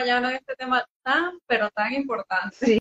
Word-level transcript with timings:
están 0.00 0.18
acompañando 0.20 0.28
en 0.30 0.36
este 0.36 0.56
tema 0.56 0.84
tan, 1.02 1.38
pero 1.46 1.70
tan 1.70 1.92
importante. 1.92 2.56
Sí. 2.56 2.78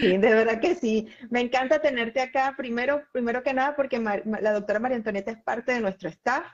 Sí, 0.00 0.16
de 0.16 0.32
verdad 0.32 0.60
que 0.60 0.74
sí. 0.74 1.08
Me 1.28 1.40
encanta 1.40 1.82
tenerte 1.82 2.20
acá, 2.20 2.54
primero, 2.56 3.02
primero 3.12 3.42
que 3.42 3.52
nada, 3.52 3.76
porque 3.76 3.98
la 3.98 4.52
doctora 4.52 4.78
María 4.78 4.96
Antonieta 4.96 5.30
es 5.30 5.42
parte 5.42 5.72
de 5.72 5.80
nuestro 5.80 6.08
staff. 6.08 6.46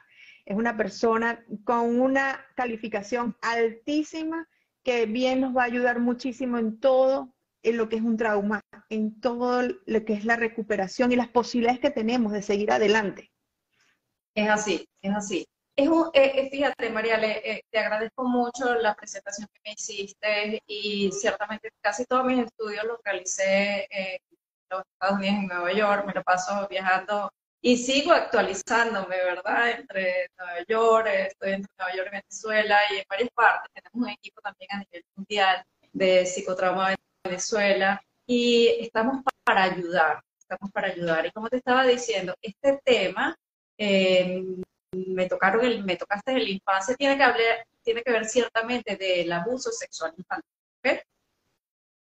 Es 0.45 0.57
una 0.57 0.77
persona 0.77 1.45
con 1.63 2.01
una 2.01 2.45
calificación 2.57 3.37
altísima 3.41 4.49
que 4.83 5.07
bien 5.07 5.41
nos 5.41 5.57
va 5.57 5.63
a 5.63 5.67
ayudar 5.67 6.01
muchísimo 6.01 6.59
en 6.59 6.81
todo 6.81 7.33
en 7.63 7.77
lo 7.77 7.89
que 7.89 7.97
es 7.97 8.03
un 8.03 8.17
trauma, 8.17 8.63
en 8.89 9.21
todo 9.21 9.63
lo 9.87 10.05
que 10.05 10.15
es 10.15 10.25
la 10.25 10.37
recuperación 10.37 11.13
y 11.13 11.17
las 11.17 11.29
posibilidades 11.29 11.79
que 11.79 11.91
tenemos 11.91 12.33
de 12.33 12.43
seguir 12.43 12.73
adelante. 12.73 13.31
Es 14.35 14.49
así, 14.49 14.89
es 15.03 15.15
así. 15.15 15.47
Es 15.77 15.89
un, 15.89 16.11
eh, 16.13 16.33
eh, 16.35 16.51
fíjate, 16.51 16.91
María, 16.91 17.19
eh, 17.23 17.63
te 17.71 17.79
agradezco 17.79 18.25
mucho 18.25 18.75
la 18.75 18.95
presentación 18.95 19.49
que 19.53 19.61
me 19.65 19.73
hiciste 19.73 20.63
y 20.67 21.11
ciertamente 21.13 21.71
casi 21.81 22.05
todos 22.05 22.25
mis 22.25 22.45
estudios 22.45 22.85
los 22.85 22.99
realicé 23.05 23.87
en 23.91 24.19
los 24.71 24.83
Estados 24.93 25.19
Unidos, 25.19 25.37
en 25.37 25.47
Nueva 25.47 25.73
York, 25.73 26.05
me 26.07 26.13
lo 26.13 26.23
paso 26.23 26.69
viajando 26.69 27.31
y 27.63 27.77
sigo 27.77 28.13
actualizándome, 28.13 29.17
¿verdad? 29.17 29.71
Entre 29.71 30.31
Nueva 30.39 30.65
York, 30.69 31.07
estoy 31.09 31.53
entre 31.53 31.73
Nueva 31.79 31.95
York 31.95 32.09
y 32.09 32.17
Venezuela 32.17 32.79
y 32.91 32.97
en 32.99 33.05
varias 33.09 33.31
partes. 33.31 33.71
Tenemos 33.75 34.09
un 34.09 34.13
equipo 34.13 34.41
también 34.41 34.71
a 34.73 34.79
nivel 34.79 35.05
mundial 35.15 35.65
de 35.93 36.27
psicotrauma 36.27 36.95
Venezuela 37.25 38.03
y 38.27 38.69
estamos 38.81 39.23
para 39.45 39.65
ayudar, 39.65 40.23
estamos 40.39 40.71
para 40.73 40.89
ayudar. 40.89 41.27
Y 41.27 41.31
como 41.33 41.49
te 41.49 41.57
estaba 41.59 41.85
diciendo, 41.85 42.35
este 42.41 42.81
tema, 42.85 43.37
eh, 43.79 44.45
me 44.93 45.27
tocaron 45.27 45.65
el, 45.65 45.85
me 45.85 45.97
tocaste 45.97 46.33
en 46.33 46.45
la 46.45 46.51
infancia, 46.51 46.97
tiene 46.97 47.17
que, 47.17 47.23
hablar, 47.23 47.67
ver 47.85 48.25
ciertamente 48.25 48.97
del 48.97 49.31
abuso 49.33 49.71
sexual 49.71 50.13
infantil. 50.17 50.51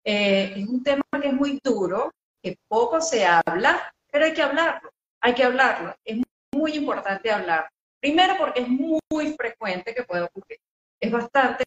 Eh, 0.04 0.54
es 0.56 0.68
un 0.68 0.82
tema 0.82 1.04
que 1.20 1.28
es 1.28 1.34
muy 1.34 1.60
duro, 1.62 2.12
que 2.42 2.58
poco 2.66 3.00
se 3.00 3.24
habla, 3.24 3.94
pero 4.10 4.24
hay 4.24 4.34
que 4.34 4.42
hablarlo, 4.42 4.90
hay 5.20 5.34
que 5.34 5.44
hablarlo. 5.44 5.94
Es 6.04 6.18
muy 6.52 6.72
importante 6.72 7.30
hablar. 7.30 7.70
Primero 8.00 8.36
porque 8.36 8.62
es 8.62 8.68
muy 8.68 9.00
frecuente 9.38 9.94
que 9.94 10.02
puede 10.02 10.22
ocurrir, 10.22 10.58
es 11.00 11.10
bastante 11.10 11.64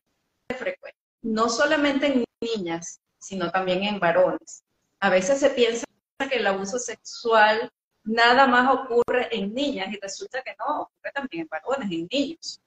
frecuente. 0.49 0.99
No 1.21 1.47
solamente 1.49 2.07
en 2.07 2.25
niñas, 2.41 2.99
sino 3.17 3.51
también 3.51 3.83
en 3.83 3.99
varones. 3.99 4.63
A 4.99 5.09
veces 5.09 5.39
se 5.39 5.49
piensa 5.49 5.85
que 6.29 6.35
el 6.35 6.47
abuso 6.47 6.77
sexual 6.77 7.71
nada 8.05 8.47
más 8.47 8.73
ocurre 8.73 9.27
en 9.31 9.53
niñas 9.53 9.91
y 9.91 9.99
resulta 9.99 10.41
que 10.41 10.55
no, 10.57 10.81
ocurre 10.81 11.11
también 11.13 11.43
en 11.43 11.47
varones, 11.49 11.91
en 11.91 12.07
niños. 12.11 12.61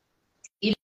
Y 0.61 0.75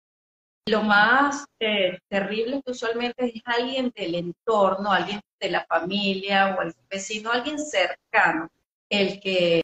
lo 0.66 0.82
más 0.82 1.44
eh, 1.60 1.98
terrible 2.08 2.62
que 2.64 2.70
usualmente 2.70 3.26
es 3.26 3.42
alguien 3.44 3.92
del 3.94 4.14
entorno, 4.14 4.92
alguien 4.92 5.20
de 5.38 5.50
la 5.50 5.64
familia 5.66 6.56
o 6.56 6.62
el 6.62 6.74
vecino, 6.88 7.30
alguien 7.30 7.58
cercano, 7.58 8.48
el 8.88 9.20
que 9.20 9.62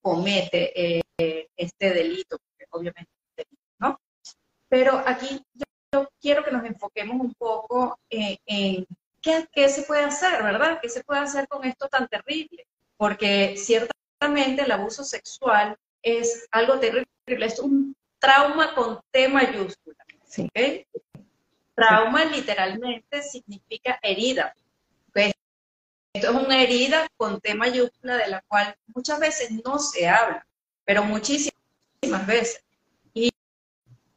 comete 0.00 0.98
eh, 0.98 1.48
este 1.56 1.94
delito, 1.94 2.38
porque 2.38 2.66
obviamente 2.70 3.10
es 3.36 3.46
delito, 3.46 3.62
¿no? 3.78 4.00
Pero 4.68 5.02
aquí 5.06 5.40
yo, 5.54 6.08
quiero 6.20 6.44
que 6.44 6.50
nos 6.50 6.64
enfoquemos 6.64 7.20
un 7.20 7.34
poco 7.34 7.98
eh, 8.10 8.38
en 8.46 8.86
¿qué, 9.22 9.68
se 9.68 9.82
puede 9.82 10.04
hacer, 10.04 10.42
verdad? 10.42 10.78
¿Qué 10.82 10.88
se 10.88 11.04
puede 11.04 11.20
hacer 11.20 11.48
con 11.48 11.64
esto 11.64 11.88
tan 11.88 12.08
terrible? 12.08 12.66
Porque 12.96 13.56
el 14.24 14.70
abuso 14.70 15.04
sexual 15.04 15.76
es 16.02 16.46
algo 16.50 16.78
terrible, 16.78 17.06
es 17.26 17.58
un 17.58 17.96
trauma 18.18 18.74
con 18.74 19.00
T 19.10 19.28
mayúscula. 19.28 19.96
Sí. 20.24 20.48
Trauma 21.74 22.24
literalmente 22.24 23.22
significa 23.22 23.98
herida. 24.02 24.54
Esto 26.14 26.28
es 26.30 26.44
una 26.44 26.62
herida 26.62 27.08
con 27.16 27.40
T 27.40 27.54
mayúscula 27.54 28.18
de 28.18 28.28
la 28.28 28.42
cual 28.42 28.76
muchas 28.94 29.18
veces 29.18 29.50
no 29.64 29.78
se 29.78 30.06
habla, 30.06 30.46
pero 30.84 31.04
muchísimas 31.04 32.26
veces. 32.26 32.62
Y, 33.14 33.30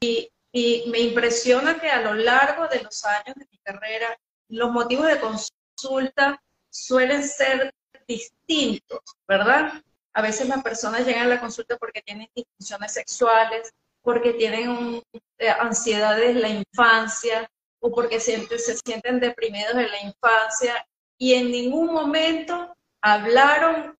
y, 0.02 0.30
y 0.52 0.90
me 0.90 1.00
impresiona 1.00 1.80
que 1.80 1.90
a 1.90 2.02
lo 2.02 2.14
largo 2.14 2.68
de 2.68 2.84
los 2.84 3.06
años 3.06 3.36
de 3.36 3.48
mi 3.50 3.58
carrera 3.60 4.20
los 4.50 4.72
motivos 4.72 5.08
de 5.08 5.22
consulta 5.22 6.44
suelen 6.70 7.24
ser 7.24 7.74
distintos, 8.08 9.00
¿verdad? 9.26 9.82
A 10.16 10.22
veces 10.22 10.48
las 10.48 10.64
personas 10.64 11.06
llegan 11.06 11.26
a 11.26 11.36
la 11.36 11.42
consulta 11.42 11.76
porque 11.78 12.02
tienen 12.02 12.30
disfunciones 12.34 12.94
sexuales, 12.94 13.74
porque 14.02 14.32
tienen 14.32 15.04
eh, 15.38 15.50
ansiedades 15.50 16.30
en 16.30 16.42
la 16.42 16.48
infancia 16.48 17.50
o 17.82 17.92
porque 17.92 18.22
se 18.22 18.48
sienten 18.86 19.20
deprimidos 19.20 19.74
en 19.74 19.92
la 19.92 20.02
infancia 20.02 20.88
y 21.18 21.34
en 21.34 21.52
ningún 21.52 21.88
momento 21.94 22.74
hablaron 23.02 23.98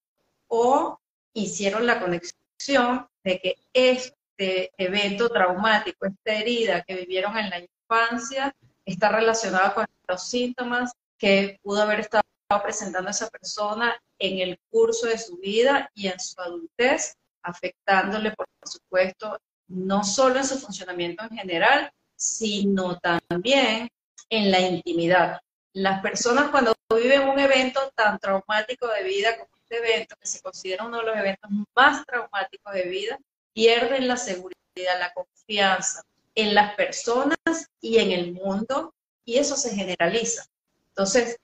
o 0.48 0.98
hicieron 1.34 1.86
la 1.86 2.00
conexión 2.00 3.10
de 3.22 3.40
que 3.42 3.56
este 3.74 4.72
evento 4.78 5.28
traumático, 5.28 6.06
esta 6.06 6.34
herida 6.34 6.82
que 6.84 6.96
vivieron 6.96 7.38
en 7.38 7.50
la 7.50 7.60
infancia, 7.60 8.56
está 8.86 9.10
relacionada 9.10 9.74
con 9.74 9.86
los 10.08 10.30
síntomas 10.30 10.94
que 11.18 11.60
pudo 11.62 11.82
haber 11.82 12.00
estado 12.00 12.24
presentando 12.62 13.10
esa 13.10 13.30
persona 13.30 14.00
en 14.20 14.40
el 14.40 14.60
curso 14.70 15.08
de 15.08 15.18
su 15.18 15.38
vida 15.38 15.90
y 15.94 16.08
en 16.08 16.20
su 16.20 16.40
adultez, 16.40 17.16
afectándole, 17.42 18.32
por 18.32 18.48
supuesto, 18.64 19.40
no 19.68 20.04
solo 20.04 20.38
en 20.38 20.46
su 20.46 20.60
funcionamiento 20.60 21.24
en 21.24 21.38
general, 21.38 21.92
sino 22.16 22.98
también 23.00 23.90
en 24.30 24.52
la 24.52 24.60
intimidad. 24.60 25.40
Las 25.74 26.02
personas 26.02 26.50
cuando 26.50 26.74
viven 26.96 27.28
un 27.28 27.40
evento 27.40 27.92
tan 27.96 28.20
traumático 28.20 28.88
de 28.88 29.04
vida 29.04 29.38
como 29.38 29.50
este 29.58 29.78
evento, 29.78 30.16
que 30.20 30.28
se 30.28 30.42
considera 30.42 30.86
uno 30.86 31.00
de 31.00 31.06
los 31.06 31.18
eventos 31.18 31.50
más 31.76 32.06
traumáticos 32.06 32.74
de 32.74 32.84
vida, 32.84 33.20
pierden 33.54 34.08
la 34.08 34.18
seguridad, 34.18 34.56
la 35.00 35.12
confianza 35.14 36.04
en 36.36 36.54
las 36.54 36.76
personas 36.76 37.70
y 37.82 37.98
en 37.98 38.12
el 38.12 38.34
mundo 38.34 38.94
y 39.26 39.38
eso 39.38 39.56
se 39.56 39.76
generaliza. 39.76 40.46
Entonces, 40.90 41.40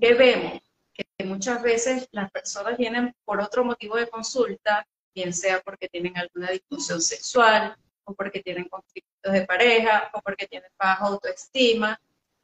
¿qué 0.00 0.14
vemos? 0.14 0.60
Que 0.92 1.24
muchas 1.24 1.62
veces 1.62 2.08
las 2.12 2.30
personas 2.30 2.76
vienen 2.76 3.14
por 3.24 3.40
otro 3.40 3.64
motivo 3.64 3.96
de 3.96 4.08
consulta, 4.08 4.86
bien 5.14 5.32
sea 5.32 5.60
porque 5.60 5.88
tienen 5.88 6.16
alguna 6.16 6.50
disfunción 6.50 7.00
sexual, 7.00 7.76
o 8.04 8.14
porque 8.14 8.42
tienen 8.42 8.68
conflictos 8.68 9.32
de 9.32 9.44
pareja, 9.44 10.10
o 10.14 10.20
porque 10.20 10.46
tienen 10.46 10.70
baja 10.78 11.04
autoestima, 11.06 12.00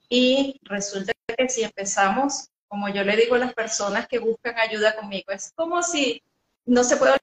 y 0.08 0.60
resulta 0.64 1.12
que 1.26 1.48
si 1.48 1.62
empezamos, 1.62 2.48
como 2.68 2.88
yo 2.88 3.02
le 3.04 3.16
digo 3.16 3.34
a 3.34 3.38
las 3.38 3.54
personas 3.54 4.06
que 4.06 4.18
buscan 4.18 4.58
ayuda 4.58 4.94
conmigo, 4.94 5.32
es 5.32 5.52
como 5.56 5.82
si 5.82 6.22
no 6.66 6.84
se 6.84 6.96
puede 6.96 7.16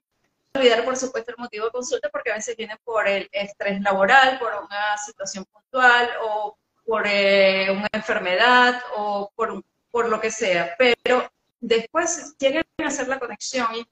olvidar, 0.54 0.84
por 0.84 0.96
supuesto, 0.96 1.30
el 1.30 1.38
motivo 1.38 1.66
de 1.66 1.72
consulta, 1.72 2.08
porque 2.10 2.30
a 2.30 2.34
veces 2.34 2.56
vienen 2.56 2.78
por 2.84 3.06
el 3.08 3.28
estrés 3.32 3.80
laboral, 3.80 4.38
por 4.38 4.52
una 4.54 4.96
situación 4.98 5.44
puntual 5.46 6.10
o 6.22 6.58
por 6.84 7.06
eh, 7.06 7.70
una 7.70 7.88
enfermedad 7.92 8.82
o 8.96 9.30
por, 9.34 9.62
por 9.92 10.08
lo 10.08 10.20
que 10.20 10.32
sea, 10.32 10.74
pero 10.76 11.30
después 11.60 12.34
tienen 12.36 12.64
que 12.76 12.84
hacer 12.84 13.06
la 13.06 13.20
conexión 13.20 13.68
y 13.74 13.86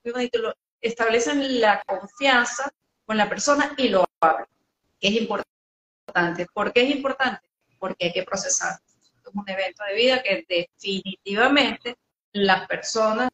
establecen 0.81 1.61
la 1.61 1.81
confianza 1.83 2.69
con 3.05 3.15
la 3.15 3.29
persona 3.29 3.73
y 3.77 3.87
lo 3.87 4.03
hablan, 4.19 4.47
que 4.99 5.07
es 5.07 5.13
importante. 5.13 6.45
¿Por 6.53 6.73
qué 6.73 6.83
es 6.83 6.95
importante? 6.95 7.47
Porque 7.79 8.07
hay 8.07 8.11
que 8.11 8.23
procesar. 8.23 8.79
Es 8.85 9.33
un 9.33 9.47
evento 9.47 9.83
de 9.85 9.95
vida 9.95 10.21
que 10.21 10.45
definitivamente 10.49 11.95
las 12.33 12.67
personas 12.67 13.29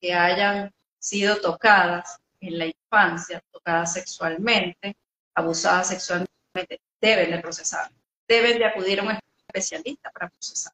que 0.00 0.14
hayan 0.14 0.72
sido 0.98 1.36
tocadas 1.42 2.18
en 2.40 2.58
la 2.58 2.66
infancia, 2.66 3.42
tocadas 3.50 3.92
sexualmente, 3.92 4.96
abusadas 5.34 5.88
sexualmente, 5.88 6.80
deben 7.00 7.30
de 7.30 7.38
procesar 7.40 7.90
deben 8.28 8.58
de 8.58 8.64
acudir 8.64 9.00
a 9.00 9.02
un 9.02 9.18
especialista 9.46 10.10
para 10.10 10.28
procesar. 10.28 10.72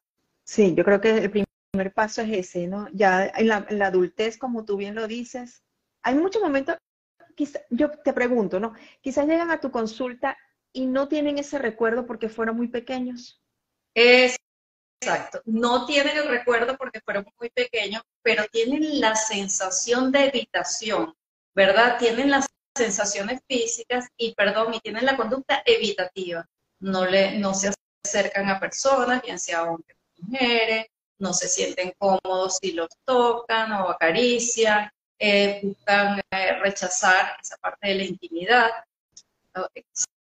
Sí, 0.51 0.75
yo 0.75 0.83
creo 0.83 0.99
que 0.99 1.17
el 1.17 1.31
primer 1.31 1.93
paso 1.93 2.21
es 2.21 2.39
ese, 2.39 2.67
¿no? 2.67 2.89
Ya 2.91 3.25
en 3.37 3.47
la, 3.47 3.85
adultez, 3.85 4.37
como 4.37 4.65
tú 4.65 4.75
bien 4.75 4.95
lo 4.95 5.07
dices, 5.07 5.63
hay 6.03 6.15
muchos 6.15 6.41
momentos, 6.41 6.75
yo 7.69 7.89
te 7.89 8.11
pregunto, 8.11 8.59
¿no? 8.59 8.73
Quizás 8.99 9.27
llegan 9.27 9.49
a 9.49 9.61
tu 9.61 9.71
consulta 9.71 10.37
y 10.73 10.87
no 10.87 11.07
tienen 11.07 11.37
ese 11.37 11.57
recuerdo 11.57 12.05
porque 12.05 12.27
fueron 12.27 12.57
muy 12.57 12.67
pequeños. 12.67 13.41
Exacto, 13.95 15.41
no 15.45 15.85
tienen 15.85 16.17
el 16.17 16.27
recuerdo 16.27 16.75
porque 16.77 16.99
fueron 16.99 17.25
muy 17.39 17.49
pequeños, 17.51 18.03
pero 18.21 18.43
tienen 18.51 18.99
la 18.99 19.15
sensación 19.15 20.11
de 20.11 20.25
evitación, 20.25 21.13
¿verdad? 21.55 21.97
Tienen 21.97 22.29
las 22.29 22.47
sensaciones 22.77 23.39
físicas 23.47 24.09
y, 24.17 24.35
perdón, 24.35 24.73
y 24.73 24.81
tienen 24.81 25.05
la 25.05 25.15
conducta 25.15 25.63
evitativa 25.65 26.45
no, 26.81 27.05
le, 27.05 27.39
no 27.39 27.53
se 27.53 27.71
acercan 28.05 28.49
a 28.49 28.59
personas, 28.59 29.21
bien 29.21 29.39
sea 29.39 29.63
hombres 29.63 29.95
o 29.95 30.00
mujeres, 30.21 30.87
no 31.19 31.33
se 31.33 31.47
sienten 31.47 31.93
cómodos 31.97 32.57
si 32.61 32.73
los 32.73 32.89
tocan 33.05 33.71
o 33.73 33.89
acarician, 33.89 34.89
eh, 35.19 35.59
buscan 35.63 36.19
eh, 36.31 36.59
rechazar 36.61 37.37
esa 37.41 37.57
parte 37.57 37.89
de 37.89 37.95
la 37.95 38.03
intimidad. 38.03 38.69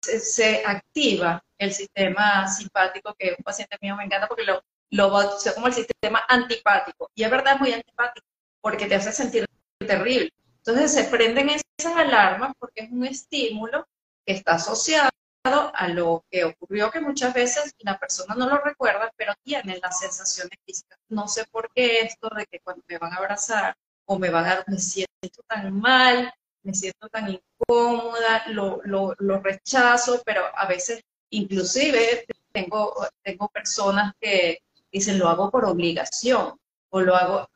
se, 0.02 0.62
activa 0.66 1.42
el 1.58 1.72
sistema 1.72 2.48
simpático, 2.48 3.14
que 3.18 3.34
un 3.38 3.44
paciente 3.44 3.76
mío 3.80 3.94
me 3.96 4.04
encanta 4.04 4.26
porque 4.26 4.44
lo, 4.44 4.62
lo 4.90 5.10
bautizó 5.10 5.54
como 5.54 5.68
el 5.68 5.74
sistema 5.74 6.24
antipático. 6.28 7.10
Y 7.14 7.22
es 7.22 7.30
verdad, 7.30 7.54
es 7.54 7.60
muy 7.60 7.72
antipático, 7.72 8.26
porque 8.60 8.86
te 8.86 8.96
hace 8.96 9.12
sentir 9.12 9.46
terrible. 9.78 10.30
Entonces 10.58 10.92
se 10.92 11.04
prenden 11.04 11.50
esas 11.50 11.96
alarmas 11.96 12.52
porque 12.58 12.82
es 12.82 12.90
un 12.90 13.04
estímulo 13.04 13.86
que 14.26 14.34
está 14.34 14.54
asociado 14.54 15.10
a 15.42 15.88
lo 15.88 16.24
que 16.30 16.44
ocurrió, 16.44 16.90
que 16.90 17.00
muchas 17.00 17.32
veces 17.32 17.74
la 17.78 17.98
persona 17.98 18.34
no 18.34 18.48
lo 18.48 18.58
recuerda, 18.58 19.10
pero 19.16 19.32
tiene 19.42 19.78
las 19.82 19.98
sensaciones 19.98 20.58
físicas. 20.66 20.98
No 21.08 21.28
sé 21.28 21.44
por 21.50 21.70
qué 21.74 22.00
esto 22.00 22.28
de 22.36 22.46
que 22.46 22.60
cuando 22.60 22.82
me 22.88 22.98
van 22.98 23.12
a 23.12 23.16
abrazar 23.16 23.76
o 24.04 24.18
me 24.18 24.28
van 24.28 24.46
a, 24.46 24.64
me 24.66 24.78
siento 24.78 25.42
tan 25.46 25.78
mal, 25.78 26.32
me 26.62 26.74
siento 26.74 27.08
tan 27.08 27.30
incómoda, 27.30 28.44
lo, 28.48 28.80
lo, 28.84 29.14
lo 29.18 29.40
rechazo, 29.40 30.22
pero 30.24 30.42
a 30.54 30.66
veces 30.66 31.02
inclusive 31.30 32.26
tengo, 32.52 32.94
tengo 33.22 33.48
personas 33.48 34.12
que 34.20 34.58
dicen 34.92 35.18
lo 35.18 35.28
hago 35.28 35.50
por 35.50 35.64
obligación 35.64 36.58
o 36.90 37.00
lo 37.00 37.14
hago, 37.16 37.48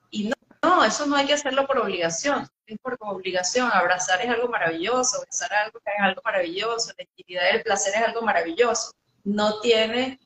eso 0.86 1.06
no 1.06 1.16
hay 1.16 1.26
que 1.26 1.34
hacerlo 1.34 1.66
por 1.66 1.78
obligación, 1.78 2.48
es 2.66 2.78
por 2.78 2.96
obligación, 3.00 3.70
abrazar 3.72 4.20
es 4.22 4.28
algo 4.28 4.48
maravilloso, 4.48 5.22
besar 5.24 5.52
algo 5.54 5.78
es 5.84 6.00
algo 6.00 6.22
maravilloso, 6.24 6.92
la 6.96 7.04
intimidad 7.04 7.44
y 7.52 7.56
el 7.56 7.62
placer 7.62 7.94
es 7.94 8.02
algo 8.02 8.22
maravilloso, 8.22 8.92
no 9.24 9.60
tiene 9.60 10.20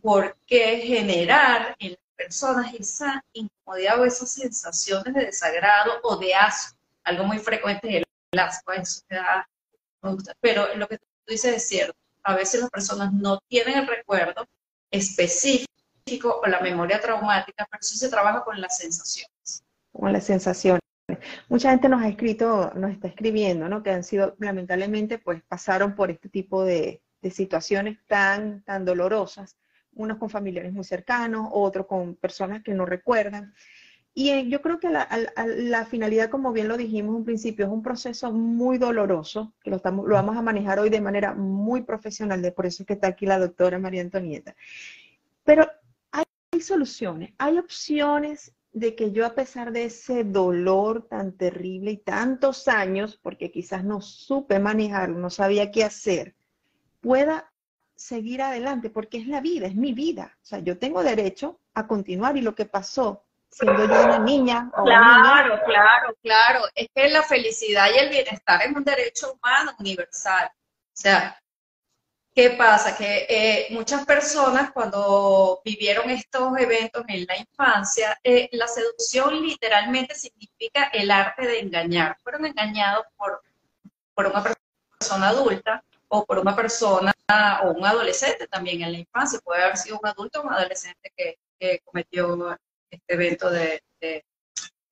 por 0.00 0.36
qué 0.46 0.78
generar 0.78 1.76
en 1.78 1.90
las 1.90 1.98
personas 2.16 2.74
esa 2.74 3.24
incomodidad 3.32 4.00
o 4.00 4.04
esas 4.04 4.32
sensaciones 4.32 5.14
de 5.14 5.26
desagrado 5.26 6.00
o 6.02 6.16
de 6.16 6.34
asco, 6.34 6.76
algo 7.04 7.24
muy 7.24 7.38
frecuente 7.38 7.98
es 7.98 8.04
el 8.32 8.38
asco, 8.38 8.72
eso 8.72 9.02
me 9.08 9.16
da, 9.16 9.48
pero 10.40 10.74
lo 10.74 10.88
que 10.88 10.98
tú 10.98 11.06
dices 11.26 11.56
es 11.56 11.68
cierto, 11.68 11.96
a 12.22 12.34
veces 12.34 12.60
las 12.60 12.70
personas 12.70 13.12
no 13.12 13.38
tienen 13.48 13.78
el 13.78 13.86
recuerdo 13.86 14.46
específico 14.90 16.40
o 16.42 16.46
la 16.46 16.60
memoria 16.60 17.00
traumática, 17.00 17.66
pero 17.70 17.82
sí 17.82 17.96
se 17.96 18.08
trabaja 18.08 18.44
con 18.44 18.60
las 18.60 18.78
sensaciones. 18.78 19.35
Con 19.98 20.12
las 20.12 20.24
sensaciones. 20.24 20.80
Mucha 21.48 21.70
gente 21.70 21.88
nos 21.88 22.02
ha 22.02 22.08
escrito, 22.08 22.72
nos 22.74 22.90
está 22.90 23.08
escribiendo, 23.08 23.68
¿no? 23.68 23.82
Que 23.82 23.90
han 23.90 24.04
sido, 24.04 24.34
lamentablemente, 24.38 25.18
pues 25.18 25.42
pasaron 25.42 25.94
por 25.94 26.10
este 26.10 26.28
tipo 26.28 26.64
de, 26.64 27.02
situaciones 27.30 27.98
tan, 28.06 28.62
tan 28.62 28.84
dolorosas, 28.84 29.56
unos 29.94 30.18
con 30.18 30.30
familiares 30.30 30.72
muy 30.72 30.84
cercanos, 30.84 31.48
otros 31.50 31.86
con 31.86 32.14
personas 32.14 32.62
que 32.62 32.72
no 32.72 32.86
recuerdan. 32.86 33.52
Y 34.14 34.30
eh, 34.30 34.48
yo 34.48 34.62
creo 34.62 34.78
que 34.78 34.88
la, 34.88 35.86
finalidad, 35.86 36.30
como 36.30 36.52
bien 36.52 36.68
lo 36.68 36.76
dijimos 36.76 37.16
en 37.16 37.24
principio, 37.24 37.66
es 37.66 37.72
un 37.72 37.82
proceso 37.82 38.32
muy 38.32 38.78
doloroso, 38.78 39.54
que 39.62 39.70
lo, 39.70 39.76
estamos, 39.76 40.06
lo 40.06 40.14
vamos 40.14 40.36
a 40.36 40.42
manejar 40.42 40.78
hoy 40.78 40.88
de 40.88 41.00
manera 41.00 41.34
muy 41.34 41.82
profesional, 41.82 42.42
de 42.42 42.52
por 42.52 42.66
eso 42.66 42.82
es 42.82 42.86
que 42.86 42.94
está 42.94 43.08
aquí 43.08 43.26
la 43.26 43.40
doctora 43.40 43.78
María 43.78 44.02
Antonieta. 44.02 44.54
Pero 45.42 45.68
hay 46.12 46.60
soluciones, 46.60 47.34
hay 47.38 47.58
opciones 47.58 48.55
de 48.76 48.94
que 48.94 49.10
yo 49.10 49.24
a 49.24 49.34
pesar 49.34 49.72
de 49.72 49.84
ese 49.84 50.22
dolor 50.22 51.08
tan 51.08 51.32
terrible 51.32 51.92
y 51.92 51.96
tantos 51.96 52.68
años, 52.68 53.18
porque 53.22 53.50
quizás 53.50 53.84
no 53.84 54.02
supe 54.02 54.58
manejarlo, 54.58 55.18
no 55.18 55.30
sabía 55.30 55.70
qué 55.70 55.82
hacer, 55.82 56.34
pueda 57.00 57.50
seguir 57.94 58.42
adelante, 58.42 58.90
porque 58.90 59.16
es 59.16 59.28
la 59.28 59.40
vida, 59.40 59.66
es 59.66 59.74
mi 59.74 59.94
vida. 59.94 60.36
O 60.42 60.44
sea, 60.44 60.58
yo 60.58 60.78
tengo 60.78 61.02
derecho 61.02 61.58
a 61.72 61.86
continuar 61.86 62.36
y 62.36 62.42
lo 62.42 62.54
que 62.54 62.66
pasó 62.66 63.24
siendo 63.48 63.86
yo 63.86 64.04
una 64.04 64.18
niña. 64.18 64.70
claro, 64.84 65.58
claro, 65.64 66.14
claro. 66.22 66.60
Es 66.74 66.88
que 66.94 67.08
la 67.08 67.22
felicidad 67.22 67.86
y 67.94 67.98
el 67.98 68.10
bienestar 68.10 68.60
es 68.60 68.76
un 68.76 68.84
derecho 68.84 69.32
humano 69.32 69.72
universal. 69.78 70.50
O 70.52 70.92
sea, 70.92 71.40
¿qué 72.36 72.50
pasa? 72.50 72.94
Que 72.94 73.26
eh, 73.30 73.66
muchas 73.70 74.04
personas 74.04 74.70
cuando 74.72 75.62
vivieron 75.64 76.10
estos 76.10 76.56
eventos 76.58 77.02
en 77.08 77.24
la 77.24 77.38
infancia, 77.38 78.18
eh, 78.22 78.50
la 78.52 78.68
seducción 78.68 79.42
literalmente 79.42 80.14
significa 80.14 80.84
el 80.92 81.10
arte 81.10 81.46
de 81.46 81.60
engañar. 81.60 82.18
Fueron 82.22 82.44
engañados 82.44 83.06
por, 83.16 83.40
por 84.14 84.26
una 84.26 84.44
persona 85.00 85.30
adulta 85.30 85.82
o 86.08 86.26
por 86.26 86.38
una 86.38 86.54
persona 86.54 87.14
o 87.64 87.70
un 87.70 87.86
adolescente 87.86 88.46
también 88.48 88.82
en 88.82 88.92
la 88.92 88.98
infancia. 88.98 89.40
Puede 89.42 89.62
haber 89.62 89.78
sido 89.78 89.98
un 89.98 90.06
adulto 90.06 90.40
o 90.40 90.42
un 90.42 90.52
adolescente 90.52 91.10
que, 91.16 91.38
que 91.58 91.80
cometió 91.84 92.54
este 92.90 93.14
evento 93.14 93.50
de, 93.50 93.82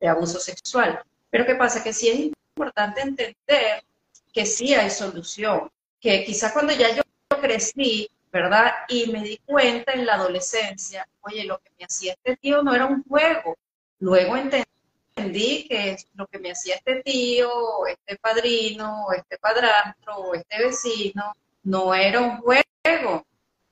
abuso 0.01 0.41
sexual. 0.41 1.03
Pero 1.31 1.45
¿qué 1.45 1.55
pasa? 1.57 1.83
Que 1.83 1.93
sí 1.93 2.09
es 2.09 2.21
importante 2.21 3.03
entender 3.03 3.85
que 4.33 4.47
sí 4.47 4.75
hay 4.75 4.91
solución, 4.91 5.71
que 6.01 6.25
quizás 6.25 6.53
cuando 6.53 6.73
ya 6.73 6.95
yo 6.95 7.03
crecí, 7.29 8.09
¿verdad? 8.33 8.73
Y 8.89 9.11
me 9.11 9.23
di 9.23 9.39
cuenta 9.45 9.93
en 9.93 10.07
la 10.07 10.15
adolescencia, 10.15 11.07
oye, 11.21 11.45
lo 11.45 11.59
que 11.59 11.71
me 11.79 11.85
hacía 11.85 12.13
este 12.13 12.37
tío 12.37 12.63
no 12.63 12.75
era 12.75 12.87
un 12.87 13.03
juego. 13.05 13.57
Luego 14.01 14.37
entendí 14.37 15.69
que 15.69 15.97
lo 16.15 16.27
que 16.27 16.39
me 16.39 16.51
hacía 16.51 16.77
este 16.77 17.03
tío, 17.03 17.87
este 17.87 18.17
padrino, 18.17 19.07
este 19.17 19.39
padrastro, 19.39 20.35
este 20.35 20.59
vecino, 20.59 21.33
no 21.63 21.95
era 21.95 22.21
un 22.21 22.39
juego, 22.39 23.25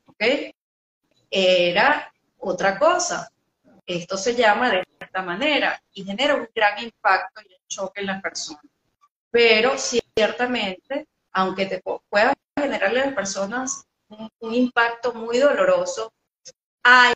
¿ok? 0.07 0.55
Era 1.31 2.13
otra 2.39 2.79
cosa. 2.79 3.31
Esto 3.85 4.17
se 4.17 4.35
llama 4.35 4.71
de 4.71 4.85
esta 5.01 5.23
manera 5.23 5.83
y 5.93 6.05
genera 6.05 6.37
un 6.37 6.49
gran 6.55 6.79
impacto 6.83 7.41
y 7.43 7.53
un 7.53 7.67
choque 7.67 8.01
en 8.01 8.07
la 8.07 8.21
persona. 8.21 8.61
Pero 9.31 9.77
ciertamente, 9.77 11.07
aunque 11.33 11.67
te 11.67 11.83
pueda 11.83 12.35
generarle 12.59 13.01
a 13.01 13.07
las 13.07 13.15
personas 13.15 13.85
un, 14.09 14.55
impacto 14.55 15.15
muy 15.15 15.39
doloroso, 15.39 16.13
hay 16.83 17.15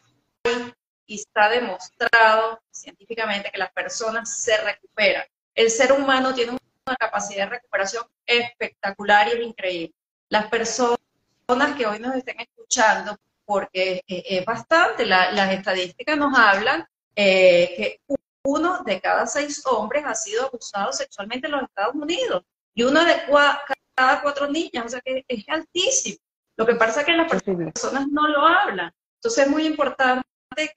y 1.08 1.16
está 1.16 1.48
demostrado 1.48 2.60
científicamente 2.70 3.50
que 3.52 3.58
las 3.58 3.72
personas 3.72 4.42
se 4.42 4.56
recuperan. 4.58 5.24
El 5.54 5.70
ser 5.70 5.92
humano 5.92 6.34
tiene 6.34 6.52
una 6.52 6.96
capacidad 6.96 7.44
de 7.44 7.56
recuperación 7.56 8.04
espectacular 8.24 9.28
y 9.28 9.32
es 9.32 9.40
increíble. 9.40 9.94
Las 10.28 10.48
personas 10.48 10.98
que 11.76 11.86
hoy 11.86 12.00
nos 12.00 12.16
estén 12.16 12.40
escuchando 12.40 13.16
porque 13.44 14.02
es 14.06 14.44
bastante, 14.44 15.06
las 15.06 15.52
estadísticas 15.52 16.16
nos 16.16 16.36
hablan 16.36 16.84
eh, 17.14 17.74
que 17.76 18.16
uno 18.42 18.82
de 18.84 19.00
cada 19.00 19.26
seis 19.26 19.64
hombres 19.66 20.04
ha 20.04 20.14
sido 20.14 20.46
abusado 20.46 20.92
sexualmente 20.92 21.46
en 21.46 21.52
los 21.52 21.62
Estados 21.62 21.94
Unidos 21.94 22.42
y 22.74 22.82
uno 22.82 23.04
de 23.04 23.14
cada 23.96 24.22
cuatro 24.22 24.48
niñas, 24.48 24.84
o 24.84 24.88
sea 24.88 25.00
que 25.00 25.24
es 25.26 25.48
altísimo. 25.48 26.18
Lo 26.56 26.66
que 26.66 26.74
pasa 26.74 27.00
es 27.00 27.06
que 27.06 27.12
las 27.12 27.30
personas 27.30 28.06
no 28.08 28.28
lo 28.28 28.46
hablan. 28.46 28.92
Entonces 29.16 29.44
es 29.44 29.50
muy 29.50 29.66
importante 29.66 30.24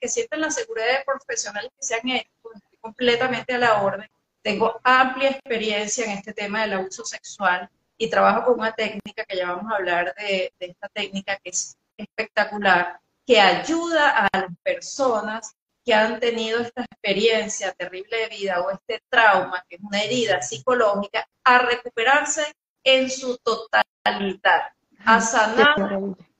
que 0.00 0.08
sientan 0.08 0.40
la 0.40 0.50
seguridad 0.50 0.86
de 0.86 1.04
profesionales 1.04 1.70
que 1.78 1.86
sean 1.86 2.08
esto, 2.08 2.50
estoy 2.54 2.78
completamente 2.80 3.54
a 3.54 3.58
la 3.58 3.82
orden. 3.82 4.08
Tengo 4.42 4.80
amplia 4.82 5.30
experiencia 5.30 6.04
en 6.04 6.12
este 6.12 6.32
tema 6.32 6.62
del 6.62 6.74
abuso 6.74 7.04
sexual 7.04 7.68
y 7.98 8.08
trabajo 8.08 8.46
con 8.46 8.60
una 8.60 8.72
técnica 8.72 9.24
que 9.24 9.36
ya 9.36 9.52
vamos 9.52 9.70
a 9.70 9.76
hablar 9.76 10.14
de, 10.16 10.52
de 10.58 10.66
esta 10.66 10.88
técnica 10.88 11.38
que 11.42 11.50
es 11.50 11.76
espectacular 11.96 12.98
que 13.26 13.38
ayuda 13.38 14.10
a 14.10 14.28
las 14.32 14.46
personas 14.62 15.54
que 15.84 15.94
han 15.94 16.18
tenido 16.20 16.60
esta 16.60 16.82
experiencia 16.82 17.72
terrible 17.72 18.16
de 18.16 18.28
vida 18.28 18.60
o 18.60 18.70
este 18.70 19.02
trauma, 19.08 19.64
que 19.68 19.76
es 19.76 19.82
una 19.82 20.02
herida 20.02 20.42
psicológica, 20.42 21.28
a 21.44 21.58
recuperarse 21.58 22.42
en 22.84 23.10
su 23.10 23.36
totalidad, 23.38 24.72
a 25.04 25.20
sanar 25.20 25.74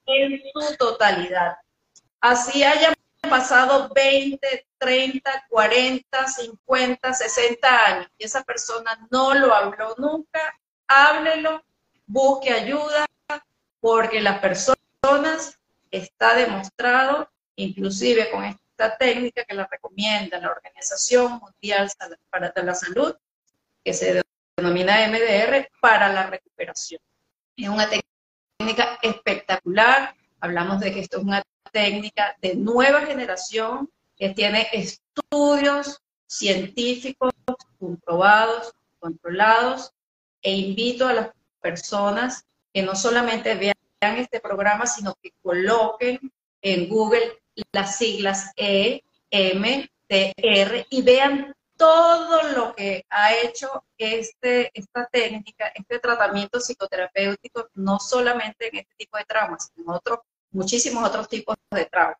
en 0.07 0.43
su 0.53 0.77
totalidad. 0.77 1.57
Así 2.21 2.63
hayan 2.63 2.95
pasado 3.29 3.91
20, 3.95 4.67
30, 4.79 5.47
40, 5.49 6.27
50, 6.27 7.15
60 7.15 7.87
años 7.87 8.09
y 8.19 8.25
esa 8.25 8.43
persona 8.43 9.07
no 9.11 9.35
lo 9.35 9.55
habló 9.55 9.95
nunca, 9.99 10.41
háblelo, 10.87 11.63
busque 12.07 12.51
ayuda, 12.51 13.07
porque 13.81 14.21
las 14.21 14.39
personas 14.41 15.59
está 15.91 16.35
demostrado, 16.35 17.31
inclusive 17.57 18.31
con 18.31 18.45
esta 18.45 18.97
técnica 18.97 19.45
que 19.45 19.55
la 19.55 19.67
recomienda 19.71 20.39
la 20.39 20.51
Organización 20.51 21.39
Mundial 21.39 21.91
para 22.31 22.53
la 22.57 22.75
Salud, 22.75 23.15
que 23.85 23.93
se 23.93 24.23
denomina 24.57 25.07
MDR, 25.09 25.69
para 25.81 26.13
la 26.13 26.27
recuperación. 26.27 27.01
Es 27.57 27.69
una 27.69 27.89
técnica 27.89 28.99
espectacular, 29.03 30.15
hablamos 30.41 30.81
de 30.81 30.93
que 30.93 31.01
esto 31.01 31.19
es 31.19 31.25
una 31.25 31.43
técnica 31.73 32.37
de 32.41 32.57
nueva 32.57 33.03
generación 33.03 33.91
que 34.17 34.31
tiene 34.31 34.69
estudios 34.73 36.01
científicos 36.27 37.33
comprobados, 37.79 38.73
controlados, 38.99 39.93
e 40.43 40.53
invito 40.53 41.07
a 41.07 41.13
las 41.13 41.31
personas 41.61 42.45
que 42.73 42.83
no 42.83 42.95
solamente 42.95 43.55
vean 43.55 43.75
este 44.01 44.41
programa, 44.41 44.87
sino 44.87 45.15
que 45.23 45.33
coloquen 45.43 46.19
en 46.63 46.89
Google 46.89 47.39
las 47.73 47.99
siglas 47.99 48.53
E, 48.57 49.03
M, 49.31 49.91
T, 50.07 50.33
R 50.37 50.87
y 50.91 51.03
vean 51.03 51.55
todo 51.81 52.43
lo 52.55 52.75
que 52.75 53.07
ha 53.09 53.35
hecho 53.39 53.87
este, 53.97 54.71
esta 54.75 55.07
técnica, 55.07 55.73
este 55.75 55.99
tratamiento 55.99 56.61
psicoterapéutico, 56.61 57.71
no 57.73 57.99
solamente 57.99 58.69
en 58.69 58.81
este 58.81 58.95
tipo 58.99 59.17
de 59.17 59.25
traumas, 59.25 59.73
sino 59.75 59.93
en 59.93 59.97
otros, 59.97 60.19
muchísimos 60.51 61.09
otros 61.09 61.27
tipos 61.27 61.57
de 61.71 61.87
traumas. 61.87 62.19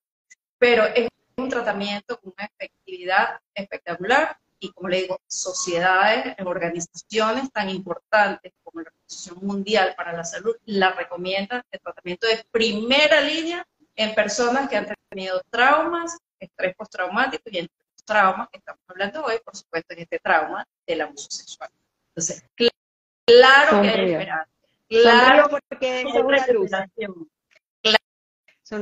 Pero 0.57 0.87
es 0.87 1.11
un 1.37 1.51
tratamiento 1.51 2.19
con 2.19 2.33
una 2.39 2.47
efectividad 2.47 3.39
espectacular 3.55 4.39
y, 4.59 4.73
como 4.73 4.89
le 4.89 5.03
digo, 5.03 5.21
sociedades, 5.27 6.37
organizaciones 6.43 7.53
tan 7.53 7.69
importantes 7.69 8.55
como 8.63 8.81
la 8.81 8.89
Organización 8.89 9.47
Mundial 9.47 9.95
para 9.95 10.15
la 10.15 10.25
Salud 10.25 10.57
la 10.65 10.93
recomiendan 10.93 11.63
el 11.71 11.81
tratamiento 11.81 12.27
de 12.27 12.43
primera 12.51 13.21
línea 13.21 13.67
en 13.95 14.15
personas 14.15 14.71
que 14.71 14.77
han 14.79 14.87
tenido 15.11 15.43
traumas, 15.51 16.17
estrés 16.39 16.75
postraumático 16.75 17.43
y 17.51 17.61
los 17.61 17.80
traumas 18.11 18.49
que 18.51 18.59
estamos 18.59 18.83
hablando 18.89 19.25
hoy, 19.25 19.39
por 19.45 19.55
supuesto, 19.55 19.95
en 19.95 20.01
este 20.01 20.19
trauma 20.19 20.67
del 20.85 21.03
abuso 21.03 21.31
sexual. 21.31 21.71
Entonces, 22.09 22.45
claro 23.25 23.83
que 23.83 23.89
hay 23.89 24.13
esperanza. 24.13 24.51
Claro 24.89 25.59
que 25.79 25.87
hay 25.89 26.05
recuperación. 26.05 27.31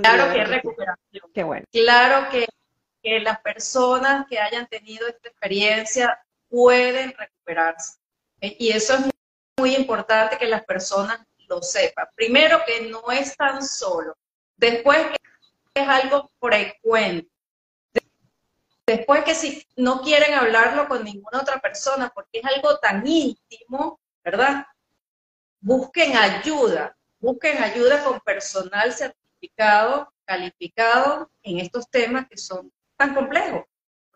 Claro 0.03 0.33
que 0.33 0.41
hay 0.41 0.47
recuperación. 0.47 1.31
Qué 1.35 1.43
bueno. 1.43 1.67
Claro 1.71 2.31
que, 2.31 2.47
que 3.03 3.21
las 3.21 3.39
personas 3.41 4.27
que 4.29 4.39
hayan 4.39 4.67
tenido 4.67 5.07
esta 5.07 5.29
experiencia 5.29 6.19
pueden 6.49 7.13
recuperarse. 7.13 7.99
Eh, 8.41 8.57
y 8.59 8.71
eso 8.71 8.95
es 8.95 9.11
muy 9.59 9.75
importante 9.75 10.39
que 10.39 10.47
las 10.47 10.65
personas 10.65 11.21
lo 11.49 11.61
sepan. 11.61 12.07
Primero, 12.15 12.63
que 12.67 12.89
no 12.89 13.11
es 13.11 13.37
tan 13.37 13.63
solo. 13.63 14.17
Después, 14.57 14.99
que 15.09 15.83
es 15.83 15.89
algo 15.89 16.31
frecuente. 16.41 17.29
Después 18.89 19.23
que 19.23 19.35
si 19.35 19.67
no 19.77 20.01
quieren 20.01 20.33
hablarlo 20.33 20.89
con 20.89 21.05
ninguna 21.05 21.43
otra 21.43 21.61
persona 21.61 22.11
porque 22.15 22.39
es 22.39 22.45
algo 22.47 22.79
tan 22.79 23.07
íntimo, 23.07 24.01
¿verdad? 24.25 24.65
Busquen 25.61 26.17
ayuda, 26.17 26.97
busquen 27.21 27.63
ayuda 27.63 28.03
con 28.03 28.19
personal 28.21 28.91
certificado, 28.95 30.11
calificado 30.25 31.31
en 31.43 31.59
estos 31.59 31.91
temas 31.91 32.29
que 32.31 32.39
son 32.39 32.73
tan 32.97 33.15
complejos. 33.15 33.67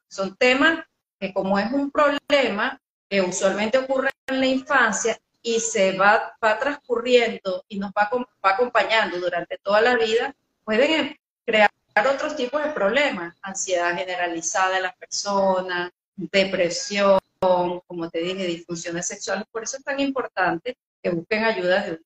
Son 0.08 0.34
temas 0.36 0.82
que 1.20 1.34
como 1.34 1.58
es 1.58 1.70
un 1.70 1.90
problema 1.90 2.80
que 3.10 3.20
usualmente 3.20 3.76
ocurre 3.76 4.08
en 4.26 4.40
la 4.40 4.46
infancia 4.46 5.20
y 5.42 5.60
se 5.60 5.98
va, 5.98 6.34
va 6.42 6.58
transcurriendo 6.58 7.62
y 7.68 7.78
nos 7.78 7.90
va, 7.90 8.08
va 8.10 8.50
acompañando 8.52 9.20
durante 9.20 9.58
toda 9.58 9.82
la 9.82 9.96
vida, 9.96 10.34
pueden 10.64 11.20
crear 11.44 11.70
otros 12.10 12.36
tipos 12.36 12.62
de 12.62 12.70
problemas, 12.70 13.36
ansiedad 13.42 13.96
generalizada 13.96 14.76
en 14.76 14.82
las 14.84 14.96
personas, 14.96 15.90
depresión, 16.16 17.18
como 17.38 18.08
te 18.10 18.20
dije, 18.20 18.46
disfunciones 18.46 19.06
sexuales. 19.06 19.44
Por 19.50 19.64
eso 19.64 19.76
es 19.76 19.84
tan 19.84 19.98
importante 20.00 20.76
que 21.02 21.10
busquen 21.10 21.44
ayuda 21.44 21.82
de, 21.82 22.00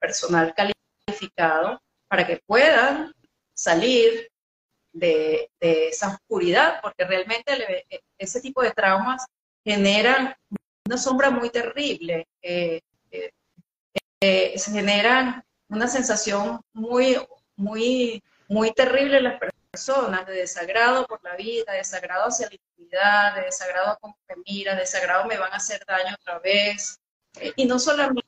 personal 0.00 0.52
calificado 0.54 1.80
para 2.08 2.26
que 2.26 2.42
puedan 2.44 3.14
salir 3.54 4.28
de, 4.92 5.48
esa 5.60 6.08
oscuridad, 6.08 6.80
porque 6.82 7.04
realmente 7.04 7.86
ese 8.18 8.40
tipo 8.40 8.62
de 8.62 8.72
traumas 8.72 9.24
generan 9.64 10.34
una 10.86 10.98
sombra 10.98 11.30
muy 11.30 11.50
terrible, 11.50 12.26
eh, 12.42 12.80
eh, 13.10 13.30
eh, 14.20 14.58
se 14.58 14.70
generan 14.72 15.44
una 15.68 15.88
sensación 15.88 16.60
muy, 16.72 17.16
muy 17.56 18.22
muy 18.48 18.72
terrible 18.72 19.20
las 19.20 19.38
personas, 19.38 20.26
de 20.26 20.34
desagrado 20.34 21.06
por 21.06 21.22
la 21.22 21.36
vida, 21.36 21.72
de 21.72 21.78
desagrado 21.78 22.26
hacia 22.26 22.48
la 22.48 22.54
intimidad, 22.54 23.34
de 23.34 23.42
desagrado 23.42 23.98
como 24.00 24.18
me 24.28 24.36
mira, 24.46 24.74
de 24.74 24.80
desagrado 24.80 25.26
me 25.26 25.38
van 25.38 25.52
a 25.52 25.56
hacer 25.56 25.84
daño 25.86 26.14
otra 26.14 26.38
vez. 26.38 26.98
Eh, 27.40 27.52
y 27.56 27.66
no 27.66 27.78
solamente 27.78 28.26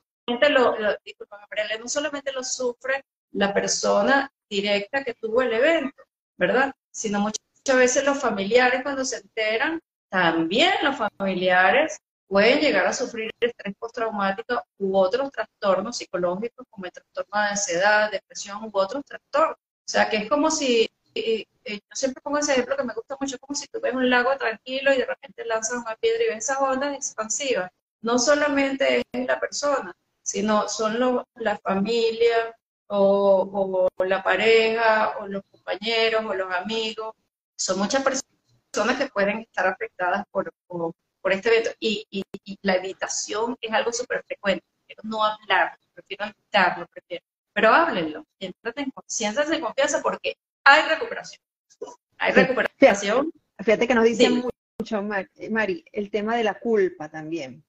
lo, 0.50 0.76
no 0.78 1.88
solamente 1.88 2.32
lo 2.32 2.44
sufre 2.44 3.04
la 3.32 3.52
persona 3.54 4.30
directa 4.48 5.04
que 5.04 5.14
tuvo 5.14 5.42
el 5.42 5.52
evento, 5.52 6.02
¿verdad? 6.36 6.72
Sino 6.90 7.20
muchas 7.20 7.76
veces 7.76 8.04
los 8.04 8.18
familiares 8.18 8.82
cuando 8.82 9.04
se 9.04 9.16
enteran, 9.16 9.80
también 10.10 10.72
los 10.82 10.96
familiares 10.96 11.98
pueden 12.26 12.60
llegar 12.60 12.86
a 12.86 12.92
sufrir 12.92 13.30
estrés 13.40 13.74
postraumático 13.78 14.62
u 14.78 14.96
otros 14.96 15.30
trastornos 15.30 15.96
psicológicos 15.96 16.66
como 16.70 16.86
el 16.86 16.92
trastorno 16.92 17.40
de 17.40 17.48
ansiedad, 17.48 18.10
depresión 18.10 18.64
u 18.64 18.70
otros 18.72 19.02
trastornos. 19.04 19.58
O 19.88 19.90
sea, 19.90 20.10
que 20.10 20.18
es 20.18 20.28
como 20.28 20.50
si, 20.50 20.86
yo 21.14 21.78
siempre 21.94 22.20
pongo 22.22 22.36
ese 22.36 22.52
ejemplo 22.52 22.76
que 22.76 22.84
me 22.84 22.92
gusta 22.92 23.16
mucho, 23.18 23.38
como 23.38 23.54
si 23.58 23.66
tú 23.68 23.80
ves 23.80 23.94
un 23.94 24.10
lago 24.10 24.36
tranquilo 24.36 24.92
y 24.92 24.98
de 24.98 25.06
repente 25.06 25.46
lanzas 25.46 25.78
una 25.78 25.96
piedra 25.96 26.24
y 26.24 26.28
ves 26.28 26.44
esas 26.44 26.58
ondas 26.60 26.94
expansivas. 26.94 27.70
No 28.02 28.18
solamente 28.18 29.02
es 29.10 29.26
la 29.26 29.40
persona, 29.40 29.96
sino 30.22 30.68
son 30.68 31.24
la 31.36 31.58
familia 31.58 32.54
o, 32.88 33.88
la 34.04 34.22
pareja 34.22 35.16
o 35.20 35.26
los 35.26 35.42
compañeros 35.50 36.22
o 36.22 36.34
los 36.34 36.52
amigos. 36.54 37.14
Son 37.56 37.78
muchas 37.78 38.02
personas 38.02 38.98
que 38.98 39.08
pueden 39.08 39.38
estar 39.38 39.66
afectadas 39.66 40.22
por, 40.30 40.52
por, 40.66 40.92
este 41.32 41.48
evento. 41.48 41.70
Y, 41.80 42.06
y, 42.10 42.58
la 42.60 42.74
evitación 42.76 43.56
es 43.58 43.72
algo 43.72 43.90
súper 43.90 44.22
frecuente. 44.24 44.66
Prefiero 44.86 45.02
no 45.04 45.24
hablar, 45.24 45.78
prefiero 45.94 46.26
evitarlo, 46.26 46.86
prefiero 46.88 47.24
pero 47.58 47.74
háblenlo, 47.74 48.24
entrate 48.38 48.82
en 48.82 48.90
conciencia, 48.92 49.42
en 49.42 49.60
confianza 49.60 50.00
porque 50.00 50.36
hay 50.62 50.88
recuperación. 50.88 51.40
Hay 52.16 52.32
recuperación. 52.32 53.32
Fíjate 53.58 53.88
que 53.88 53.94
nos 53.96 54.04
dicen 54.04 54.44
mucho, 54.78 55.02
Mari, 55.02 55.84
el 55.90 56.08
tema 56.08 56.36
de 56.36 56.44
la 56.44 56.54
culpa 56.54 57.08
también. 57.08 57.64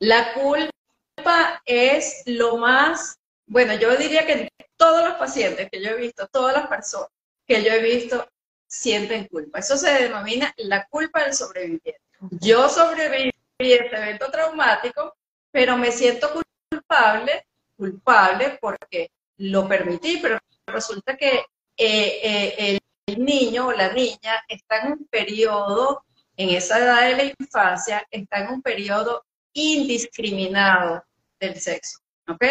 La 0.00 0.32
culpa 0.32 1.62
es 1.64 2.24
lo 2.26 2.56
más, 2.56 3.16
bueno, 3.46 3.74
yo 3.74 3.96
diría 3.96 4.26
que 4.26 4.48
todos 4.76 5.08
los 5.08 5.14
pacientes 5.14 5.70
que 5.70 5.80
yo 5.80 5.90
he 5.90 5.96
visto, 5.96 6.26
todas 6.26 6.52
las 6.52 6.66
personas 6.66 7.08
que 7.46 7.62
yo 7.62 7.70
he 7.70 7.82
visto, 7.82 8.28
sienten 8.66 9.28
culpa. 9.28 9.60
Eso 9.60 9.76
se 9.76 9.92
denomina 9.92 10.52
la 10.56 10.86
culpa 10.86 11.22
del 11.22 11.34
sobreviviente. 11.34 12.00
Yo 12.40 12.68
sobreviví 12.68 13.30
a 13.60 13.64
este 13.64 13.96
evento 13.96 14.28
traumático, 14.32 15.14
pero 15.52 15.76
me 15.76 15.92
siento 15.92 16.32
culpable 16.68 17.46
culpable 17.84 18.58
porque 18.60 19.10
lo 19.38 19.68
permití, 19.68 20.18
pero 20.22 20.38
resulta 20.66 21.16
que 21.16 21.44
eh, 21.76 22.20
eh, 22.56 22.78
el 23.06 23.24
niño 23.24 23.68
o 23.68 23.72
la 23.72 23.92
niña 23.92 24.42
está 24.48 24.78
en 24.78 24.92
un 24.92 25.06
periodo, 25.06 26.04
en 26.36 26.50
esa 26.50 26.78
edad 26.78 27.02
de 27.02 27.16
la 27.16 27.24
infancia, 27.38 28.06
está 28.10 28.38
en 28.40 28.54
un 28.54 28.62
periodo 28.62 29.24
indiscriminado 29.52 31.04
del 31.38 31.60
sexo, 31.60 31.98
¿ok? 32.28 32.44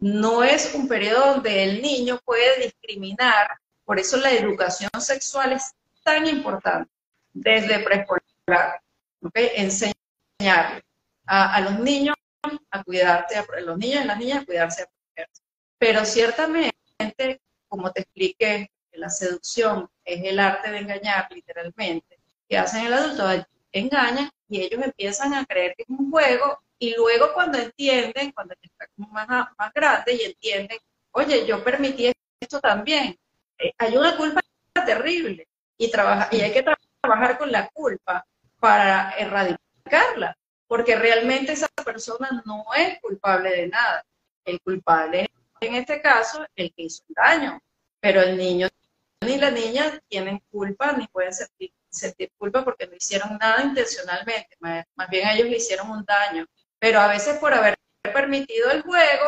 No 0.00 0.44
es 0.44 0.74
un 0.74 0.86
periodo 0.86 1.34
donde 1.34 1.64
el 1.64 1.82
niño 1.82 2.20
puede 2.24 2.64
discriminar, 2.64 3.58
por 3.84 3.98
eso 3.98 4.18
la 4.18 4.32
educación 4.32 4.90
sexual 5.00 5.54
es 5.54 5.72
tan 6.04 6.26
importante 6.26 6.90
desde 7.32 7.78
preescolar, 7.78 8.80
¿ok? 9.22 9.36
Enseñar 9.54 10.84
a, 11.26 11.54
a 11.54 11.60
los 11.62 11.78
niños 11.80 12.14
a 12.70 12.84
cuidarse, 12.84 13.36
a, 13.36 13.46
los 13.60 13.78
niños 13.78 14.04
y 14.04 14.06
las 14.06 14.18
niñas 14.18 14.42
a 14.42 14.46
cuidarse, 14.46 14.82
a 14.82 14.86
protegerse. 14.86 15.42
Pero 15.78 16.04
ciertamente, 16.04 17.40
como 17.68 17.92
te 17.92 18.02
expliqué, 18.02 18.70
la 18.92 19.10
seducción 19.10 19.88
es 20.04 20.24
el 20.24 20.38
arte 20.38 20.70
de 20.70 20.78
engañar, 20.78 21.28
literalmente, 21.30 22.18
que 22.48 22.58
hacen 22.58 22.86
el 22.86 22.92
adulto, 22.92 23.46
engañan 23.72 24.30
y 24.48 24.62
ellos 24.62 24.82
empiezan 24.82 25.34
a 25.34 25.44
creer 25.44 25.74
que 25.76 25.82
es 25.82 25.88
un 25.88 26.10
juego 26.10 26.58
y 26.78 26.94
luego 26.94 27.32
cuando 27.34 27.58
entienden, 27.58 28.32
cuando 28.32 28.54
están 28.60 28.88
más, 28.96 29.28
más 29.28 29.72
grandes 29.74 30.20
y 30.20 30.24
entienden, 30.24 30.78
oye, 31.12 31.46
yo 31.46 31.62
permití 31.62 32.12
esto 32.40 32.60
también, 32.60 33.16
eh, 33.58 33.72
hay 33.78 33.96
una 33.96 34.16
culpa 34.16 34.40
terrible 34.86 35.46
y, 35.76 35.90
trabaja, 35.90 36.28
y 36.30 36.40
hay 36.40 36.52
que 36.52 36.64
trabajar 37.00 37.36
con 37.36 37.50
la 37.52 37.68
culpa 37.68 38.24
para 38.58 39.12
erradicarla 39.18 40.37
porque 40.68 40.94
realmente 40.94 41.52
esa 41.52 41.66
persona 41.84 42.42
no 42.44 42.64
es 42.76 43.00
culpable 43.00 43.50
de 43.50 43.68
nada. 43.68 44.04
El 44.44 44.60
culpable 44.60 45.28
en 45.60 45.74
este 45.74 46.00
caso 46.00 46.46
el 46.54 46.72
que 46.72 46.82
hizo 46.82 47.02
el 47.08 47.14
daño, 47.14 47.60
pero 48.00 48.20
el 48.20 48.36
niño 48.36 48.68
ni 49.20 49.36
la 49.36 49.50
niña 49.50 50.00
tienen 50.08 50.40
culpa 50.50 50.92
ni 50.92 51.06
pueden 51.08 51.32
sentir, 51.32 52.30
culpa 52.36 52.64
porque 52.64 52.86
no 52.86 52.94
hicieron 52.94 53.36
nada 53.38 53.64
intencionalmente, 53.64 54.56
más, 54.60 54.84
bien 55.10 55.28
ellos 55.28 55.48
le 55.48 55.56
hicieron 55.56 55.90
un 55.90 56.04
daño, 56.04 56.46
pero 56.78 57.00
a 57.00 57.08
veces 57.08 57.38
por 57.38 57.52
haber 57.52 57.76
permitido 58.02 58.70
el 58.70 58.82
juego 58.82 59.26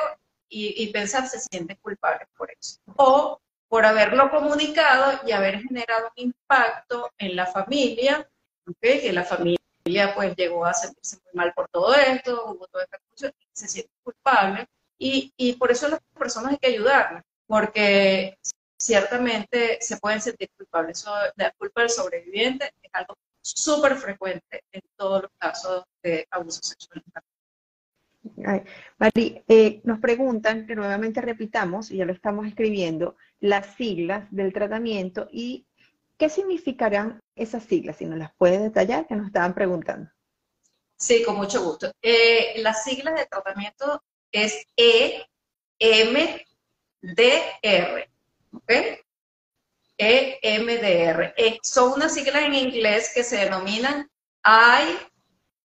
y, 0.49 0.87
pensar 0.93 1.29
se 1.29 1.41
sienten 1.41 1.77
culpables 1.81 2.29
por 2.37 2.51
eso. 2.51 2.81
O 2.97 3.41
por 3.69 3.85
haberlo 3.85 4.31
comunicado 4.31 5.21
y 5.25 5.33
haber 5.33 5.61
generado 5.61 6.13
un 6.17 6.25
impacto 6.25 7.13
en 7.19 7.37
la 7.37 7.47
familia, 7.47 8.29
que 8.81 9.13
la 9.13 9.25
familia 9.25 9.60
pues 9.83 10.37
llegó 10.37 10.65
a 10.65 10.75
sentirse 10.75 11.17
muy 11.25 11.33
mal 11.35 11.53
por 11.55 11.69
todo 11.69 11.95
esto, 11.95 12.45
hubo 12.47 12.67
toda 12.67 12.85
esta 12.85 12.99
confusión, 12.99 13.33
se 13.53 13.69
siente 13.69 13.93
culpable 14.03 14.69
y, 14.99 15.33
y 15.37 15.55
por 15.55 15.71
eso 15.71 15.89
las 15.89 16.01
personas 16.19 16.53
hay 16.53 16.59
que 16.59 16.69
ayudarlas, 16.69 17.25
porque 17.47 18.39
ciertamente 18.79 19.79
se 19.81 19.99
pueden 19.99 20.21
sentir 20.21 20.51
culpables. 20.57 21.05
La 21.37 21.51
culpa 21.53 21.83
del 21.83 21.91
sobreviviente 21.91 22.73
es 22.83 22.91
algo 22.93 23.17
súper 23.43 23.97
frecuente 23.97 24.65
en 24.73 24.83
todos 24.97 25.23
los 25.23 25.31
casos 25.39 25.85
de 26.03 26.27
abuso 26.31 26.61
sexual. 26.63 27.03
Mari, 28.99 29.43
eh, 29.49 29.81
nos 29.85 29.99
preguntan 29.99 30.67
que 30.67 30.75
nuevamente 30.75 31.21
repitamos, 31.21 31.91
y 31.91 31.99
ya 31.99 32.05
lo 32.05 32.13
estamos 32.13 32.47
escribiendo, 32.47 33.17
las 33.41 33.75
siglas 33.77 34.27
del 34.31 34.53
tratamiento 34.53 35.29
y 35.31 35.67
qué 36.19 36.29
significarán 36.29 37.21
esas 37.43 37.65
siglas, 37.65 37.97
si 37.97 38.05
nos 38.05 38.19
las 38.19 38.35
puede 38.35 38.59
detallar, 38.59 39.07
que 39.07 39.17
nos 39.17 39.27
estaban 39.27 39.55
preguntando. 39.55 40.11
Sí, 40.97 41.23
con 41.25 41.37
mucho 41.37 41.65
gusto. 41.65 41.91
Eh, 42.03 42.61
las 42.61 42.85
siglas 42.85 43.15
de 43.15 43.27
tratamiento 43.27 44.03
es 44.31 44.67
EMDR, 44.77 46.37
¿ok? 48.53 48.73
EMDR. 49.97 51.35
Eh, 51.37 51.59
son 51.63 51.93
unas 51.93 52.15
siglas 52.15 52.43
en 52.45 52.55
inglés 52.55 53.13
que 53.15 53.25
se 53.25 53.37
denominan 53.39 54.11
Eye 54.45 54.99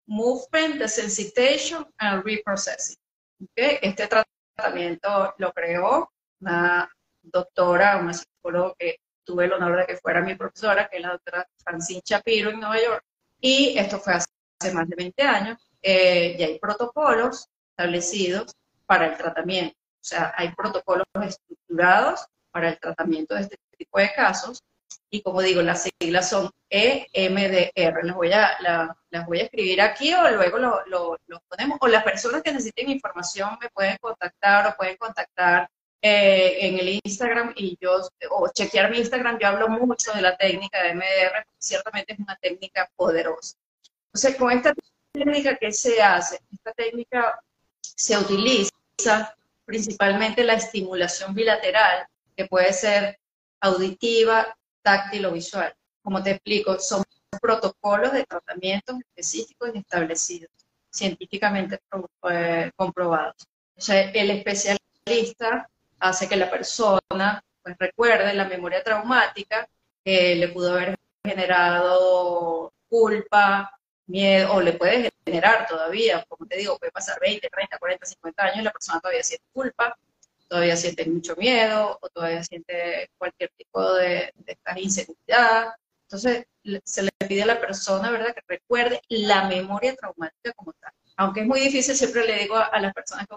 Movement 0.05 0.75
Desensitization 0.79 1.85
and 1.97 2.23
Reprocessing. 2.23 2.97
¿okay? 3.43 3.79
Este 3.81 4.07
tratamiento 4.07 5.33
lo 5.37 5.51
creó 5.51 6.11
una 6.39 6.89
doctora, 7.21 7.97
una 7.97 8.13
psicóloga 8.13 8.73
que 8.77 8.97
tuve 9.23 9.45
el 9.45 9.53
honor 9.53 9.77
de 9.77 9.85
que 9.85 9.97
fuera 9.97 10.21
mi 10.21 10.35
profesora, 10.35 10.87
que 10.89 10.97
es 10.97 11.03
la 11.03 11.11
doctora 11.11 11.47
Francine 11.63 12.01
Shapiro 12.03 12.49
en 12.51 12.59
Nueva 12.59 12.81
York, 12.81 13.03
y 13.39 13.77
esto 13.77 13.99
fue 13.99 14.13
hace 14.13 14.73
más 14.73 14.87
de 14.87 14.95
20 14.95 15.23
años, 15.23 15.69
eh, 15.81 16.35
y 16.39 16.43
hay 16.43 16.59
protocolos 16.59 17.47
establecidos 17.71 18.53
para 18.85 19.07
el 19.07 19.17
tratamiento. 19.17 19.75
O 19.75 20.05
sea, 20.05 20.33
hay 20.37 20.53
protocolos 20.53 21.05
estructurados 21.21 22.25
para 22.51 22.69
el 22.69 22.79
tratamiento 22.79 23.35
de 23.35 23.41
este 23.41 23.57
tipo 23.77 23.99
de 23.99 24.13
casos. 24.13 24.61
Y 25.09 25.21
como 25.21 25.41
digo, 25.41 25.61
las 25.61 25.87
siglas 25.99 26.29
son 26.29 26.49
EMDR. 26.69 28.03
Las 28.03 28.15
voy 28.15 28.31
a, 28.31 28.95
las 29.09 29.25
voy 29.25 29.39
a 29.39 29.43
escribir 29.43 29.81
aquí 29.81 30.13
o 30.13 30.29
luego 30.31 30.57
lo, 30.57 30.81
lo, 30.87 31.41
ponemos. 31.47 31.77
O 31.81 31.87
las 31.87 32.03
personas 32.03 32.41
que 32.41 32.51
necesiten 32.51 32.89
información 32.89 33.57
me 33.61 33.69
pueden 33.69 33.97
contactar 34.01 34.67
o 34.67 34.75
pueden 34.75 34.97
contactar 34.97 35.69
eh, 36.05 36.67
en 36.67 36.79
el 36.79 36.99
Instagram 37.01 37.53
y 37.55 37.77
yo, 37.79 38.01
o 38.31 38.49
chequear 38.53 38.91
mi 38.91 38.97
Instagram, 38.97 39.39
yo 39.39 39.47
hablo 39.47 39.69
mucho 39.69 40.11
de 40.11 40.21
la 40.21 40.35
técnica 40.35 40.83
de 40.83 40.95
MDR, 40.95 41.47
ciertamente 41.57 42.11
es 42.11 42.19
una 42.19 42.35
técnica 42.35 42.91
poderosa. 42.97 43.55
Entonces, 44.07 44.35
con 44.35 44.51
esta 44.51 44.73
técnica, 45.13 45.55
¿qué 45.55 45.71
se 45.71 46.01
hace? 46.01 46.41
Esta 46.51 46.73
técnica 46.73 47.41
se 47.79 48.17
utiliza 48.17 48.69
principalmente 49.63 50.43
la 50.43 50.55
estimulación 50.55 51.33
bilateral, 51.33 52.05
que 52.35 52.47
puede 52.47 52.73
ser 52.73 53.17
auditiva, 53.61 54.57
táctil 54.81 55.25
o 55.27 55.31
visual. 55.31 55.73
Como 56.01 56.21
te 56.21 56.31
explico, 56.31 56.79
son 56.79 57.05
protocolos 57.41 58.11
de 58.11 58.25
tratamientos 58.25 58.97
específicos 58.99 59.71
y 59.73 59.77
establecidos, 59.77 60.51
científicamente 60.91 61.79
eh, 62.29 62.71
comprobados. 62.75 63.47
O 63.77 63.79
sea, 63.79 64.11
el 64.11 64.31
especialista 64.31 65.69
hace 66.03 66.27
que 66.27 66.35
la 66.35 66.51
persona 66.51 67.43
pues, 67.61 67.75
recuerde 67.79 68.33
la 68.33 68.45
memoria 68.45 68.83
traumática 68.83 69.67
que 70.03 70.35
le 70.35 70.49
pudo 70.49 70.73
haber 70.73 70.95
generado 71.25 72.73
culpa, 72.89 73.71
miedo, 74.07 74.53
o 74.53 74.61
le 74.61 74.73
puede 74.73 75.11
generar 75.25 75.65
todavía, 75.65 76.25
como 76.27 76.45
te 76.45 76.57
digo, 76.57 76.77
puede 76.77 76.91
pasar 76.91 77.19
20, 77.21 77.49
30, 77.49 77.77
40, 77.77 78.05
50 78.05 78.43
años 78.43 78.57
y 78.57 78.61
la 78.61 78.71
persona 78.71 78.99
todavía 78.99 79.23
siente 79.23 79.45
culpa, 79.53 79.97
todavía 80.49 80.75
siente 80.75 81.05
mucho 81.05 81.35
miedo 81.37 81.97
o 82.01 82.09
todavía 82.09 82.43
siente 82.43 83.09
cualquier 83.17 83.51
tipo 83.57 83.93
de, 83.93 84.33
de 84.35 84.81
inseguridad. 84.81 85.73
Entonces, 86.03 86.45
se 86.83 87.03
le 87.03 87.11
pide 87.27 87.43
a 87.43 87.47
la 87.47 87.61
persona, 87.61 88.11
¿verdad?, 88.11 88.35
que 88.35 88.41
recuerde 88.45 89.01
la 89.07 89.47
memoria 89.47 89.95
traumática 89.95 90.51
como 90.53 90.73
tal. 90.73 90.91
Aunque 91.15 91.41
es 91.41 91.47
muy 91.47 91.61
difícil, 91.61 91.95
siempre 91.95 92.25
le 92.27 92.39
digo 92.39 92.57
a, 92.57 92.77
las 92.79 92.93
personas 92.93 93.25
que 93.25 93.35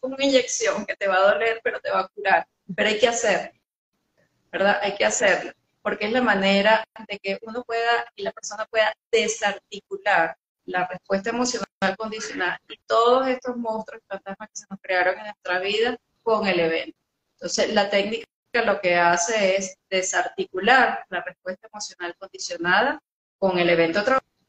una 0.00 0.24
inyección 0.24 0.86
que 0.86 0.96
te 0.96 1.08
va 1.08 1.16
a 1.16 1.32
doler, 1.32 1.60
pero 1.62 1.80
te 1.80 1.90
va 1.90 2.00
a 2.00 2.08
curar. 2.08 2.46
Pero 2.74 2.88
hay 2.88 2.98
que 2.98 3.08
hacerlo, 3.08 3.60
¿verdad? 4.50 4.78
Hay 4.82 4.94
que 4.94 5.04
hacerlo, 5.04 5.52
porque 5.82 6.06
es 6.06 6.12
la 6.12 6.22
manera 6.22 6.86
de 7.08 7.18
que 7.18 7.38
uno 7.42 7.64
pueda 7.64 8.06
y 8.14 8.22
la 8.22 8.32
persona 8.32 8.66
pueda 8.66 8.92
desarticular 9.10 10.36
la 10.66 10.86
respuesta 10.86 11.30
emocional 11.30 11.96
condicional 11.96 12.58
y 12.68 12.78
todos 12.86 13.26
estos 13.26 13.56
monstruos 13.56 14.02
y 14.02 14.06
fantasmas 14.06 14.48
que 14.50 14.56
se 14.56 14.66
nos 14.68 14.80
crearon 14.80 15.18
en 15.18 15.24
nuestra 15.24 15.58
vida 15.60 15.96
con 16.22 16.46
el 16.46 16.60
evento. 16.60 16.98
Entonces, 17.34 17.72
la 17.72 17.88
técnica 17.88 18.26
lo 18.64 18.80
que 18.80 18.96
hace 18.96 19.56
es 19.56 19.76
desarticular 19.88 21.04
la 21.08 21.22
respuesta 21.22 21.68
emocional 21.68 22.14
condicionada 22.18 23.00
con 23.38 23.58
el 23.58 23.70
evento 23.70 24.02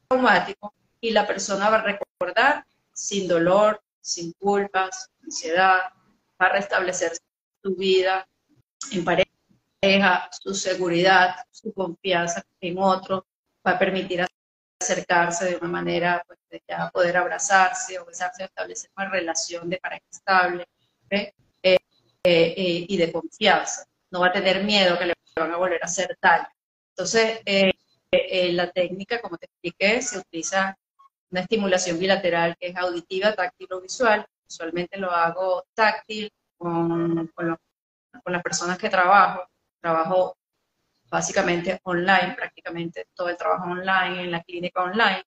traumático 0.09 0.73
y 0.99 1.11
la 1.11 1.27
persona 1.27 1.69
va 1.69 1.77
a 1.77 1.83
recordar 1.83 2.65
sin 2.93 3.27
dolor, 3.27 3.81
sin 4.01 4.33
culpas, 4.33 5.09
sin 5.11 5.25
ansiedad, 5.25 5.79
va 6.41 6.45
a 6.45 6.49
restablecer 6.49 7.13
su 7.61 7.75
vida 7.75 8.27
en 8.91 9.05
pareja, 9.05 10.29
su 10.31 10.53
seguridad, 10.53 11.35
su 11.51 11.73
confianza 11.73 12.43
en 12.61 12.77
otro, 12.79 13.27
va 13.65 13.71
a 13.71 13.79
permitir 13.79 14.25
acercarse 14.81 15.45
de 15.45 15.57
una 15.57 15.67
manera 15.67 16.23
pues, 16.25 16.39
de 16.49 16.61
ya 16.67 16.89
poder 16.89 17.17
abrazarse 17.17 17.99
o 17.99 18.05
besarse, 18.05 18.45
establecer 18.45 18.89
una 18.95 19.09
relación 19.09 19.69
de 19.69 19.77
pareja 19.77 20.05
estable. 20.11 20.65
Eh, 21.11 21.31
eh, 22.23 22.85
y 22.87 22.97
de 22.97 23.11
confianza. 23.11 23.85
No 24.11 24.19
va 24.19 24.27
a 24.27 24.31
tener 24.33 24.63
miedo 24.63 24.99
que 24.99 25.05
le 25.05 25.13
van 25.37 25.53
a 25.53 25.57
volver 25.57 25.81
a 25.81 25.85
hacer 25.85 26.17
daño. 26.21 26.47
Entonces, 26.89 27.39
eh, 27.45 27.71
la 28.51 28.71
técnica, 28.71 29.21
como 29.21 29.37
te 29.37 29.45
expliqué, 29.45 30.01
se 30.01 30.19
utiliza 30.19 30.77
una 31.31 31.41
estimulación 31.41 31.99
bilateral 31.99 32.55
que 32.59 32.67
es 32.67 32.75
auditiva, 32.75 33.33
táctil 33.33 33.67
o 33.73 33.81
visual. 33.81 34.25
Usualmente 34.47 34.97
lo 34.97 35.11
hago 35.11 35.65
táctil 35.73 36.31
con, 36.57 37.27
con, 37.27 37.57
con 38.23 38.33
las 38.33 38.43
personas 38.43 38.77
que 38.77 38.89
trabajo. 38.89 39.47
Trabajo 39.81 40.37
básicamente 41.09 41.79
online, 41.83 42.35
prácticamente 42.35 43.07
todo 43.13 43.29
el 43.29 43.37
trabajo 43.37 43.65
online, 43.65 44.23
en 44.23 44.31
la 44.31 44.43
clínica 44.43 44.83
online, 44.83 45.23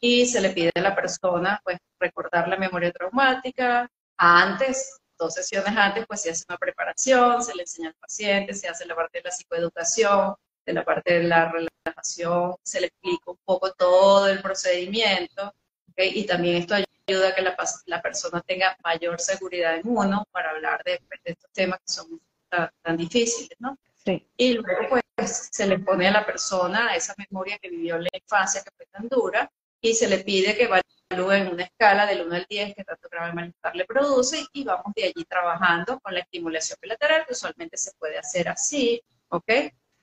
y 0.00 0.26
se 0.26 0.40
le 0.40 0.50
pide 0.50 0.70
a 0.74 0.80
la 0.80 0.94
persona 0.94 1.60
pues 1.64 1.78
recordar 1.98 2.48
la 2.48 2.56
memoria 2.56 2.92
traumática 2.92 3.88
antes 4.18 5.00
dos 5.18 5.34
sesiones 5.34 5.76
antes, 5.76 6.06
pues 6.06 6.22
se 6.22 6.30
hace 6.30 6.44
una 6.48 6.58
preparación, 6.58 7.42
se 7.42 7.54
le 7.54 7.62
enseña 7.62 7.88
al 7.88 7.94
paciente, 7.94 8.54
se 8.54 8.68
hace 8.68 8.86
la 8.86 8.94
parte 8.94 9.18
de 9.18 9.24
la 9.24 9.30
psicoeducación, 9.30 10.34
de 10.64 10.72
la 10.72 10.84
parte 10.84 11.14
de 11.14 11.24
la 11.24 11.50
relajación, 11.50 12.56
se 12.62 12.80
le 12.80 12.86
explica 12.88 13.30
un 13.30 13.38
poco 13.44 13.72
todo 13.72 14.28
el 14.28 14.40
procedimiento, 14.40 15.54
y 15.96 16.24
también 16.26 16.56
esto 16.56 16.74
ayuda 16.74 17.28
a 17.28 17.34
que 17.34 17.42
la, 17.42 17.56
la, 17.86 18.02
persona 18.02 18.40
tenga 18.40 18.76
mayor 18.82 19.20
seguridad 19.20 19.76
en 19.76 19.82
uno 19.84 20.26
para 20.32 20.50
hablar 20.50 20.82
de, 20.84 21.00
estos 21.24 21.50
temas 21.52 21.78
que 21.80 21.92
son 21.92 22.20
tan, 22.48 22.96
difíciles, 22.96 23.56
¿no? 23.58 23.78
Sí. 24.04 24.26
Y 24.36 24.54
luego, 24.54 25.00
pues, 25.14 25.48
se 25.52 25.66
le 25.66 25.78
pone 25.78 26.08
a 26.08 26.12
la 26.12 26.26
persona 26.26 26.94
esa 26.96 27.14
memoria 27.16 27.58
que 27.58 27.70
vivió 27.70 27.96
en 27.96 28.04
la 28.04 28.10
infancia 28.12 28.62
que 28.62 28.70
fue 28.76 28.86
tan 28.86 29.08
dura, 29.08 29.50
y 29.80 29.94
se 29.94 30.08
le 30.08 30.18
pide 30.18 30.56
que 30.56 30.66
vaya 30.66 30.82
en 31.10 31.48
una 31.48 31.64
escala 31.64 32.06
del 32.06 32.22
1 32.22 32.34
al 32.34 32.46
10 32.48 32.74
que 32.74 32.84
tanto 32.84 33.08
grave 33.08 33.32
malestar 33.32 33.76
le 33.76 33.84
produce 33.84 34.44
y 34.52 34.64
vamos 34.64 34.92
de 34.96 35.04
allí 35.04 35.24
trabajando 35.28 36.00
con 36.00 36.14
la 36.14 36.20
estimulación 36.20 36.78
bilateral, 36.80 37.24
que 37.26 37.34
usualmente 37.34 37.76
se 37.76 37.92
puede 37.98 38.18
hacer 38.18 38.48
así, 38.48 39.00
¿ok? 39.28 39.52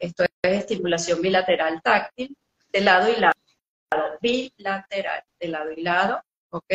Esto 0.02 0.24
es 0.24 0.32
estimulación 0.44 1.22
bilateral 1.22 1.80
táctil, 1.84 2.36
de 2.72 2.82
lado 2.82 3.08
y 3.08 3.18
lado, 3.18 3.36
bilateral, 4.20 5.24
de 5.40 5.48
lado 5.48 5.72
y 5.72 5.82
lado, 5.82 6.24
¿ok? 6.50 6.74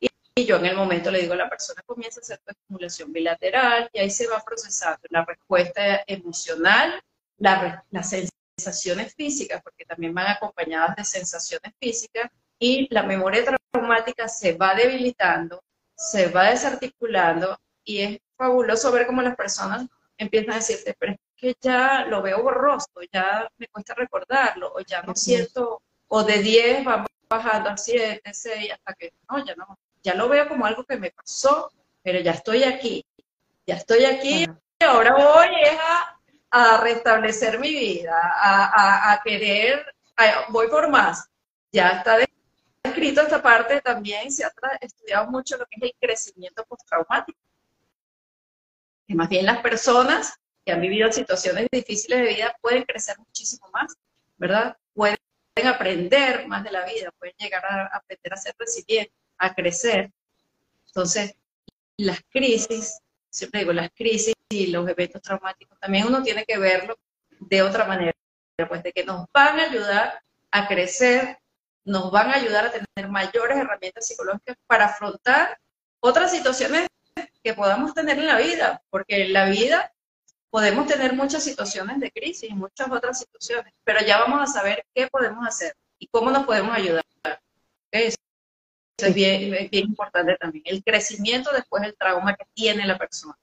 Y, 0.00 0.44
yo 0.44 0.56
en 0.56 0.66
el 0.66 0.76
momento 0.76 1.12
le 1.12 1.20
digo 1.20 1.34
a 1.34 1.36
la 1.36 1.48
persona, 1.48 1.80
comienza 1.86 2.18
a 2.18 2.22
hacer 2.22 2.38
tu 2.38 2.50
estimulación 2.50 3.12
bilateral 3.12 3.88
y 3.92 4.00
ahí 4.00 4.10
se 4.10 4.26
va 4.26 4.42
procesando 4.44 5.06
la 5.10 5.24
respuesta 5.24 6.02
emocional, 6.08 7.00
la, 7.36 7.84
las 7.92 8.10
sensaciones 8.56 9.14
físicas, 9.14 9.62
porque 9.62 9.84
también 9.84 10.12
van 10.12 10.26
acompañadas 10.26 10.96
de 10.96 11.04
sensaciones 11.04 11.72
físicas, 11.78 12.28
y 12.58 12.92
la 12.92 13.04
memoria 13.04 13.44
traumática 13.72 14.26
se 14.26 14.54
va 14.54 14.74
debilitando, 14.74 15.62
se 15.94 16.26
va 16.26 16.50
desarticulando 16.50 17.56
y 17.84 18.00
es 18.00 18.18
fabuloso 18.36 18.90
ver 18.90 19.06
cómo 19.06 19.22
las 19.22 19.36
personas 19.36 19.86
empiezan 20.18 20.54
a 20.54 20.56
decirte, 20.56 20.96
pero 20.98 21.14
que 21.44 21.56
ya 21.60 22.06
lo 22.06 22.22
veo 22.22 22.42
borroso, 22.42 22.88
ya 23.12 23.46
me 23.58 23.68
cuesta 23.68 23.92
recordarlo, 23.94 24.72
o 24.74 24.80
ya 24.80 25.02
no 25.02 25.14
siento, 25.14 25.82
o 26.08 26.24
de 26.24 26.38
10 26.38 26.84
vamos 26.84 27.08
bajando 27.28 27.68
a 27.68 27.76
7, 27.76 28.22
6, 28.32 28.72
hasta 28.72 28.94
que 28.94 29.12
no, 29.28 29.44
ya 29.44 29.54
no, 29.54 29.78
ya 30.02 30.14
lo 30.14 30.30
veo 30.30 30.48
como 30.48 30.64
algo 30.64 30.84
que 30.84 30.96
me 30.96 31.10
pasó, 31.10 31.70
pero 32.02 32.20
ya 32.20 32.32
estoy 32.32 32.64
aquí, 32.64 33.04
ya 33.66 33.74
estoy 33.74 34.06
aquí, 34.06 34.46
y 34.80 34.84
ahora 34.84 35.12
voy 35.12 35.54
a, 35.78 36.18
a 36.50 36.80
restablecer 36.80 37.58
mi 37.58 37.74
vida, 37.74 38.18
a, 38.36 39.12
a, 39.12 39.20
querer, 39.22 39.84
voy 40.48 40.68
por 40.68 40.88
más, 40.88 41.28
ya 41.70 41.88
está 41.90 42.16
escrito 42.82 43.20
esta 43.20 43.42
parte 43.42 43.82
también, 43.82 44.32
se 44.32 44.44
ha 44.44 44.52
estudiado 44.80 45.30
mucho 45.30 45.58
lo 45.58 45.66
que 45.66 45.76
es 45.76 45.82
el 45.82 45.94
crecimiento 46.00 46.64
postraumático. 46.64 47.38
Que 49.06 49.14
más 49.14 49.28
bien 49.28 49.44
las 49.44 49.60
personas 49.60 50.38
que 50.64 50.72
han 50.72 50.80
vivido 50.80 51.12
situaciones 51.12 51.66
difíciles 51.70 52.20
de 52.20 52.34
vida 52.34 52.56
pueden 52.60 52.84
crecer 52.84 53.18
muchísimo 53.18 53.68
más, 53.72 53.94
¿verdad? 54.36 54.76
Pueden 54.94 55.18
aprender 55.66 56.46
más 56.48 56.64
de 56.64 56.72
la 56.72 56.84
vida, 56.84 57.10
pueden 57.18 57.34
llegar 57.38 57.64
a 57.64 57.86
aprender 57.86 58.32
a 58.32 58.36
ser 58.36 58.54
resilientes, 58.58 59.14
a 59.38 59.54
crecer. 59.54 60.10
Entonces, 60.86 61.34
las 61.96 62.20
crisis, 62.30 62.98
siempre 63.30 63.60
digo, 63.60 63.72
las 63.72 63.90
crisis 63.94 64.34
y 64.48 64.68
los 64.68 64.88
eventos 64.88 65.22
traumáticos, 65.22 65.78
también 65.78 66.06
uno 66.06 66.22
tiene 66.22 66.44
que 66.44 66.58
verlo 66.58 66.98
de 67.40 67.62
otra 67.62 67.84
manera, 67.84 68.12
pues 68.68 68.82
de 68.82 68.92
que 68.92 69.04
nos 69.04 69.26
van 69.32 69.60
a 69.60 69.64
ayudar 69.64 70.22
a 70.50 70.68
crecer, 70.68 71.38
nos 71.84 72.10
van 72.10 72.30
a 72.30 72.36
ayudar 72.36 72.66
a 72.66 72.72
tener 72.72 73.10
mayores 73.10 73.58
herramientas 73.58 74.06
psicológicas 74.06 74.56
para 74.66 74.86
afrontar 74.86 75.58
otras 76.00 76.30
situaciones 76.30 76.86
que 77.42 77.54
podamos 77.54 77.92
tener 77.92 78.18
en 78.18 78.26
la 78.26 78.38
vida, 78.38 78.82
porque 78.90 79.28
la 79.28 79.46
vida 79.46 79.93
podemos 80.54 80.86
tener 80.86 81.14
muchas 81.14 81.42
situaciones 81.42 81.98
de 81.98 82.12
crisis 82.12 82.48
y 82.48 82.54
muchas 82.54 82.88
otras 82.88 83.18
situaciones, 83.18 83.74
pero 83.82 83.98
ya 84.06 84.18
vamos 84.18 84.40
a 84.40 84.46
saber 84.46 84.86
qué 84.94 85.08
podemos 85.08 85.44
hacer 85.44 85.74
y 85.98 86.06
cómo 86.06 86.30
nos 86.30 86.46
podemos 86.46 86.72
ayudar. 86.76 87.02
Eso 87.90 88.16
es 88.98 89.12
bien, 89.12 89.50
bien 89.68 89.86
importante 89.86 90.36
también, 90.36 90.62
el 90.68 90.84
crecimiento 90.84 91.50
después 91.52 91.82
del 91.82 91.96
trauma 91.96 92.36
que 92.36 92.44
tiene 92.54 92.86
la 92.86 92.96
persona. 92.96 93.36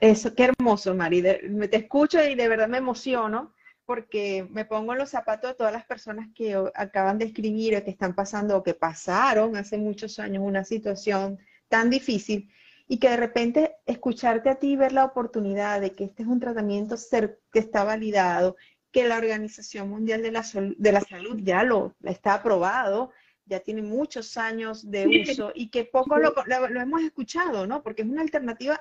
Eso, 0.00 0.34
qué 0.34 0.50
hermoso, 0.50 0.94
Mari. 0.94 1.22
te 1.22 1.76
escucho 1.76 2.22
y 2.22 2.34
de 2.34 2.48
verdad 2.48 2.68
me 2.68 2.76
emociono 2.76 3.54
porque 3.86 4.46
me 4.50 4.66
pongo 4.66 4.92
en 4.92 4.98
los 4.98 5.08
zapatos 5.08 5.52
de 5.52 5.56
todas 5.56 5.72
las 5.72 5.86
personas 5.86 6.28
que 6.34 6.62
acaban 6.74 7.16
de 7.16 7.24
escribir 7.24 7.74
o 7.74 7.82
que 7.82 7.92
están 7.92 8.14
pasando 8.14 8.58
o 8.58 8.62
que 8.62 8.74
pasaron 8.74 9.56
hace 9.56 9.78
muchos 9.78 10.18
años 10.18 10.42
una 10.44 10.64
situación 10.64 11.38
tan 11.70 11.88
difícil 11.88 12.52
y 12.92 12.98
que 12.98 13.08
de 13.08 13.16
repente 13.16 13.76
escucharte 13.86 14.50
a 14.50 14.56
ti 14.56 14.74
ver 14.74 14.90
la 14.90 15.04
oportunidad 15.04 15.80
de 15.80 15.92
que 15.92 16.02
este 16.02 16.24
es 16.24 16.28
un 16.28 16.40
tratamiento 16.40 16.96
que 17.52 17.60
está 17.60 17.84
validado, 17.84 18.56
que 18.90 19.06
la 19.06 19.16
Organización 19.16 19.88
Mundial 19.88 20.22
de 20.22 20.32
la, 20.32 20.44
de 20.76 20.90
la 20.92 21.00
Salud 21.00 21.38
ya 21.40 21.62
lo 21.62 21.94
está 22.02 22.34
aprobado, 22.34 23.12
ya 23.44 23.60
tiene 23.60 23.82
muchos 23.82 24.36
años 24.36 24.90
de 24.90 25.22
uso 25.22 25.52
y 25.54 25.70
que 25.70 25.84
poco 25.84 26.18
lo, 26.18 26.34
lo, 26.46 26.80
hemos 26.80 27.02
escuchado, 27.02 27.64
¿no? 27.64 27.80
Porque 27.84 28.02
es 28.02 28.08
una 28.08 28.22
alternativa, 28.22 28.80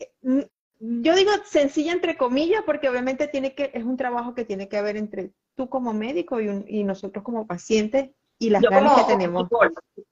eh, 0.00 0.48
yo 0.80 1.14
digo 1.14 1.30
sencilla 1.44 1.92
entre 1.92 2.16
comillas, 2.16 2.64
porque 2.66 2.88
obviamente 2.88 3.28
tiene 3.28 3.54
que, 3.54 3.70
es 3.72 3.84
un 3.84 3.96
trabajo 3.96 4.34
que 4.34 4.44
tiene 4.44 4.68
que 4.68 4.78
haber 4.78 4.96
entre 4.96 5.30
tú 5.54 5.68
como 5.68 5.92
médico 5.92 6.40
y, 6.40 6.64
y 6.66 6.82
nosotros 6.82 7.22
como 7.22 7.46
pacientes 7.46 8.10
y 8.40 8.50
las 8.50 8.62
ganas 8.62 8.94
que 8.98 9.12
tenemos. 9.12 9.48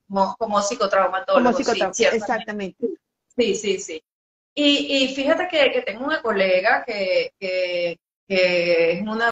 Como, 0.06 0.36
como 0.38 0.62
psicotraumatólogo. 0.62 1.52
Como 1.52 1.92
exactamente. 2.12 2.99
Sí, 3.40 3.54
sí, 3.54 3.78
sí. 3.78 4.04
Y, 4.54 5.04
y 5.04 5.14
fíjate 5.14 5.48
que, 5.48 5.72
que, 5.72 5.80
tengo 5.80 6.04
una 6.04 6.20
colega 6.20 6.84
que, 6.84 7.32
que, 7.40 7.98
que 8.28 8.92
es 8.92 9.02
una, 9.02 9.30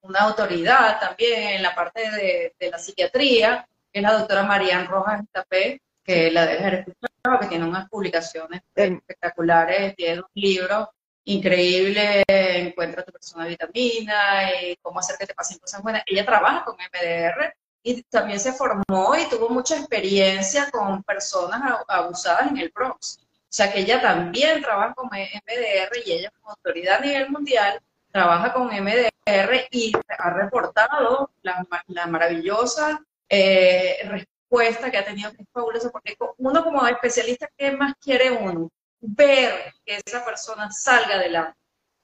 una, 0.00 0.20
autoridad 0.20 0.98
también 0.98 1.56
en 1.56 1.62
la 1.62 1.74
parte 1.74 2.10
de, 2.10 2.54
de, 2.58 2.70
la 2.70 2.78
psiquiatría, 2.78 3.68
que 3.92 4.00
es 4.00 4.02
la 4.02 4.14
doctora 4.14 4.44
Marian 4.44 4.86
Rojas 4.86 5.22
Tapé, 5.30 5.82
que 6.02 6.30
la 6.30 6.46
debe 6.46 6.60
haber 6.60 6.74
escuchado, 6.74 7.40
que 7.40 7.46
tiene 7.48 7.66
unas 7.66 7.86
publicaciones 7.90 8.62
espectaculares, 8.74 9.94
tiene 9.94 10.20
un 10.20 10.26
libro 10.34 10.90
increíble, 11.24 12.22
Encuentra 12.26 13.04
tu 13.04 13.12
persona 13.12 13.46
vitamina 13.46 14.54
y 14.62 14.76
cómo 14.76 15.00
hacer 15.00 15.16
que 15.18 15.26
te 15.26 15.34
pasen 15.34 15.58
cosas 15.58 15.82
buenas. 15.82 16.02
Ella 16.06 16.24
trabaja 16.24 16.64
con 16.64 16.76
MDR 16.76 17.54
y 17.82 18.02
también 18.04 18.40
se 18.40 18.52
formó 18.52 19.14
y 19.16 19.28
tuvo 19.28 19.50
mucha 19.50 19.76
experiencia 19.76 20.70
con 20.70 21.02
personas 21.02 21.82
abusadas 21.88 22.50
en 22.50 22.56
el 22.56 22.70
Bronx. 22.74 23.18
O 23.50 23.52
sea 23.52 23.72
que 23.72 23.80
ella 23.80 24.00
también 24.00 24.62
trabaja 24.62 24.94
con 24.94 25.06
MDR 25.06 25.90
y 26.04 26.12
ella 26.12 26.30
como 26.30 26.50
autoridad 26.50 26.98
a 26.98 27.00
nivel 27.00 27.30
mundial 27.30 27.80
trabaja 28.12 28.52
con 28.52 28.68
MDR 28.68 29.68
y 29.70 29.92
ha 30.18 30.30
reportado 30.30 31.30
la, 31.42 31.66
maravillosa 32.06 33.04
eh, 33.28 33.98
respuesta 34.04 34.90
que 34.90 34.98
ha 34.98 35.04
tenido, 35.04 35.32
que 35.32 35.42
es 35.42 35.48
fabuloso, 35.52 35.90
porque 35.90 36.16
uno 36.38 36.64
como 36.64 36.86
especialista, 36.86 37.48
¿qué 37.56 37.72
más 37.72 37.94
quiere 38.00 38.30
uno? 38.30 38.70
Ver 39.00 39.74
que 39.84 40.00
esa 40.04 40.24
persona 40.24 40.70
salga 40.70 41.16
adelante, 41.16 41.58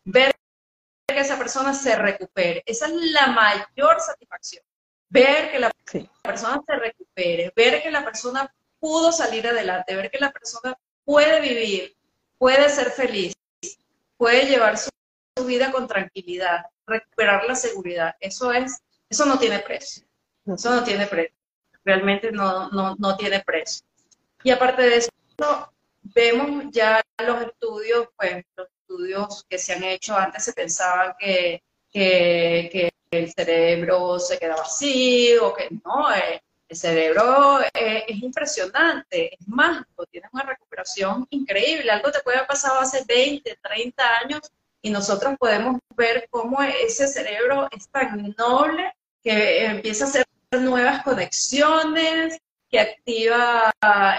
ver 0.04 0.34
que 1.06 1.20
esa 1.20 1.38
persona 1.38 1.74
se 1.74 1.96
recupere. 1.96 2.62
Esa 2.66 2.86
es 2.86 2.92
la 2.92 3.28
mayor 3.28 4.00
satisfacción 4.00 4.64
ver 5.08 5.50
que 5.50 5.58
la 5.58 5.70
persona 6.22 6.62
se 6.66 6.76
recupere, 6.76 7.52
ver 7.54 7.82
que 7.82 7.90
la 7.90 8.04
persona 8.04 8.52
pudo 8.78 9.12
salir 9.12 9.46
adelante, 9.46 9.94
ver 9.94 10.10
que 10.10 10.18
la 10.18 10.32
persona 10.32 10.76
puede 11.06 11.40
vivir, 11.40 11.96
puede 12.36 12.68
ser 12.68 12.90
feliz, 12.90 13.32
puede 14.18 14.44
llevar 14.44 14.76
su, 14.76 14.90
vida 15.46 15.70
con 15.70 15.86
tranquilidad, 15.86 16.66
recuperar 16.86 17.44
la 17.46 17.54
seguridad. 17.54 18.16
Eso 18.20 18.52
es, 18.52 18.82
eso 19.08 19.26
no 19.26 19.38
tiene 19.38 19.60
precio. 19.60 20.04
Eso 20.46 20.70
no 20.70 20.82
tiene 20.82 21.06
precio. 21.06 21.36
Realmente 21.84 22.32
no, 22.32 22.68
no, 22.70 22.96
no 22.98 23.16
tiene 23.16 23.40
precio. 23.40 23.86
Y 24.42 24.50
aparte 24.50 24.82
de 24.82 24.96
eso, 24.96 25.10
vemos 26.02 26.64
ya 26.70 27.02
los 27.18 27.42
estudios, 27.42 28.08
pues 28.16 28.44
los 28.56 28.68
estudios 28.80 29.44
que 29.48 29.58
se 29.58 29.74
han 29.74 29.84
hecho 29.84 30.16
antes 30.16 30.44
se 30.44 30.52
pensaban 30.52 31.14
que, 31.18 31.62
que, 31.92 32.90
el 33.08 33.32
cerebro 33.32 34.18
se 34.18 34.36
queda 34.36 34.56
vacío, 34.56 35.54
que 35.54 35.68
no, 35.84 36.12
eh, 36.12 36.42
el 36.68 36.76
cerebro 36.76 37.60
eh, 37.74 38.04
es 38.08 38.22
impresionante, 38.22 39.34
es 39.34 39.48
mágico, 39.48 40.06
tiene 40.06 40.28
una 40.32 40.44
recuperación 40.44 41.26
increíble. 41.30 41.90
Algo 41.90 42.10
te 42.10 42.20
puede 42.20 42.38
haber 42.38 42.48
pasado 42.48 42.80
hace 42.80 43.04
20, 43.06 43.58
30 43.62 44.18
años 44.18 44.40
y 44.82 44.90
nosotros 44.90 45.34
podemos 45.38 45.80
ver 45.96 46.26
cómo 46.30 46.62
ese 46.62 47.08
cerebro 47.08 47.68
es 47.70 47.88
tan 47.88 48.34
noble 48.36 48.92
que 49.22 49.66
empieza 49.66 50.04
a 50.04 50.08
hacer 50.08 50.26
nuevas 50.52 51.02
conexiones, 51.02 52.38
que 52.68 52.80
activa 52.80 53.72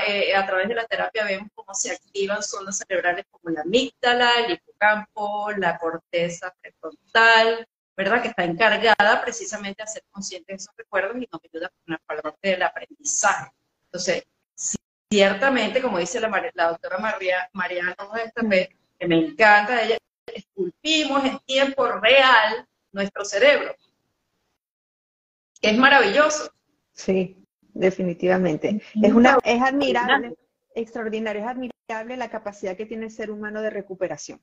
eh, 0.07 0.35
a 0.35 0.45
través 0.45 0.67
de 0.67 0.75
la 0.75 0.85
terapia, 0.85 1.25
vemos 1.25 1.49
cómo 1.53 1.73
se 1.73 1.91
activan 1.91 2.41
zonas 2.41 2.77
cerebrales 2.77 3.25
como 3.29 3.53
la 3.53 3.61
amígdala, 3.61 4.31
el 4.45 4.53
hipocampo, 4.53 5.51
la 5.57 5.77
corteza 5.77 6.53
prefrontal, 6.61 7.67
¿verdad? 7.97 8.21
Que 8.21 8.27
está 8.27 8.43
encargada 8.43 9.21
precisamente 9.23 9.77
de 9.79 9.83
hacer 9.83 10.03
conscientes 10.11 10.47
de 10.47 10.55
esos 10.55 10.73
recuerdos 10.77 11.17
y 11.17 11.27
nos 11.31 11.41
ayuda 11.43 11.69
con 11.69 12.15
la 12.15 12.21
parte 12.21 12.49
del 12.49 12.61
aprendizaje. 12.61 13.51
Entonces, 13.85 14.23
ciertamente, 15.11 15.81
como 15.81 15.97
dice 15.97 16.19
la, 16.19 16.51
la 16.53 16.69
doctora 16.69 16.99
María, 16.99 17.49
Mariana 17.53 17.95
que 18.99 19.07
me 19.07 19.17
encanta, 19.17 19.83
ella, 19.83 19.97
esculpimos 20.27 21.25
en 21.25 21.39
tiempo 21.39 21.87
real 21.87 22.67
nuestro 22.91 23.25
cerebro. 23.25 23.75
Es 25.61 25.77
maravilloso. 25.77 26.51
Sí, 26.93 27.43
definitivamente. 27.61 28.81
Es, 29.01 29.13
una, 29.13 29.39
es 29.43 29.61
admirable, 29.61 30.35
extraordinario, 30.75 31.41
es 31.41 31.47
admirable 31.47 32.17
la 32.17 32.29
capacidad 32.29 32.77
que 32.77 32.85
tiene 32.85 33.05
el 33.05 33.11
ser 33.11 33.31
humano 33.31 33.61
de 33.61 33.71
recuperación. 33.71 34.39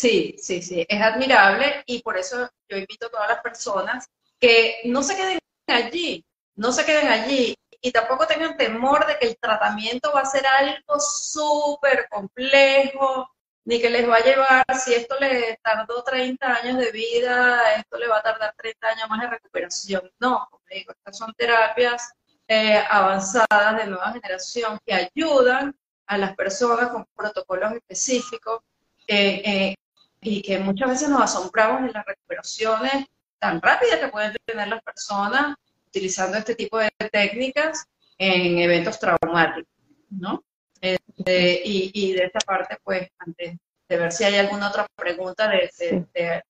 Sí, 0.00 0.34
sí, 0.38 0.62
sí, 0.62 0.86
es 0.88 1.02
admirable 1.02 1.82
y 1.84 2.00
por 2.02 2.16
eso 2.16 2.48
yo 2.70 2.78
invito 2.78 3.06
a 3.06 3.10
todas 3.10 3.28
las 3.28 3.42
personas 3.42 4.06
que 4.40 4.76
no 4.84 5.02
se 5.02 5.14
queden 5.14 5.38
allí, 5.66 6.24
no 6.54 6.72
se 6.72 6.86
queden 6.86 7.08
allí 7.08 7.54
y 7.82 7.92
tampoco 7.92 8.26
tengan 8.26 8.56
temor 8.56 9.06
de 9.06 9.18
que 9.18 9.26
el 9.26 9.36
tratamiento 9.38 10.10
va 10.14 10.22
a 10.22 10.24
ser 10.24 10.46
algo 10.46 10.98
súper 10.98 12.08
complejo, 12.08 13.28
ni 13.66 13.78
que 13.78 13.90
les 13.90 14.08
va 14.08 14.16
a 14.16 14.24
llevar, 14.24 14.64
si 14.82 14.94
esto 14.94 15.16
les 15.20 15.60
tardó 15.60 16.02
30 16.02 16.46
años 16.46 16.78
de 16.78 16.92
vida, 16.92 17.74
esto 17.74 17.98
le 17.98 18.08
va 18.08 18.20
a 18.20 18.22
tardar 18.22 18.54
30 18.56 18.88
años 18.88 19.10
más 19.10 19.20
de 19.20 19.28
recuperación. 19.28 20.10
No, 20.18 20.48
digo, 20.70 20.92
estas 20.92 21.18
son 21.18 21.34
terapias 21.34 22.10
eh, 22.48 22.82
avanzadas 22.88 23.76
de 23.76 23.86
nueva 23.86 24.12
generación 24.12 24.78
que 24.86 24.94
ayudan 24.94 25.76
a 26.06 26.16
las 26.16 26.34
personas 26.36 26.88
con 26.88 27.04
protocolos 27.14 27.74
específicos 27.74 28.62
eh, 29.06 29.42
eh, 29.44 29.74
y 30.20 30.42
que 30.42 30.58
muchas 30.58 30.88
veces 30.88 31.08
nos 31.08 31.22
asombramos 31.22 31.80
en 31.82 31.92
las 31.92 32.04
recuperaciones 32.04 33.06
tan 33.38 33.60
rápidas 33.60 33.98
que 33.98 34.08
pueden 34.08 34.34
tener 34.44 34.68
las 34.68 34.82
personas 34.82 35.56
utilizando 35.86 36.36
este 36.36 36.54
tipo 36.54 36.78
de 36.78 36.90
técnicas 37.10 37.86
en 38.18 38.58
eventos 38.58 38.98
traumáticos, 38.98 39.72
¿no? 40.10 40.44
Este, 40.80 41.62
y, 41.64 42.12
de 42.12 42.24
esta 42.24 42.40
parte, 42.40 42.78
pues, 42.82 43.08
antes 43.18 43.58
de 43.88 43.96
ver 43.96 44.12
si 44.12 44.24
hay 44.24 44.36
alguna 44.36 44.68
otra 44.68 44.86
pregunta 44.94 45.48
de, 45.48 45.70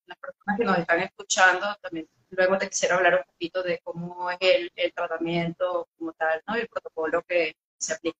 las 0.07 0.19
personas 0.19 0.59
que 0.59 0.65
nos 0.65 0.79
están 0.79 1.01
escuchando, 1.01 1.67
también 1.81 2.07
luego 2.31 2.59
te 2.59 2.69
quisiera 2.69 2.97
hablar 2.97 3.15
un 3.15 3.33
poquito 3.33 3.63
de 3.63 3.81
cómo 3.83 4.31
es 4.31 4.39
el, 4.41 4.73
el 4.77 4.93
tratamiento 4.93 5.89
como 5.97 6.13
tal, 6.13 6.43
¿no? 6.47 6.55
El 6.55 6.69
protocolo 6.69 7.23
que 7.23 7.55
se 7.79 7.95
aplica. 7.95 8.19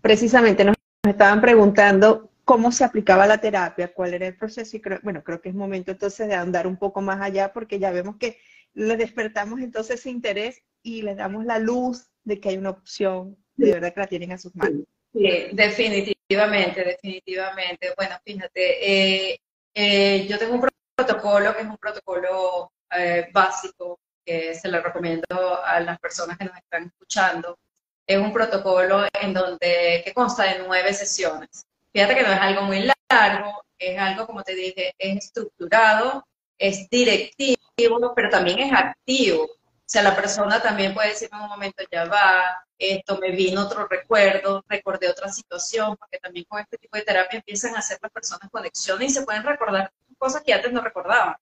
Precisamente 0.00 0.64
nos 0.64 0.76
estaban 1.06 1.40
preguntando 1.40 2.30
cómo 2.44 2.72
se 2.72 2.84
aplicaba 2.84 3.26
la 3.26 3.38
terapia, 3.38 3.92
cuál 3.92 4.14
era 4.14 4.26
el 4.26 4.36
proceso 4.36 4.76
y 4.76 4.80
creo, 4.80 5.00
bueno, 5.02 5.22
creo 5.24 5.40
que 5.40 5.48
es 5.48 5.54
momento 5.54 5.92
entonces 5.92 6.28
de 6.28 6.34
andar 6.34 6.66
un 6.66 6.76
poco 6.76 7.00
más 7.00 7.20
allá 7.20 7.52
porque 7.52 7.78
ya 7.78 7.90
vemos 7.90 8.16
que 8.16 8.38
le 8.74 8.96
despertamos 8.96 9.60
entonces 9.60 10.00
ese 10.00 10.10
interés 10.10 10.62
y 10.82 11.02
le 11.02 11.14
damos 11.14 11.44
la 11.44 11.58
luz 11.58 12.10
de 12.24 12.40
que 12.40 12.50
hay 12.50 12.56
una 12.56 12.70
opción 12.70 13.36
de 13.56 13.72
verdad 13.72 13.94
que 13.94 14.00
la 14.00 14.06
tienen 14.06 14.32
a 14.32 14.38
sus 14.38 14.54
manos. 14.54 14.82
Sí, 15.12 15.48
definitivamente, 15.52 16.84
definitivamente. 16.84 17.92
Bueno, 17.96 18.16
fíjate, 18.24 19.30
eh, 19.30 19.40
eh, 19.72 20.26
yo 20.26 20.38
tengo 20.38 20.54
un 20.54 20.68
protocolo 20.96 21.54
que 21.54 21.62
es 21.62 21.68
un 21.68 21.78
protocolo 21.78 22.72
eh, 22.90 23.28
básico 23.32 24.00
que 24.24 24.54
se 24.54 24.68
le 24.68 24.80
recomiendo 24.80 25.62
a 25.64 25.78
las 25.80 25.98
personas 26.00 26.36
que 26.36 26.46
nos 26.46 26.56
están 26.56 26.86
escuchando. 26.86 27.58
Es 28.06 28.18
un 28.18 28.32
protocolo 28.32 29.06
en 29.20 29.32
donde, 29.32 30.02
que 30.04 30.12
consta 30.12 30.44
de 30.44 30.64
nueve 30.66 30.92
sesiones. 30.92 31.66
Fíjate 31.94 32.16
que 32.16 32.22
no 32.24 32.32
es 32.32 32.40
algo 32.40 32.62
muy 32.62 32.90
largo, 33.08 33.64
es 33.78 33.96
algo, 33.96 34.26
como 34.26 34.42
te 34.42 34.56
dije, 34.56 34.92
es 34.98 35.26
estructurado, 35.26 36.26
es 36.58 36.90
directivo, 36.90 38.12
pero 38.16 38.28
también 38.30 38.58
es 38.58 38.72
activo. 38.72 39.44
O 39.44 39.86
sea, 39.86 40.02
la 40.02 40.16
persona 40.16 40.60
también 40.60 40.92
puede 40.92 41.10
decir 41.10 41.28
en 41.32 41.40
un 41.40 41.48
momento, 41.48 41.84
ya 41.92 42.06
va, 42.06 42.66
esto 42.76 43.16
me 43.18 43.30
vino 43.30 43.62
otro 43.62 43.86
recuerdo, 43.86 44.64
recordé 44.68 45.08
otra 45.08 45.28
situación, 45.30 45.96
porque 45.96 46.18
también 46.18 46.46
con 46.48 46.58
este 46.58 46.78
tipo 46.78 46.96
de 46.96 47.04
terapia 47.04 47.38
empiezan 47.38 47.76
a 47.76 47.78
hacer 47.78 47.98
las 48.02 48.10
personas 48.10 48.50
conexiones 48.50 49.12
y 49.12 49.14
se 49.14 49.22
pueden 49.22 49.44
recordar 49.44 49.92
cosas 50.18 50.42
que 50.42 50.52
antes 50.52 50.72
no 50.72 50.80
recordaban. 50.80 51.36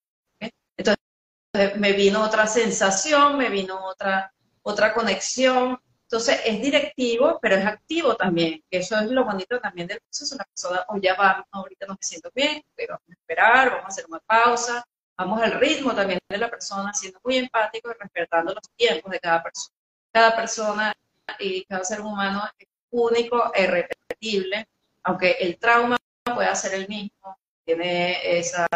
Entonces, 0.76 1.76
me 1.76 1.92
vino 1.92 2.22
otra 2.22 2.46
sensación, 2.46 3.38
me 3.38 3.48
vino 3.48 3.82
otra, 3.86 4.34
otra 4.60 4.92
conexión. 4.92 5.80
Entonces, 6.12 6.42
es 6.44 6.60
directivo, 6.60 7.38
pero 7.40 7.56
es 7.56 7.64
activo 7.64 8.14
también. 8.14 8.62
Eso 8.70 8.98
es 8.98 9.10
lo 9.10 9.24
bonito 9.24 9.58
también 9.58 9.88
del 9.88 9.98
proceso. 9.98 10.34
Una 10.34 10.44
persona, 10.44 10.84
o 10.88 10.98
ya 10.98 11.14
va, 11.14 11.46
ahorita 11.50 11.86
no 11.86 11.94
me 11.94 12.02
siento 12.02 12.30
bien, 12.34 12.62
pero 12.76 12.96
vamos 12.96 13.08
a 13.08 13.12
esperar, 13.12 13.70
vamos 13.70 13.84
a 13.84 13.88
hacer 13.88 14.04
una 14.06 14.18
pausa, 14.18 14.84
vamos 15.16 15.40
al 15.40 15.52
ritmo 15.58 15.94
también 15.94 16.18
de 16.28 16.36
la 16.36 16.50
persona, 16.50 16.92
siendo 16.92 17.18
muy 17.24 17.38
empático 17.38 17.90
y 17.90 17.94
respetando 17.98 18.52
los 18.52 18.62
tiempos 18.76 19.10
de 19.10 19.20
cada 19.20 19.42
persona. 19.42 19.74
Cada 20.12 20.36
persona 20.36 20.92
y 21.38 21.64
cada 21.64 21.82
ser 21.82 22.02
humano 22.02 22.42
es 22.58 22.68
único 22.90 23.50
e 23.54 23.62
irrepetible, 23.62 24.68
aunque 25.04 25.30
el 25.40 25.58
trauma 25.58 25.96
pueda 26.26 26.54
ser 26.54 26.74
el 26.74 26.88
mismo, 26.88 27.38
tiene 27.64 28.38
esa, 28.38 28.66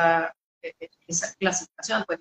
esa 1.06 1.34
clasificación, 1.34 2.02
pues, 2.06 2.18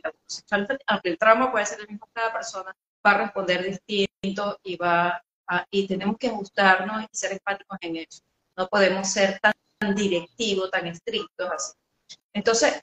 aunque 0.87 1.09
el 1.09 1.17
trauma 1.17 1.53
puede 1.53 1.65
ser 1.65 1.79
el 1.79 1.87
mismo, 1.87 2.09
cada 2.13 2.33
persona 2.33 2.75
va 3.05 3.11
a 3.11 3.17
responder 3.25 3.63
distinto 3.63 4.59
y 4.63 4.75
va 4.77 5.21
y 5.69 5.87
tenemos 5.87 6.17
que 6.17 6.27
ajustarnos 6.27 7.03
y 7.03 7.07
ser 7.11 7.33
empáticos 7.33 7.77
en 7.81 7.97
eso. 7.97 8.23
No 8.57 8.67
podemos 8.67 9.07
ser 9.07 9.39
tan, 9.39 9.53
directivos, 9.93 10.71
tan 10.71 10.87
estrictos 10.87 11.51
así. 11.51 11.73
Entonces, 12.33 12.81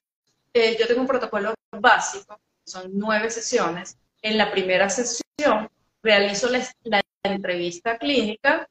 eh, 0.54 0.76
yo 0.78 0.86
tengo 0.86 1.00
un 1.00 1.06
protocolo 1.06 1.52
básico, 1.72 2.38
son 2.64 2.90
nueve 2.94 3.30
sesiones. 3.30 3.98
En 4.20 4.38
la 4.38 4.52
primera 4.52 4.88
sesión 4.88 5.68
realizo 6.02 6.48
la 6.84 7.02
entrevista 7.24 7.98
clínica, 7.98 8.68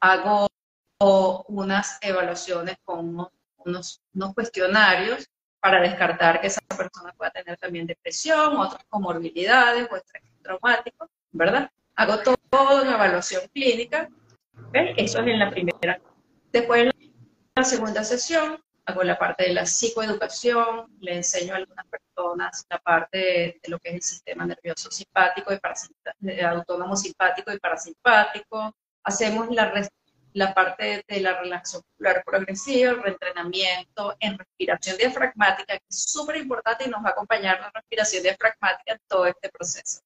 hago 0.00 0.48
unas 0.98 1.98
evaluaciones 2.00 2.76
con 2.84 3.28
unos, 3.58 4.00
cuestionarios 4.34 5.28
para 5.60 5.80
descartar 5.80 6.40
que 6.40 6.48
esa 6.48 6.60
persona 6.76 7.12
pueda 7.16 7.30
tener 7.30 7.56
también 7.58 7.86
depresión, 7.86 8.56
otras 8.56 8.84
comorbilidades 8.88 9.88
o 9.90 9.96
estrés 9.96 10.27
¿verdad? 11.32 11.70
Hago 11.96 12.18
todo, 12.20 12.36
toda 12.50 12.82
una 12.82 12.94
evaluación 12.94 13.42
clínica, 13.52 14.08
eso 14.72 15.20
es 15.20 15.26
en 15.26 15.38
la 15.38 15.50
primera. 15.50 16.00
Después, 16.52 16.82
en 16.82 17.12
la 17.54 17.64
segunda 17.64 18.04
sesión, 18.04 18.62
hago 18.86 19.02
la 19.02 19.18
parte 19.18 19.44
de 19.44 19.52
la 19.52 19.66
psicoeducación, 19.66 20.86
le 21.00 21.16
enseño 21.16 21.54
a 21.54 21.58
algunas 21.58 21.86
personas 21.86 22.64
la 22.70 22.78
parte 22.78 23.18
de, 23.18 23.60
lo 23.68 23.78
que 23.78 23.90
es 23.90 23.94
el 23.96 24.02
sistema 24.02 24.46
nervioso 24.46 24.90
simpático 24.90 25.52
y 25.52 26.40
autónomo 26.40 26.96
simpático 26.96 27.52
y 27.52 27.58
parasimpático. 27.58 28.74
Hacemos 29.04 29.50
la, 29.50 29.88
la 30.32 30.54
parte 30.54 31.04
de 31.06 31.20
la 31.20 31.38
relación 31.40 31.82
muscular 31.86 32.22
progresiva, 32.24 32.92
el 32.92 33.02
reentrenamiento 33.02 34.16
en 34.20 34.38
respiración 34.38 34.96
diafragmática, 34.96 35.78
que 35.78 35.84
es 35.88 36.10
súper 36.10 36.36
importante 36.36 36.84
y 36.86 36.88
nos 36.88 37.04
va 37.04 37.10
a 37.10 37.12
acompañar 37.12 37.60
la 37.60 37.70
respiración 37.74 38.22
diafragmática 38.22 38.92
en 38.92 39.00
todo 39.06 39.26
este 39.26 39.50
proceso. 39.50 40.00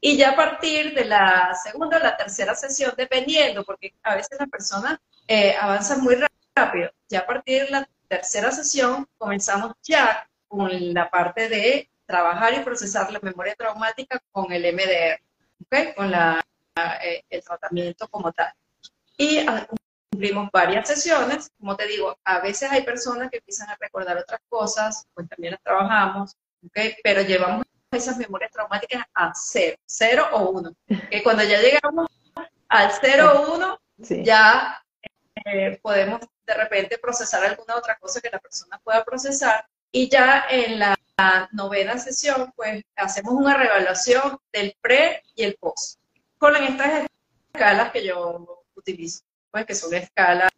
Y 0.00 0.16
ya 0.16 0.30
a 0.30 0.36
partir 0.36 0.94
de 0.94 1.04
la 1.04 1.54
segunda 1.62 1.96
o 1.98 2.00
la 2.00 2.16
tercera 2.16 2.54
sesión, 2.54 2.92
dependiendo, 2.96 3.64
porque 3.64 3.94
a 4.02 4.16
veces 4.16 4.38
las 4.38 4.48
personas 4.48 4.98
eh, 5.28 5.54
avanzan 5.56 6.00
muy 6.00 6.16
rápido, 6.54 6.90
ya 7.08 7.20
a 7.20 7.26
partir 7.26 7.64
de 7.64 7.70
la 7.70 7.88
tercera 8.08 8.50
sesión 8.50 9.06
comenzamos 9.16 9.74
ya 9.82 10.28
con 10.48 10.70
la 10.92 11.08
parte 11.08 11.48
de 11.48 11.88
trabajar 12.04 12.52
y 12.54 12.64
procesar 12.64 13.12
la 13.12 13.20
memoria 13.20 13.54
traumática 13.54 14.20
con 14.32 14.52
el 14.52 14.74
MDR, 14.74 15.94
con 15.94 16.10
la, 16.10 16.44
eh, 17.04 17.22
el 17.30 17.44
tratamiento 17.44 18.08
como 18.08 18.32
tal 18.32 18.52
y 19.16 19.38
ah, 19.38 19.66
cumplimos 20.10 20.50
varias 20.52 20.88
sesiones. 20.88 21.50
Como 21.58 21.76
te 21.76 21.86
digo, 21.86 22.18
a 22.24 22.40
veces 22.40 22.70
hay 22.70 22.82
personas 22.82 23.30
que 23.30 23.38
empiezan 23.38 23.70
a 23.70 23.76
recordar 23.80 24.18
otras 24.18 24.40
cosas, 24.48 25.06
pues 25.14 25.28
también 25.28 25.52
las 25.52 25.62
trabajamos, 25.62 26.36
¿okay? 26.66 26.96
pero 27.02 27.22
llevamos 27.22 27.64
esas 27.92 28.16
memorias 28.16 28.50
traumáticas 28.50 29.04
a 29.14 29.32
cero, 29.34 29.76
cero 29.86 30.28
o 30.32 30.50
uno. 30.50 30.74
Que 31.10 31.22
cuando 31.22 31.44
ya 31.44 31.60
llegamos 31.60 32.08
al 32.68 32.90
cero 33.00 33.32
o 33.34 33.54
uno, 33.54 33.80
ya 33.98 34.82
eh, 35.44 35.78
podemos 35.82 36.20
de 36.46 36.54
repente 36.54 36.98
procesar 36.98 37.44
alguna 37.44 37.76
otra 37.76 37.96
cosa 37.98 38.20
que 38.20 38.30
la 38.30 38.38
persona 38.38 38.80
pueda 38.82 39.04
procesar. 39.04 39.66
Y 39.90 40.08
ya 40.08 40.46
en 40.48 40.78
la 40.78 40.96
novena 41.52 41.98
sesión, 41.98 42.52
pues 42.56 42.82
hacemos 42.96 43.34
una 43.34 43.56
revaluación 43.56 44.38
del 44.52 44.74
pre 44.80 45.22
y 45.34 45.44
el 45.44 45.56
post. 45.56 46.00
Con 46.38 46.56
estas 46.56 47.06
escalas 47.52 47.92
que 47.92 48.04
yo 48.04 48.64
utilizo, 48.74 49.22
pues 49.50 49.66
que 49.66 49.74
son 49.74 49.94
escalas 49.94 50.50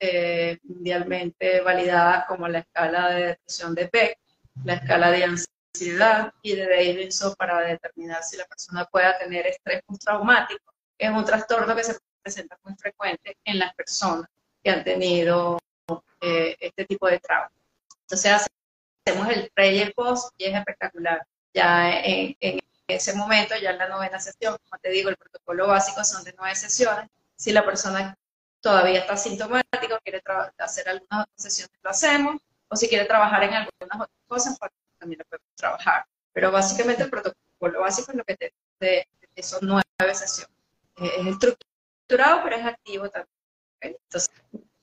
eh, 0.00 0.58
mundialmente 0.62 1.60
validadas 1.60 2.24
como 2.26 2.48
la 2.48 2.60
escala 2.60 3.10
de 3.10 3.26
depresión 3.26 3.74
de 3.74 3.90
Beck, 3.92 4.18
la 4.64 4.74
escala 4.74 5.10
de 5.10 5.24
ansiedad 5.24 5.55
y 5.82 6.54
de 6.54 6.66
Davidson 6.66 7.34
para 7.36 7.60
determinar 7.60 8.22
si 8.22 8.36
la 8.36 8.44
persona 8.44 8.84
pueda 8.86 9.18
tener 9.18 9.46
estrés 9.46 9.82
postraumático. 9.86 10.72
Es 10.98 11.10
un 11.10 11.24
trastorno 11.24 11.74
que 11.76 11.84
se 11.84 11.98
presenta 12.22 12.58
muy 12.64 12.74
frecuente 12.74 13.36
en 13.44 13.58
las 13.58 13.74
personas 13.74 14.28
que 14.62 14.70
han 14.70 14.84
tenido 14.84 15.58
eh, 16.20 16.56
este 16.58 16.84
tipo 16.84 17.06
de 17.08 17.18
trauma. 17.20 17.50
Entonces 18.02 18.48
hacemos 19.06 19.28
el 19.28 19.50
pre 19.54 19.74
y 19.74 19.80
el 19.80 19.92
post 19.92 20.34
y 20.38 20.44
es 20.44 20.54
espectacular. 20.54 21.26
Ya 21.52 22.00
en, 22.00 22.36
en 22.40 22.60
ese 22.86 23.14
momento, 23.14 23.54
ya 23.56 23.70
en 23.70 23.78
la 23.78 23.88
novena 23.88 24.18
sesión, 24.18 24.56
como 24.68 24.80
te 24.80 24.90
digo, 24.90 25.10
el 25.10 25.16
protocolo 25.16 25.66
básico 25.68 26.04
son 26.04 26.24
de 26.24 26.34
nueve 26.36 26.54
sesiones, 26.54 27.10
si 27.36 27.52
la 27.52 27.64
persona 27.64 28.16
todavía 28.60 29.00
está 29.00 29.16
sintomática, 29.16 29.98
quiere 30.02 30.22
hacer 30.58 30.88
algunas 30.88 31.24
otras 31.24 31.42
sesiones, 31.42 31.78
lo 31.82 31.90
hacemos, 31.90 32.40
o 32.68 32.76
si 32.76 32.88
quiere 32.88 33.04
trabajar 33.04 33.44
en 33.44 33.54
algunas 33.54 33.94
otras 33.94 34.20
cosas, 34.26 34.58
pues 34.58 34.72
también 34.98 35.18
lo 35.18 35.24
podemos 35.24 35.54
trabajar. 35.56 36.04
Pero 36.32 36.52
básicamente 36.52 37.02
el 37.02 37.10
protocolo 37.10 37.80
básico 37.80 38.12
es 38.12 38.18
lo 38.18 38.24
que 38.24 38.36
te, 38.36 38.52
te, 38.78 39.06
son 39.42 39.60
nueve 39.62 40.14
sesiones. 40.14 40.54
es 40.96 41.26
estructurado, 41.26 42.42
pero 42.44 42.56
es 42.56 42.66
activo 42.66 43.08
también. 43.08 43.28
Entonces, 43.80 44.30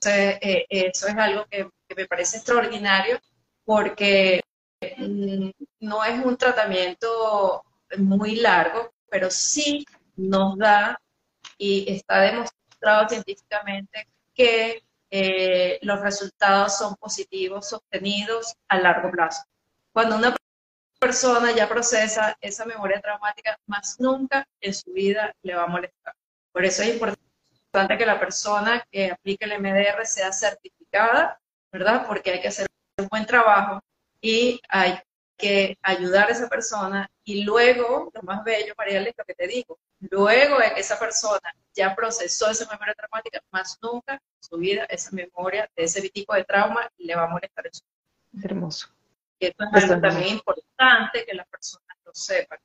eh, 0.05 0.65
eso 0.69 1.07
es 1.07 1.15
algo 1.15 1.45
que, 1.45 1.69
me 1.95 2.07
parece 2.07 2.37
extraordinario 2.37 3.19
porque 3.63 4.41
mm, 4.97 5.51
no 5.81 6.03
es 6.03 6.25
un 6.25 6.37
tratamiento 6.37 7.63
muy 7.97 8.37
largo, 8.37 8.93
pero 9.09 9.29
sí 9.29 9.85
nos 10.15 10.57
da 10.57 10.99
y 11.57 11.91
está 11.91 12.21
demostrado 12.21 13.07
científicamente 13.09 14.07
que 14.33 14.83
eh, 15.11 15.77
los 15.83 16.01
resultados 16.01 16.77
son 16.77 16.95
positivos, 16.95 17.69
sostenidos 17.69 18.55
a 18.67 18.79
largo 18.79 19.11
plazo. 19.11 19.43
Cuando 19.93 20.17
una 20.17 20.35
persona 20.99 21.51
ya 21.51 21.69
procesa 21.69 22.35
esa 22.41 22.65
memoria 22.65 22.99
traumática, 22.99 23.57
más 23.67 23.99
nunca 23.99 24.47
en 24.59 24.73
su 24.73 24.91
vida 24.91 25.33
le 25.43 25.53
va 25.53 25.63
a 25.63 25.67
molestar. 25.67 26.15
Por 26.51 26.65
eso 26.65 26.81
es 26.81 26.89
importante 26.89 27.97
que 27.97 28.05
la 28.05 28.19
persona 28.19 28.83
que 28.91 29.11
aplique 29.11 29.45
el 29.45 29.59
MDR 29.59 30.05
sea 30.05 30.33
certificada, 30.33 31.39
¿verdad? 31.71 32.05
Porque 32.07 32.31
hay 32.31 32.41
que 32.41 32.47
hacer 32.47 32.67
un 32.97 33.07
buen 33.07 33.25
trabajo 33.25 33.81
y 34.19 34.59
hay 34.69 34.99
que 35.37 35.77
ayudar 35.83 36.29
a 36.29 36.31
esa 36.31 36.47
persona 36.47 37.09
y 37.23 37.43
luego, 37.43 38.09
lo 38.13 38.21
más 38.23 38.43
bello, 38.43 38.73
María 38.77 39.01
es 39.01 39.13
lo 39.17 39.25
que 39.25 39.35
te 39.35 39.47
digo, 39.47 39.77
luego 39.99 40.57
de 40.57 40.73
que 40.73 40.79
esa 40.79 40.97
persona 40.97 41.53
ya 41.75 41.95
procesó 41.95 42.49
esa 42.49 42.65
memoria 42.71 42.93
traumática, 42.93 43.41
más 43.51 43.77
nunca 43.81 44.13
en 44.13 44.19
su 44.39 44.57
vida 44.57 44.85
esa 44.85 45.11
memoria 45.11 45.69
de 45.75 45.83
ese 45.83 46.07
tipo 46.09 46.33
de 46.33 46.43
trauma 46.45 46.89
le 46.97 47.15
va 47.15 47.25
a 47.25 47.27
molestar. 47.27 47.65
Hermoso. 48.41 48.87
Y 49.39 49.47
esto 49.47 49.63
es 49.63 49.83
algo 49.83 50.01
también 50.01 50.29
importante 50.35 51.25
que 51.25 51.33
las 51.33 51.47
personas 51.47 51.97
lo 52.05 52.13
sepan. 52.13 52.59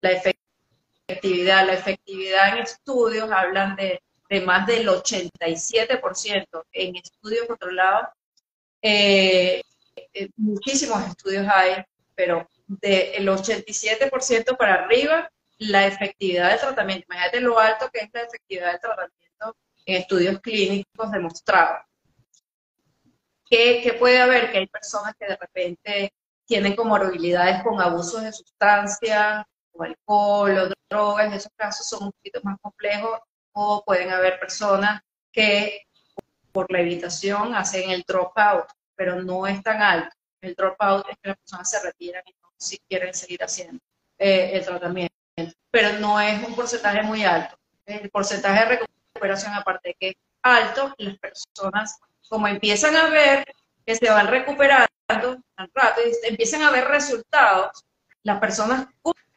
La 0.00 0.10
efectividad, 0.12 1.66
la 1.66 1.74
efectividad 1.74 2.56
en 2.56 2.62
estudios 2.62 3.30
hablan 3.30 3.76
de, 3.76 4.02
de 4.28 4.40
más 4.40 4.66
del 4.66 4.88
87% 4.88 6.64
en 6.72 6.96
estudios 6.96 7.46
controlados. 7.46 8.08
Eh, 8.80 9.62
eh, 10.14 10.30
muchísimos 10.36 11.06
estudios 11.06 11.46
hay, 11.52 11.84
pero 12.14 12.48
del 12.66 13.28
87% 13.28 14.56
para 14.56 14.74
arriba 14.84 15.30
la 15.58 15.86
efectividad 15.86 16.50
del 16.50 16.60
tratamiento. 16.60 17.06
Imagínate 17.08 17.40
lo 17.40 17.58
alto 17.58 17.90
que 17.92 18.00
es 18.00 18.10
la 18.12 18.22
efectividad 18.22 18.72
del 18.72 18.80
tratamiento 18.80 19.56
en 19.86 19.96
estudios 19.96 20.40
clínicos 20.40 21.10
demostrados. 21.10 21.84
¿Qué, 23.52 23.94
puede 23.98 24.18
haber? 24.18 24.50
Que 24.50 24.58
hay 24.58 24.66
personas 24.66 25.14
que 25.20 25.26
de 25.26 25.36
repente 25.36 26.14
tienen 26.46 26.74
comorbilidades 26.74 27.62
con 27.62 27.82
abusos 27.82 28.22
de 28.22 28.32
sustancias, 28.32 29.44
o 29.72 29.82
alcohol 29.82 30.58
o 30.58 30.68
drogas, 30.88 31.34
esos 31.34 31.52
casos 31.54 31.86
son 31.86 32.04
un 32.04 32.12
poquito 32.12 32.40
más 32.44 32.56
complejos, 32.62 33.20
o 33.52 33.82
pueden 33.84 34.10
haber 34.10 34.40
personas 34.40 35.02
que 35.30 35.82
por 36.50 36.72
la 36.72 36.80
evitación 36.80 37.54
hacen 37.54 37.90
el 37.90 38.04
dropout, 38.08 38.68
pero 38.96 39.22
no 39.22 39.46
es 39.46 39.62
tan 39.62 39.82
alto. 39.82 40.16
El 40.40 40.54
dropout 40.54 41.10
es 41.10 41.16
que 41.22 41.28
las 41.28 41.36
personas 41.36 41.70
se 41.70 41.82
retiran 41.82 42.22
y 42.24 42.32
no 42.42 42.48
si 42.56 42.78
quieren 42.88 43.12
seguir 43.12 43.44
haciendo 43.44 43.82
eh, 44.18 44.52
el 44.54 44.64
tratamiento, 44.64 45.14
pero 45.70 45.98
no 45.98 46.18
es 46.18 46.42
un 46.42 46.54
porcentaje 46.54 47.02
muy 47.02 47.22
alto. 47.22 47.54
El 47.84 48.08
porcentaje 48.08 48.60
de 48.60 48.78
recuperación, 48.78 49.52
aparte 49.52 49.90
de 49.90 49.94
que 50.00 50.08
es 50.08 50.14
alto, 50.42 50.94
las 50.96 51.18
personas, 51.18 51.98
como 52.32 52.48
empiezan 52.48 52.96
a 52.96 53.10
ver 53.10 53.44
que 53.84 53.94
se 53.94 54.08
van 54.08 54.26
recuperando 54.26 54.88
al 55.56 55.70
rato 55.74 56.00
y 56.00 56.26
empiezan 56.26 56.62
a 56.62 56.70
ver 56.70 56.88
resultados, 56.88 57.84
las 58.22 58.40
personas 58.40 58.86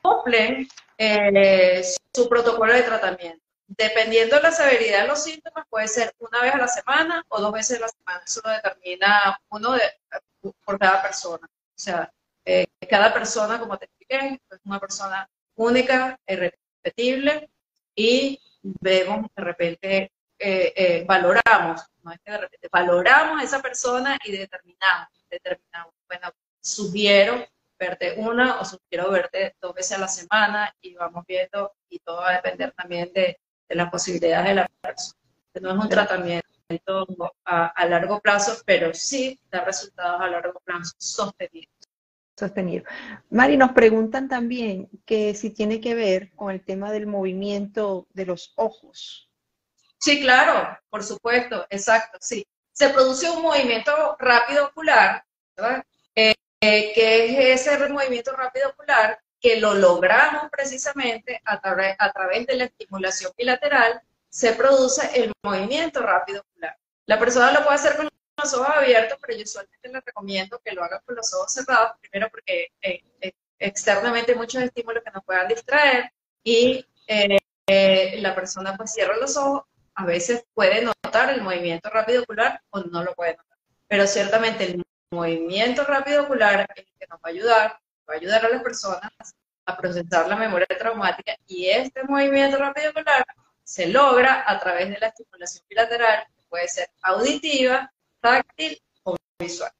cumplen 0.01 0.65
eh, 0.97 1.83
su 2.13 2.29
protocolo 2.29 2.71
de 2.71 2.83
tratamiento. 2.83 3.43
Dependiendo 3.67 4.37
de 4.37 4.43
la 4.43 4.51
severidad 4.53 5.01
de 5.01 5.07
los 5.09 5.21
síntomas, 5.21 5.65
puede 5.69 5.89
ser 5.89 6.13
una 6.19 6.41
vez 6.41 6.53
a 6.53 6.57
la 6.57 6.69
semana 6.69 7.25
o 7.27 7.41
dos 7.41 7.51
veces 7.51 7.79
a 7.79 7.81
la 7.81 7.89
semana. 7.89 8.23
Eso 8.25 8.39
lo 8.45 8.51
determina 8.51 9.41
uno 9.49 9.73
de, 9.73 9.81
por 10.63 10.79
cada 10.79 11.01
persona. 11.01 11.45
O 11.45 11.77
sea, 11.77 12.09
eh, 12.45 12.65
cada 12.89 13.13
persona, 13.13 13.59
como 13.59 13.77
te 13.77 13.87
expliqué, 13.87 14.39
es 14.49 14.59
una 14.63 14.79
persona 14.79 15.29
única, 15.55 16.17
irrepetible 16.25 17.49
y 17.93 18.39
vemos 18.63 19.27
de 19.35 19.43
repente, 19.43 20.11
eh, 20.39 20.73
eh, 20.77 21.05
valoramos, 21.05 21.81
no 22.05 22.11
es 22.11 22.19
que 22.23 22.31
de 22.31 22.37
repente, 22.37 22.69
valoramos 22.71 23.41
a 23.41 23.43
esa 23.43 23.61
persona 23.61 24.17
y 24.23 24.31
determinamos, 24.31 25.09
determinamos, 25.29 25.93
bueno, 26.07 26.31
sugiero 26.61 27.45
verte 27.77 28.15
una 28.17 28.61
o 28.61 28.65
sugiero 28.65 29.11
verte 29.11 29.55
dos 29.59 29.73
veces 29.73 29.97
a 29.97 30.01
la 30.01 30.07
semana 30.07 30.73
y 30.81 30.93
vamos 30.93 31.25
viendo 31.27 31.73
y 31.89 31.99
todo 31.99 32.17
va 32.17 32.29
a 32.29 32.35
depender 32.35 32.71
también 32.73 33.11
de, 33.13 33.39
de 33.67 33.75
las 33.75 33.89
posibilidades 33.89 34.47
de 34.47 34.55
la 34.55 34.69
persona. 34.81 35.19
No 35.61 35.71
es 35.71 35.77
un 35.77 35.89
tratamiento 35.89 36.47
a, 37.43 37.67
a, 37.67 37.85
largo 37.85 38.19
plazo, 38.19 38.61
pero 38.65 38.93
sí 38.93 39.39
da 39.49 39.63
resultados 39.63 40.21
a 40.21 40.27
largo 40.27 40.59
plazo 40.59 40.93
sostenidos. 40.97 41.73
Sostenido. 42.37 42.83
Mari, 43.29 43.55
nos 43.55 43.71
preguntan 43.71 44.27
también 44.27 44.89
que 45.05 45.33
si 45.33 45.51
tiene 45.51 45.79
que 45.79 45.95
ver 45.95 46.33
con 46.35 46.51
el 46.51 46.63
tema 46.63 46.91
del 46.91 47.07
movimiento 47.07 48.07
de 48.13 48.25
los 48.25 48.53
ojos. 48.57 49.29
Sí, 50.05 50.21
claro, 50.21 50.77
por 50.91 51.03
supuesto, 51.03 51.65
exacto, 51.67 52.19
sí. 52.21 52.45
Se 52.71 52.89
produce 52.89 53.27
un 53.27 53.41
movimiento 53.41 54.15
rápido 54.19 54.65
ocular. 54.67 55.25
Eh, 56.13 56.35
eh, 56.61 56.91
que 56.93 57.53
es 57.53 57.65
ese 57.65 57.89
movimiento 57.89 58.31
rápido 58.33 58.69
ocular 58.69 59.19
que 59.39 59.59
lo 59.59 59.73
logramos 59.73 60.51
precisamente 60.51 61.41
a, 61.43 61.53
a 61.53 62.11
través 62.11 62.45
de 62.45 62.55
la 62.55 62.65
estimulación 62.65 63.31
bilateral, 63.35 63.99
se 64.29 64.53
produce 64.53 65.09
el 65.15 65.31
movimiento 65.41 66.01
rápido 66.03 66.41
ocular. 66.41 66.77
La 67.07 67.17
persona 67.17 67.51
lo 67.51 67.63
puede 67.63 67.75
hacer 67.75 67.95
con 67.97 68.07
los 68.37 68.53
ojos 68.53 68.69
abiertos, 68.75 69.17
pero 69.19 69.35
yo 69.35 69.43
usualmente 69.43 69.89
le 69.89 70.01
recomiendo 70.01 70.61
que 70.63 70.73
lo 70.73 70.83
haga 70.83 70.99
con 70.99 71.15
los 71.15 71.33
ojos 71.33 71.51
cerrados, 71.51 71.93
primero 71.99 72.29
porque 72.29 72.67
eh, 72.79 73.01
eh, 73.21 73.33
externamente 73.57 74.33
hay 74.33 74.37
muchos 74.37 74.61
estímulos 74.61 75.03
que 75.03 75.09
nos 75.09 75.25
puedan 75.25 75.47
distraer 75.47 76.11
y 76.43 76.85
eh, 77.07 78.19
la 78.19 78.35
persona 78.35 78.77
pues 78.77 78.93
cierra 78.93 79.17
los 79.17 79.35
ojos, 79.35 79.63
a 79.95 80.05
veces 80.05 80.45
puede 80.53 80.83
notar 80.83 81.29
el 81.29 81.41
movimiento 81.41 81.89
rápido 81.89 82.23
ocular 82.23 82.61
o 82.69 82.81
no 82.81 83.03
lo 83.03 83.15
puede 83.15 83.37
notar, 83.37 83.57
pero 83.87 84.05
ciertamente 84.07 84.65
el 84.65 84.83
movimiento 85.11 85.83
rápido 85.85 86.23
ocular 86.23 86.67
es 86.75 86.85
el 86.85 86.99
que 86.99 87.07
nos 87.09 87.19
va 87.19 87.23
a 87.23 87.29
ayudar, 87.29 87.79
va 88.09 88.13
a 88.13 88.17
ayudar 88.17 88.45
a 88.45 88.49
las 88.49 88.61
personas 88.61 89.11
a 89.65 89.77
procesar 89.77 90.27
la 90.27 90.35
memoria 90.35 90.67
traumática 90.77 91.35
y 91.47 91.67
este 91.69 92.03
movimiento 92.03 92.57
rápido 92.57 92.91
ocular 92.91 93.25
se 93.63 93.87
logra 93.87 94.43
a 94.45 94.59
través 94.59 94.89
de 94.89 94.99
la 94.99 95.07
estimulación 95.07 95.65
bilateral, 95.67 96.25
que 96.35 96.43
puede 96.47 96.67
ser 96.67 96.87
auditiva, 97.01 97.91
táctil 98.21 98.79
o 99.03 99.15
visual. 99.39 99.71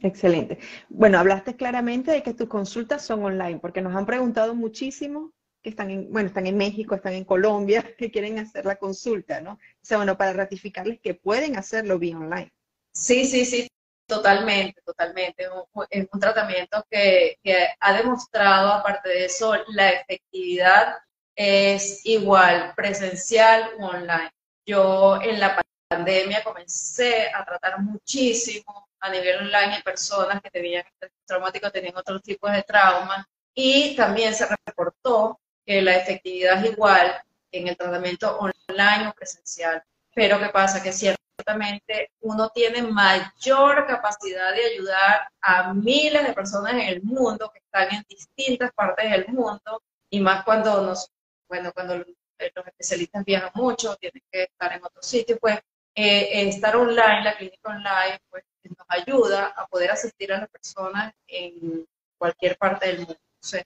Excelente. 0.00 0.58
Bueno, 0.88 1.18
hablaste 1.18 1.56
claramente 1.56 2.10
de 2.10 2.22
que 2.22 2.34
tus 2.34 2.48
consultas 2.48 3.04
son 3.04 3.24
online, 3.24 3.58
porque 3.60 3.82
nos 3.82 3.94
han 3.94 4.06
preguntado 4.06 4.54
muchísimo 4.54 5.32
que 5.68 5.72
están 5.72 5.90
en, 5.90 6.10
bueno, 6.10 6.28
están 6.28 6.46
en 6.46 6.56
México, 6.56 6.94
están 6.94 7.12
en 7.12 7.24
Colombia, 7.24 7.84
que 7.98 8.10
quieren 8.10 8.38
hacer 8.38 8.64
la 8.64 8.76
consulta, 8.76 9.40
¿no? 9.40 9.52
O 9.52 9.58
sea, 9.82 9.98
bueno, 9.98 10.16
para 10.16 10.32
ratificarles 10.32 11.00
que 11.00 11.14
pueden 11.14 11.56
hacerlo 11.56 11.98
vía 11.98 12.16
online. 12.16 12.52
Sí, 12.92 13.26
sí, 13.26 13.44
sí, 13.44 13.68
totalmente, 14.06 14.80
totalmente. 14.82 15.44
Es 15.90 16.08
un, 16.10 16.20
tratamiento 16.20 16.84
que, 16.90 17.38
que 17.42 17.68
ha 17.78 17.92
demostrado, 17.92 18.72
aparte 18.72 19.10
de 19.10 19.26
eso, 19.26 19.54
la 19.68 19.90
efectividad 19.90 20.96
es 21.36 22.04
igual, 22.04 22.72
presencial 22.74 23.70
o 23.78 23.86
online. 23.86 24.30
Yo 24.66 25.20
en 25.22 25.38
la 25.38 25.62
pandemia 25.88 26.42
comencé 26.42 27.28
a 27.32 27.44
tratar 27.44 27.80
muchísimo 27.80 28.88
a 29.00 29.10
nivel 29.10 29.38
online 29.38 29.76
en 29.76 29.82
personas 29.82 30.40
que 30.42 30.50
tenían 30.50 30.84
estrés 30.84 31.12
traumático, 31.26 31.70
tenían 31.70 31.96
otros 31.96 32.22
tipos 32.22 32.50
de 32.50 32.62
traumas 32.62 33.24
y 33.54 33.96
también 33.96 34.34
se 34.34 34.46
reportó 34.66 35.40
que 35.68 35.82
la 35.82 35.96
efectividad 35.96 36.64
es 36.64 36.72
igual 36.72 37.22
en 37.52 37.68
el 37.68 37.76
tratamiento 37.76 38.38
online 38.38 39.08
o 39.08 39.12
presencial. 39.12 39.82
Pero 40.14 40.40
¿qué 40.40 40.46
pasa? 40.46 40.82
Que 40.82 40.92
ciertamente 40.92 42.10
uno 42.20 42.48
tiene 42.48 42.80
mayor 42.80 43.86
capacidad 43.86 44.54
de 44.54 44.64
ayudar 44.64 45.28
a 45.42 45.74
miles 45.74 46.26
de 46.26 46.32
personas 46.32 46.72
en 46.72 46.80
el 46.80 47.02
mundo 47.02 47.50
que 47.52 47.58
están 47.58 47.94
en 47.94 48.02
distintas 48.08 48.72
partes 48.72 49.10
del 49.10 49.28
mundo 49.28 49.82
y 50.08 50.20
más 50.20 50.42
cuando 50.42 50.80
nos, 50.80 51.10
bueno, 51.50 51.70
cuando 51.74 51.98
los 51.98 52.66
especialistas 52.66 53.22
viajan 53.26 53.50
mucho, 53.52 53.94
tienen 53.96 54.22
que 54.32 54.44
estar 54.44 54.72
en 54.72 54.82
otro 54.82 55.02
sitio, 55.02 55.36
pues 55.38 55.58
eh, 55.94 56.48
estar 56.48 56.76
online, 56.76 57.24
la 57.24 57.36
clínica 57.36 57.68
online, 57.68 58.18
pues 58.30 58.42
nos 58.64 58.86
ayuda 58.88 59.48
a 59.48 59.66
poder 59.66 59.90
asistir 59.90 60.32
a 60.32 60.40
las 60.40 60.48
personas 60.48 61.12
en 61.26 61.86
cualquier 62.16 62.56
parte 62.56 62.86
del 62.86 62.98
mundo. 63.00 63.18
Entonces, 63.34 63.64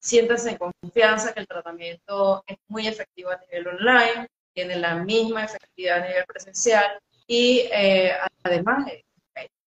siéntanse 0.00 0.50
en 0.50 0.58
confianza 0.58 1.32
que 1.32 1.40
el 1.40 1.46
tratamiento 1.46 2.42
es 2.46 2.56
muy 2.68 2.86
efectivo 2.86 3.30
a 3.30 3.38
nivel 3.38 3.68
online, 3.68 4.28
tiene 4.52 4.76
la 4.76 4.96
misma 4.96 5.44
efectividad 5.44 6.02
a 6.02 6.06
nivel 6.06 6.24
presencial 6.26 6.98
y 7.26 7.68
eh, 7.72 8.16
además 8.42 8.90
es 8.92 9.04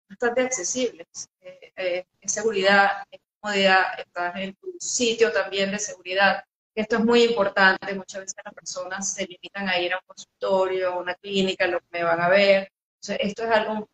bastante 0.09 0.41
accesible. 0.41 1.05
Eh, 1.41 2.05
es 2.19 2.31
seguridad, 2.31 3.03
es 3.11 3.19
comodidad, 3.39 3.99
estás 3.99 4.35
en 4.37 4.55
tu 4.55 4.73
sitio 4.79 5.31
también 5.31 5.71
de 5.71 5.79
seguridad 5.79 6.43
esto 6.79 6.95
es 6.95 7.03
muy 7.03 7.23
importante, 7.23 7.93
muchas 7.93 8.21
veces 8.21 8.37
las 8.43 8.53
personas 8.53 9.13
se 9.13 9.25
limitan 9.25 9.67
a 9.67 9.77
ir 9.79 9.93
a 9.93 9.97
un 9.97 10.03
consultorio, 10.05 10.93
a 10.93 10.99
una 10.99 11.13
clínica, 11.15 11.67
lo 11.67 11.79
que 11.81 11.87
me 11.91 12.03
van 12.03 12.21
a 12.21 12.29
ver. 12.29 12.71
esto 13.01 13.43
es 13.43 13.51
algo 13.51 13.89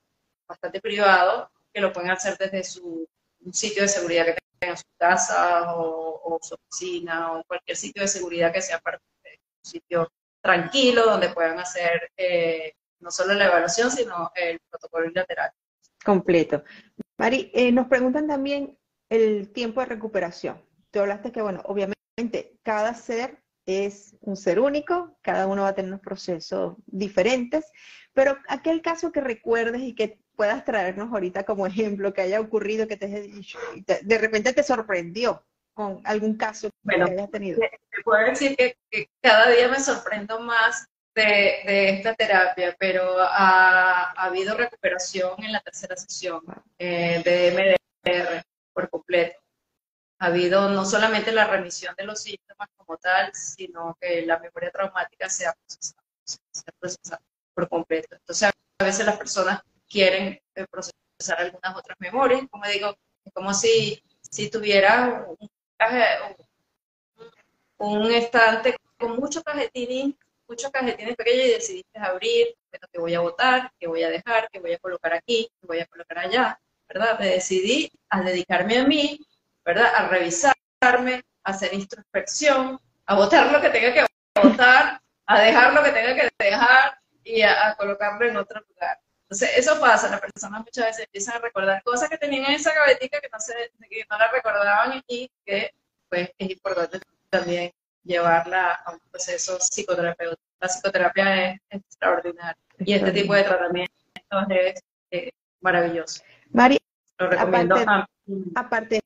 bastante 0.47 0.79
privado 0.81 1.49
que 1.73 1.81
lo 1.81 1.91
pueden 1.91 2.11
hacer 2.11 2.37
desde 2.37 2.63
su 2.63 3.07
sitio 3.51 3.81
de 3.81 3.87
seguridad 3.87 4.25
que 4.25 4.37
en 4.59 4.77
su 4.77 4.83
casa 4.97 5.75
o, 5.75 6.39
su 6.41 6.55
oficina 6.55 7.33
o 7.33 7.43
cualquier 7.45 7.77
sitio 7.77 8.01
de 8.01 8.07
seguridad 8.07 8.51
que 8.51 8.61
sea 8.61 8.79
parte 8.79 9.03
de 9.23 9.29
un 9.31 9.71
sitio 9.71 10.11
tranquilo 10.41 11.05
donde 11.05 11.29
puedan 11.29 11.59
hacer 11.59 12.11
eh, 12.17 12.73
no 12.99 13.11
solo 13.11 13.33
la 13.33 13.45
evaluación, 13.45 13.89
sino 13.91 14.31
el 14.35 14.59
protocolo 14.69 15.07
bilateral. 15.07 15.51
Completo. 16.03 16.63
Mari, 17.17 17.51
eh, 17.53 17.71
nos 17.71 17.87
preguntan 17.87 18.27
también 18.27 18.77
el 19.09 19.51
tiempo 19.51 19.79
de 19.79 19.87
recuperación. 19.87 20.61
Tú 20.91 20.99
hablaste 20.99 21.31
que, 21.31 21.41
bueno, 21.41 21.61
obviamente 21.65 22.59
cada 22.63 22.93
ser 22.93 23.41
es 23.65 24.15
un 24.21 24.35
ser 24.35 24.59
único, 24.59 25.17
cada 25.21 25.47
uno 25.47 25.63
va 25.63 25.69
a 25.69 25.75
tener 25.75 25.89
unos 25.91 26.01
procesos 26.01 26.75
diferentes, 26.85 27.65
pero 28.13 28.37
aquel 28.47 28.81
caso 28.81 29.11
que 29.11 29.21
recuerdes 29.21 29.81
y 29.81 29.95
que 29.95 30.19
puedas 30.35 30.63
traernos 30.65 31.11
ahorita 31.11 31.43
como 31.43 31.67
ejemplo, 31.67 32.13
que 32.13 32.21
haya 32.21 32.39
ocurrido, 32.39 32.87
que 32.87 32.97
te, 32.97 33.07
de 34.01 34.17
repente 34.17 34.53
te 34.53 34.63
sorprendió 34.63 35.43
con 35.73 36.01
algún 36.05 36.37
caso 36.37 36.69
que 36.87 37.01
hayas 37.01 37.31
tenido. 37.31 37.59
Te 37.59 38.03
puedo 38.03 38.25
decir 38.25 38.55
que, 38.55 38.77
cada 39.21 39.49
día 39.49 39.67
me 39.67 39.79
sorprendo 39.79 40.39
más 40.39 40.87
de, 41.13 41.89
esta 41.89 42.13
terapia, 42.13 42.75
pero 42.79 43.17
ha, 43.19 44.11
habido 44.11 44.55
recuperación 44.55 45.43
en 45.43 45.51
la 45.51 45.61
tercera 45.61 45.95
sesión 45.95 46.41
eh, 46.77 47.21
de 47.23 47.79
MDR 48.05 48.43
por 48.73 48.89
completo 48.89 49.39
ha 50.19 50.27
habido 50.27 50.69
no 50.69 50.85
solamente 50.85 51.31
la 51.31 51.45
remisión 51.45 51.93
de 51.97 52.05
los 52.05 52.23
síntomas 52.23 52.69
como 52.77 52.97
tal, 52.97 53.33
sino 53.33 53.97
que 53.99 54.25
la 54.25 54.39
memoria 54.39 54.71
traumática 54.71 55.29
se 55.29 55.45
ha 55.45 55.55
procesado, 56.79 57.21
por 57.53 57.69
completo. 57.69 58.15
Entonces, 58.15 58.49
a 58.79 58.83
veces 58.83 59.05
las 59.05 59.17
personas 59.17 59.61
quieren 59.89 60.39
eh, 60.55 60.65
procesar 60.69 61.39
algunas 61.39 61.75
otras 61.75 61.97
memorias, 61.99 62.41
como 62.49 62.65
digo, 62.65 62.95
es 63.23 63.33
como 63.33 63.53
si, 63.53 64.01
si 64.21 64.49
tuviera 64.49 65.25
un, 67.77 68.11
estante 68.11 68.75
con 68.97 69.17
muchos 69.17 69.43
cajetines, 69.43 70.15
muchos 70.47 70.71
cajetines 70.71 71.15
pequeños 71.15 71.45
y 71.45 71.49
decidiste 71.51 71.99
abrir, 71.99 72.55
bueno, 72.71 72.87
que 72.91 72.99
voy 72.99 73.13
a 73.13 73.19
botar, 73.19 73.71
que 73.79 73.87
voy 73.87 74.03
a 74.03 74.09
dejar, 74.09 74.49
que 74.51 74.59
voy 74.59 74.73
a 74.73 74.79
colocar 74.79 75.13
aquí, 75.13 75.49
que 75.59 75.67
voy 75.67 75.79
a 75.79 75.85
colocar 75.85 76.19
allá. 76.19 76.59
¿verdad? 76.87 77.19
Me 77.19 77.27
decidí 77.27 77.91
a 78.09 78.21
dedicarme 78.21 78.77
a 78.77 78.85
mí, 78.85 79.19
¿verdad? 79.63 79.93
A 79.95 80.07
revisarme, 80.07 81.23
a 81.43 81.51
hacer 81.51 81.73
introspección, 81.73 82.79
a 83.05 83.15
votar 83.15 83.51
lo 83.51 83.61
que 83.61 83.69
tenga 83.69 83.93
que 83.93 84.05
votar, 84.41 85.01
a 85.25 85.39
dejar 85.41 85.73
lo 85.73 85.83
que 85.83 85.91
tenga 85.91 86.15
que 86.15 86.29
dejar 86.37 86.99
y 87.23 87.41
a, 87.41 87.75
colocarlo 87.77 88.27
en 88.27 88.37
otro 88.37 88.61
lugar. 88.69 88.99
Entonces, 89.25 89.57
eso 89.57 89.79
pasa, 89.79 90.09
las 90.09 90.21
personas 90.21 90.61
muchas 90.61 90.85
veces 90.85 91.05
empiezan 91.05 91.37
a 91.37 91.39
recordar 91.39 91.81
cosas 91.83 92.09
que 92.09 92.17
tenían 92.17 92.45
en 92.45 92.51
esa 92.53 92.73
gavetica 92.73 93.19
que 93.19 93.29
no, 93.31 93.39
se, 93.39 93.53
que 93.89 94.05
no 94.09 94.17
la 94.19 94.31
recordaban 94.31 95.03
y 95.07 95.31
que 95.43 95.73
pues 96.07 96.29
es 96.37 96.49
importante 96.51 96.99
también 97.29 97.71
llevarla 98.03 98.73
a 98.73 98.91
un 98.91 98.99
proceso 99.11 99.57
psicoterapéutico. 99.59 100.41
La 100.59 100.67
psicoterapia 100.67 101.53
es 101.53 101.59
extraordinaria 101.69 102.57
y 102.77 102.93
este 102.93 103.11
tipo 103.11 103.33
de 103.33 103.43
tratamiento 103.43 103.93
es 104.49 104.83
eh, 105.09 105.31
maravilloso. 105.59 106.23
Mari, 106.51 106.77
lo 107.17 107.27
recomiendo. 107.27 107.75
Aparte, 108.55 108.95
de 108.95 109.01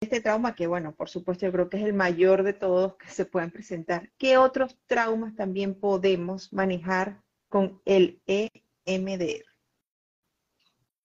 este 0.00 0.20
trauma, 0.20 0.54
que 0.54 0.66
bueno, 0.66 0.94
por 0.94 1.08
supuesto 1.08 1.44
yo 1.44 1.52
creo 1.52 1.68
que 1.68 1.76
es 1.76 1.84
el 1.84 1.92
mayor 1.92 2.42
de 2.42 2.54
todos 2.54 2.96
que 2.96 3.08
se 3.08 3.26
pueden 3.26 3.50
presentar, 3.50 4.10
¿qué 4.16 4.38
otros 4.38 4.78
traumas 4.86 5.34
también 5.34 5.74
podemos 5.74 6.52
manejar 6.52 7.20
con 7.48 7.82
el 7.84 8.22
EMDR? 8.26 9.47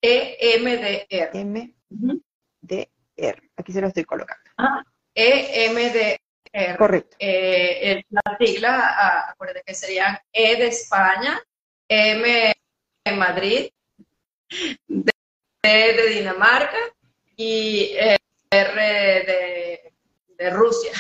EMDR. 0.04 1.32
MDR. 1.34 3.42
Aquí 3.56 3.72
se 3.72 3.80
lo 3.80 3.88
estoy 3.88 4.04
colocando. 4.04 4.44
Ah, 4.58 4.84
EMDR. 5.16 6.20
Correcto. 6.78 7.16
Eh, 7.20 8.04
las 8.10 8.38
siglas, 8.38 8.84
ah, 8.84 9.32
acuérdense 9.32 9.64
que 9.66 9.74
serían 9.74 10.20
E 10.32 10.58
de 10.58 10.68
España, 10.68 11.42
M 11.88 12.54
de 13.06 13.12
Madrid, 13.14 13.70
D 14.88 15.12
de 15.64 16.08
Dinamarca 16.10 16.78
y 17.38 17.96
R 18.52 18.76
de, 18.76 19.94
de 20.38 20.50
Rusia. 20.50 20.92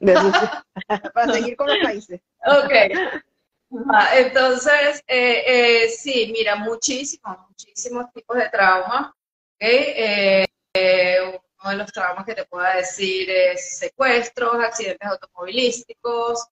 De 0.00 0.14
Rusia. 0.14 0.66
Para 1.14 1.32
seguir 1.32 1.56
con 1.56 1.68
los 1.68 1.78
países. 1.82 2.20
Ok. 2.44 3.22
Entonces, 3.70 5.02
eh, 5.06 5.42
eh, 5.46 5.88
sí, 5.90 6.30
mira, 6.32 6.56
muchísimos, 6.56 7.38
muchísimos 7.48 8.10
tipos 8.12 8.36
de 8.36 8.48
traumas. 8.48 9.12
Eh, 9.58 10.46
uno 10.74 11.70
de 11.70 11.76
los 11.76 11.92
traumas 11.92 12.24
que 12.24 12.34
te 12.34 12.44
puedo 12.44 12.64
decir 12.74 13.28
es 13.28 13.78
secuestros, 13.78 14.54
accidentes 14.54 15.08
automovilísticos, 15.08 16.46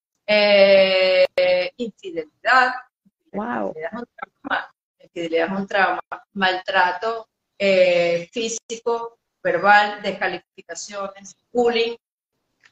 infidelidad. 1.77 2.75
Wow. 3.33 3.75
Infidelidad 5.01 5.47
es 5.53 5.59
un 5.59 5.67
trauma, 5.67 6.03
maltrato 6.33 7.29
físico, 7.59 9.19
verbal, 9.43 10.03
descalificaciones, 10.03 11.37
bullying. 11.53 11.97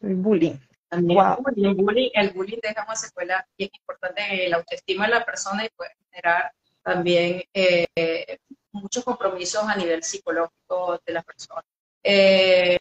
El 0.02 0.16
bullying 0.16 0.58
el, 0.94 1.74
bullying, 1.74 2.10
el 2.14 2.30
bullying 2.30 2.58
deja 2.62 2.84
una 2.84 2.96
secuela 2.96 3.46
bien 3.56 3.70
importante 3.72 4.44
en 4.44 4.50
la 4.50 4.56
autoestima 4.56 5.06
de 5.06 5.12
la 5.12 5.24
persona 5.24 5.64
y 5.64 5.68
puede 5.70 5.90
generar 6.10 6.52
también 6.82 7.42
eh, 7.52 8.38
muchos 8.72 9.04
compromisos 9.04 9.64
a 9.64 9.76
nivel 9.76 10.02
psicológico 10.02 11.00
de 11.06 11.12
la 11.12 11.22
persona. 11.22 11.62
Eh, 12.02 12.78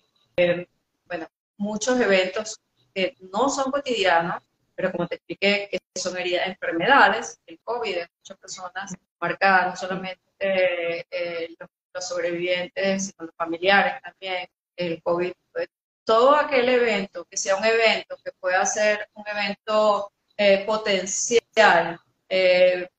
bueno, 1.06 1.28
muchos 1.58 2.00
eventos 2.00 2.60
que 2.94 3.16
no 3.32 3.50
son 3.50 3.72
cotidianos, 3.72 4.42
pero 4.76 4.92
como 4.92 5.08
te 5.08 5.16
expliqué, 5.16 5.70
que 5.72 5.80
son 6.00 6.18
heridas, 6.18 6.48
enfermedades, 6.48 7.40
el 7.46 7.60
COVID 7.64 7.96
de 7.96 8.10
muchas 8.18 8.38
personas 8.38 8.94
marcadas, 9.20 9.68
no 9.68 9.76
solamente 9.76 10.22
eh, 10.40 11.56
los, 11.60 11.70
los, 11.94 12.08
sobrevivientes, 12.08 13.08
sino 13.08 13.28
los 13.28 13.36
familiares 13.36 14.02
también. 14.02 14.48
El 14.76 15.02
COVID 15.04 15.32
pues, 15.52 15.70
todo 16.04 16.36
aquel 16.36 16.70
evento, 16.70 17.26
que 17.26 17.38
sea 17.38 17.56
un 17.56 17.66
evento 17.66 18.18
que 18.24 18.32
pueda 18.34 18.66
ser 18.66 19.10
un 19.14 19.24
evento 19.28 20.12
eh, 20.38 20.66
potencial 20.66 22.00
eh, 22.30 22.90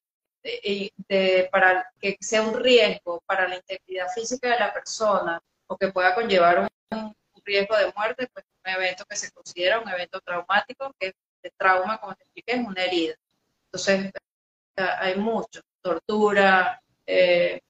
para 1.51 1.91
que 2.01 2.17
sea 2.21 2.43
un 2.43 2.55
riesgo 2.55 3.23
para 3.27 3.49
la 3.49 3.57
integridad 3.57 4.09
física 4.15 4.51
de 4.51 4.59
la 4.59 4.73
persona 4.73 5.43
o 5.67 5.77
que 5.77 5.89
pueda 5.89 6.15
conllevar 6.15 6.69
un, 6.91 7.15
riesgo 7.47 7.77
de 7.77 7.93
muerte, 7.95 8.27
pues 8.33 8.47
un 8.65 8.73
evento 8.73 9.05
que 9.05 9.17
se 9.17 9.31
considera 9.31 9.79
un 9.79 9.89
evento 9.89 10.19
traumático, 10.21 10.95
que 10.99 11.13
el 11.43 11.53
trauma, 11.59 11.99
como 11.99 12.15
te 12.15 12.23
expliqué, 12.23 12.53
es 12.53 12.67
una 12.67 12.85
herida. 12.85 13.15
Entonces, 13.67 14.13
hay 14.77 15.17
mucho, 15.17 15.61
tortura, 15.83 16.81
eh, 17.05 17.61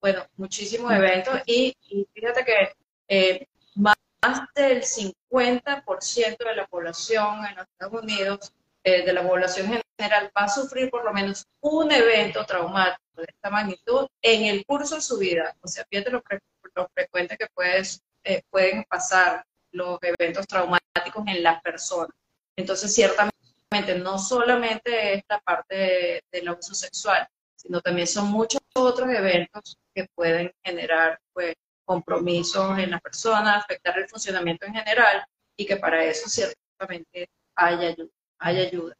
bueno, 0.00 0.24
muchísimos 0.36 0.92
eventos 0.92 1.40
y, 1.44 1.76
fíjate 2.14 2.44
que 2.44 3.48
más 3.74 3.96
más 4.22 4.48
del 4.54 4.82
50% 4.82 6.38
de 6.38 6.56
la 6.56 6.66
población 6.66 7.44
en 7.46 7.56
los 7.56 7.66
Estados 7.66 8.02
Unidos, 8.02 8.52
eh, 8.82 9.04
de 9.04 9.12
la 9.12 9.26
población 9.26 9.66
general, 9.98 10.30
va 10.36 10.44
a 10.44 10.48
sufrir 10.48 10.90
por 10.90 11.04
lo 11.04 11.12
menos 11.12 11.46
un 11.60 11.92
evento 11.92 12.44
traumático 12.44 13.20
de 13.20 13.26
esta 13.28 13.50
magnitud 13.50 14.06
en 14.22 14.44
el 14.46 14.64
curso 14.64 14.96
de 14.96 15.02
su 15.02 15.18
vida. 15.18 15.54
O 15.60 15.68
sea, 15.68 15.84
fíjate 15.90 16.10
lo, 16.10 16.22
frecuente 16.94 17.36
que 17.36 17.46
puedes, 17.52 18.00
eh, 18.24 18.42
pueden 18.48 18.84
pasar 18.84 19.44
los 19.72 19.98
eventos 20.02 20.46
traumáticos 20.46 21.24
en 21.26 21.42
las 21.42 21.60
personas. 21.62 22.14
Entonces, 22.56 22.94
ciertamente, 22.94 23.34
no 23.98 24.18
solamente 24.18 25.14
es 25.14 25.22
la 25.28 25.40
parte 25.40 26.22
del 26.32 26.48
abuso 26.48 26.74
sexual, 26.74 27.28
sino 27.54 27.80
también 27.80 28.06
son 28.06 28.28
muchos 28.28 28.60
otros 28.74 29.10
eventos 29.10 29.76
que 29.94 30.06
pueden 30.14 30.52
generar 30.64 31.20
pues, 31.32 31.54
compromisos 31.90 32.78
en 32.78 32.92
la 32.92 33.00
persona, 33.00 33.56
afectar 33.56 33.98
el 33.98 34.08
funcionamiento 34.08 34.64
en 34.64 34.74
general 34.74 35.26
y 35.56 35.66
que 35.66 35.76
para 35.76 36.04
eso 36.04 36.28
ciertamente 36.28 37.28
hay 37.56 37.84
ayuda. 37.84 38.10
Hay 38.38 38.60
ayuda. 38.60 38.94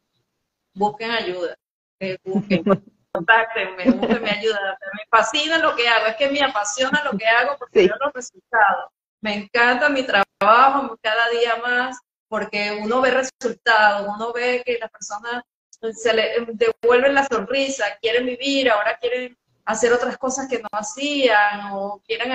Busquen 0.73 1.11
ayuda. 1.11 1.55
Eh, 2.01 2.17
busquen, 2.21 2.63
contáctenme, 3.13 3.85
busquen 3.91 4.27
ayuda. 4.27 4.77
Me 4.93 5.03
fascina 5.09 5.57
lo 5.59 5.73
que 5.73 5.87
hago, 5.87 6.07
es 6.07 6.17
que 6.17 6.29
me 6.31 6.41
apasiona 6.41 7.01
lo 7.05 7.17
que 7.17 7.25
hago 7.25 7.55
porque 7.57 7.87
veo 7.87 7.95
los 7.97 8.11
resultados. 8.11 8.91
Me 9.21 9.35
encanta 9.35 9.87
mi 9.87 10.03
trabajo 10.03 10.97
cada 11.01 11.29
día 11.29 11.55
más 11.63 11.97
porque 12.27 12.77
uno 12.83 12.99
ve 12.99 13.11
resultados, 13.11 14.05
uno 14.17 14.33
ve 14.33 14.63
que 14.65 14.79
las 14.79 14.91
personas 14.91 15.43
se 15.93 16.13
le 16.13 16.45
devuelven 16.55 17.15
la 17.15 17.25
sonrisa, 17.25 17.85
quieren 18.01 18.25
vivir, 18.25 18.69
ahora 18.69 18.97
quieren 18.97 19.37
hacer 19.63 19.93
otras 19.93 20.17
cosas 20.17 20.49
que 20.49 20.59
no 20.59 20.67
hacían 20.73 21.71
o 21.71 22.01
quieren 22.05 22.33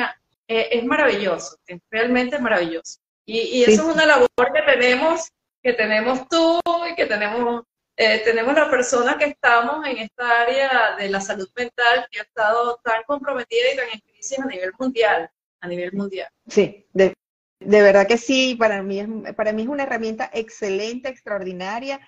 eh, 0.49 0.69
es 0.71 0.85
maravilloso, 0.85 1.57
es 1.67 1.81
realmente 1.91 2.39
maravilloso. 2.39 3.01
Y, 3.25 3.65
eso 3.65 3.89
es 3.89 3.95
una 3.95 4.07
labor 4.07 4.53
que 4.55 4.63
tenemos, 4.63 5.33
que 5.61 5.73
tenemos 5.73 6.29
tú 6.29 6.61
y 6.89 6.95
que 6.95 7.07
tenemos, 7.07 7.65
eh, 7.97 8.23
tenemos 8.25 8.55
las 8.55 8.69
personas 8.69 9.17
que 9.17 9.25
estamos 9.25 9.85
en 9.85 9.99
esta 9.99 10.43
área 10.43 10.95
de 10.97 11.09
la 11.09 11.21
salud 11.21 11.49
mental 11.57 12.07
que 12.11 12.21
ha 12.21 12.23
estado 12.23 12.79
tan 12.85 13.03
comprometida 13.05 13.73
y 13.73 13.77
tan 13.77 13.89
en 13.93 14.01
crisis 14.01 14.39
a 14.39 14.47
nivel 14.47 14.71
mundial, 14.79 15.29
a 15.61 15.67
nivel 15.67 15.93
mundial. 15.93 16.29
Sí, 16.47 16.87
de, 16.93 17.15
verdad 17.59 18.07
que 18.07 18.17
sí, 18.17 18.55
para 18.55 18.81
mí, 18.85 19.01
es, 19.01 19.09
para 19.35 19.53
mí 19.53 19.63
es 19.63 19.69
una 19.69 19.83
herramienta 19.83 20.31
excelente, 20.33 21.09
extraordinaria, 21.09 21.99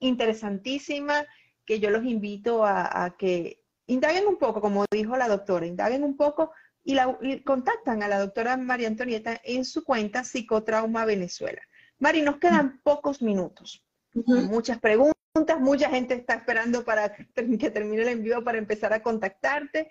interesantísima, 0.00 1.24
que 1.64 1.78
yo 1.78 1.90
los 1.90 2.04
invito 2.04 2.64
a, 2.64 3.04
a 3.04 3.16
que 3.16 3.62
indaguen 3.86 4.26
un 4.26 4.36
poco, 4.36 4.60
como 4.60 4.84
dijo 4.90 5.16
la 5.16 5.28
doctora, 5.28 5.64
indaguen 5.64 6.02
un 6.02 6.16
poco 6.16 6.50
y, 6.86 6.94
la, 6.94 7.18
contactan 7.44 8.04
a 8.04 8.08
la 8.08 8.20
doctora 8.20 8.56
María 8.56 8.86
Antonieta 8.86 9.40
en 9.42 9.64
su 9.64 9.82
cuenta 9.84 10.22
Psicotrauma 10.22 11.04
Venezuela. 11.04 11.60
Mari, 11.98 12.22
nos 12.22 12.38
quedan 12.38 12.80
pocos 12.84 13.22
minutos. 13.22 13.84
Muchas 14.14 14.78
preguntas, 14.78 15.58
mucha 15.58 15.90
gente 15.90 16.14
está 16.14 16.34
esperando 16.34 16.84
para 16.84 17.12
que 17.12 17.24
termine 17.70 18.02
el 18.02 18.08
envío 18.08 18.42
para 18.44 18.58
empezar 18.58 18.92
a 18.92 19.02
contactarte. 19.02 19.90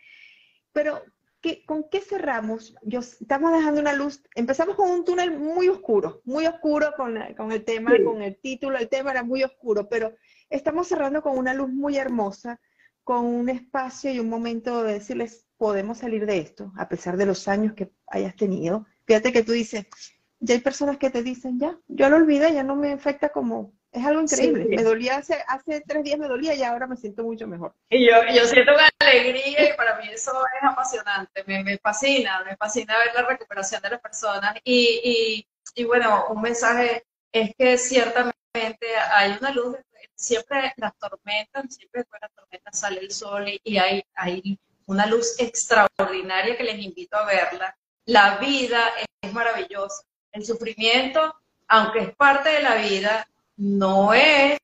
Pero, 0.72 1.04
¿qué, 1.42 1.66
¿con 1.66 1.90
qué 1.90 2.00
cerramos? 2.00 2.74
Yo, 2.82 3.02
estamos 3.02 3.52
dejando 3.52 3.82
una 3.82 3.94
luz, 3.94 4.24
empezamos 4.34 4.78
con 4.78 4.90
un 4.90 5.04
túnel 5.04 5.38
muy 5.38 5.68
oscuro, 5.68 6.22
muy 6.24 6.48
oscuro 6.48 6.94
con, 6.96 7.20
con 7.36 7.52
el 7.52 7.66
tema, 7.66 7.92
con 8.06 8.22
el 8.22 8.40
título, 8.40 8.78
el 8.78 8.88
tema 8.88 9.12
era 9.12 9.24
muy 9.24 9.44
oscuro, 9.44 9.90
pero 9.90 10.16
estamos 10.50 10.88
cerrando 10.88 11.22
con 11.22 11.38
una 11.38 11.54
luz 11.54 11.70
muy 11.70 11.98
hermosa, 11.98 12.62
con 13.04 13.26
un 13.26 13.50
espacio 13.50 14.14
y 14.14 14.20
un 14.20 14.30
momento 14.30 14.82
de 14.84 14.94
decirles, 14.94 15.45
podemos 15.58 16.00
salir 16.00 16.26
de 16.26 16.40
esto, 16.40 16.72
a 16.78 16.88
pesar 16.90 17.18
de 17.18 17.26
los 17.26 17.48
años 17.48 17.74
que 17.74 17.92
hayas 18.08 18.36
tenido. 18.36 18.86
Fíjate 19.06 19.32
que 19.32 19.44
tú 19.44 19.52
dices, 19.52 19.86
ya 20.40 20.56
hay 20.56 20.62
personas 20.62 20.98
que 20.98 21.10
te 21.10 21.24
dicen, 21.24 21.60
ya, 21.60 21.78
yo 21.88 22.10
lo 22.10 22.18
olvidé, 22.18 22.54
ya 22.54 22.64
no 22.64 22.76
me 22.76 22.94
afecta 22.94 23.30
como, 23.30 23.74
es 23.92 24.06
algo 24.06 24.22
increíble. 24.22 24.66
Me 24.70 24.84
dolía 24.84 25.18
hace, 25.18 25.38
hace 25.48 25.82
tres 25.82 26.04
días, 26.04 26.20
me 26.20 26.28
dolía 26.28 26.54
y 26.54 26.64
ahora 26.64 26.88
me 26.88 26.98
siento 26.98 27.24
mucho 27.24 27.48
mejor. 27.48 27.74
Y 27.90 28.06
yo, 28.06 28.14
yo 28.34 28.46
siento 28.46 28.74
una 28.74 28.90
alegría 29.00 29.74
y 29.74 29.78
para 29.78 29.98
mí 30.00 30.10
eso 30.12 30.32
es 30.32 30.70
apasionante, 30.70 31.44
me, 31.48 31.64
me 31.64 31.78
fascina, 31.78 32.44
me 32.44 32.58
fascina 32.58 32.98
ver 32.98 33.14
la 33.16 33.28
recuperación 33.28 33.82
de 33.82 33.90
las 33.92 34.02
personas. 34.02 34.56
Y, 34.64 35.00
y, 35.76 35.82
y 35.82 35.86
bueno, 35.86 36.26
un 36.30 36.42
mensaje 36.42 37.06
es 37.32 37.56
que 37.58 37.78
ciertamente 37.78 38.36
hay 39.12 39.38
una 39.40 39.52
luz, 39.52 39.78
siempre 40.14 40.74
las 40.78 40.98
tormentas, 40.98 41.64
siempre 41.74 42.02
después 42.02 42.22
de 42.22 42.28
las 42.28 42.36
tormentas 42.36 42.80
sale 42.80 43.00
el 43.00 43.12
sol 43.12 43.48
y, 43.48 43.60
y 43.64 43.78
hay, 43.78 44.04
hay 44.16 44.60
una 44.86 45.06
luz 45.06 45.36
extraordinaria 45.40 46.58
que 46.58 46.64
les 46.64 46.80
invito 46.80 47.18
a 47.18 47.26
verla. 47.26 47.76
La 48.06 48.38
vida 48.38 48.92
es 49.22 49.34
maravillosa. 49.34 50.04
El 50.32 50.46
sufrimiento, 50.46 51.36
aunque 51.68 52.00
es 52.00 52.16
parte 52.16 52.50
de 52.50 52.62
la 52.62 52.76
vida, 52.76 53.28
no 53.58 54.14
es 54.14 54.58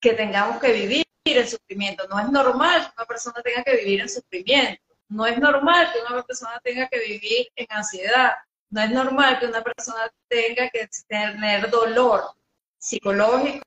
que 0.00 0.12
tengamos 0.14 0.60
que 0.60 0.72
vivir 0.72 1.04
el 1.24 1.48
sufrimiento. 1.48 2.06
No 2.08 2.18
es 2.18 2.28
normal 2.28 2.82
que 2.82 2.92
una 2.98 3.06
persona 3.06 3.42
tenga 3.42 3.62
que 3.62 3.76
vivir 3.76 4.00
en 4.00 4.08
sufrimiento. 4.08 4.82
No 5.08 5.26
es 5.26 5.38
normal 5.38 5.90
que 5.92 6.00
una 6.00 6.22
persona 6.22 6.60
tenga 6.62 6.88
que 6.88 6.98
vivir 6.98 7.48
en 7.54 7.66
ansiedad. 7.70 8.32
No 8.70 8.80
es 8.80 8.90
normal 8.90 9.38
que 9.38 9.46
una 9.46 9.62
persona 9.62 10.10
tenga 10.28 10.68
que 10.70 10.88
tener 11.06 11.70
dolor 11.70 12.24
psicológico 12.78 13.62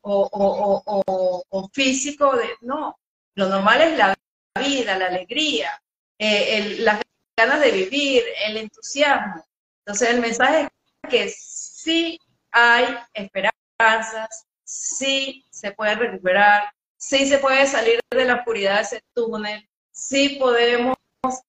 o, 0.00 1.70
físico. 1.72 2.36
De, 2.36 2.56
no, 2.60 2.98
lo 3.34 3.48
normal 3.48 3.82
es 3.82 3.98
la 3.98 4.14
vida, 4.60 4.96
la 4.98 5.06
alegría, 5.06 5.82
eh, 6.18 6.76
las 6.80 7.00
ganas 7.36 7.60
de 7.60 7.70
vivir, 7.72 8.22
el 8.46 8.56
entusiasmo. 8.56 9.44
Entonces 9.80 10.10
el 10.10 10.20
mensaje 10.20 10.68
es 11.02 11.10
que 11.10 11.28
sí 11.28 12.18
hay 12.50 12.96
esperanzas, 13.12 14.46
sí 14.62 15.44
se 15.50 15.72
puede 15.72 15.96
recuperar, 15.96 16.72
sí 16.96 17.26
se 17.26 17.38
puede 17.38 17.66
salir 17.66 18.00
de 18.10 18.24
la 18.24 18.36
oscuridad 18.36 18.76
de 18.76 18.82
ese 18.82 19.02
túnel, 19.12 19.68
sí 19.90 20.36
podemos 20.40 20.96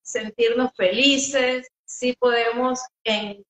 sentirnos 0.02 0.72
felices, 0.76 1.68
sí 1.84 2.14
podemos 2.18 2.80
eh, 3.04 3.42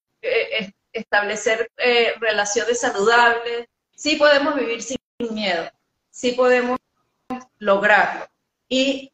establecer 0.93 1.71
eh, 1.79 2.15
relaciones 2.21 2.81
saludables, 2.81 3.67
sí 3.95 4.17
podemos 4.17 4.55
vivir 4.57 4.83
sin 4.83 4.99
miedo, 5.31 5.71
sí 6.11 6.33
podemos 6.33 6.79
lograrlo. 7.59 8.27
Y 8.69 9.13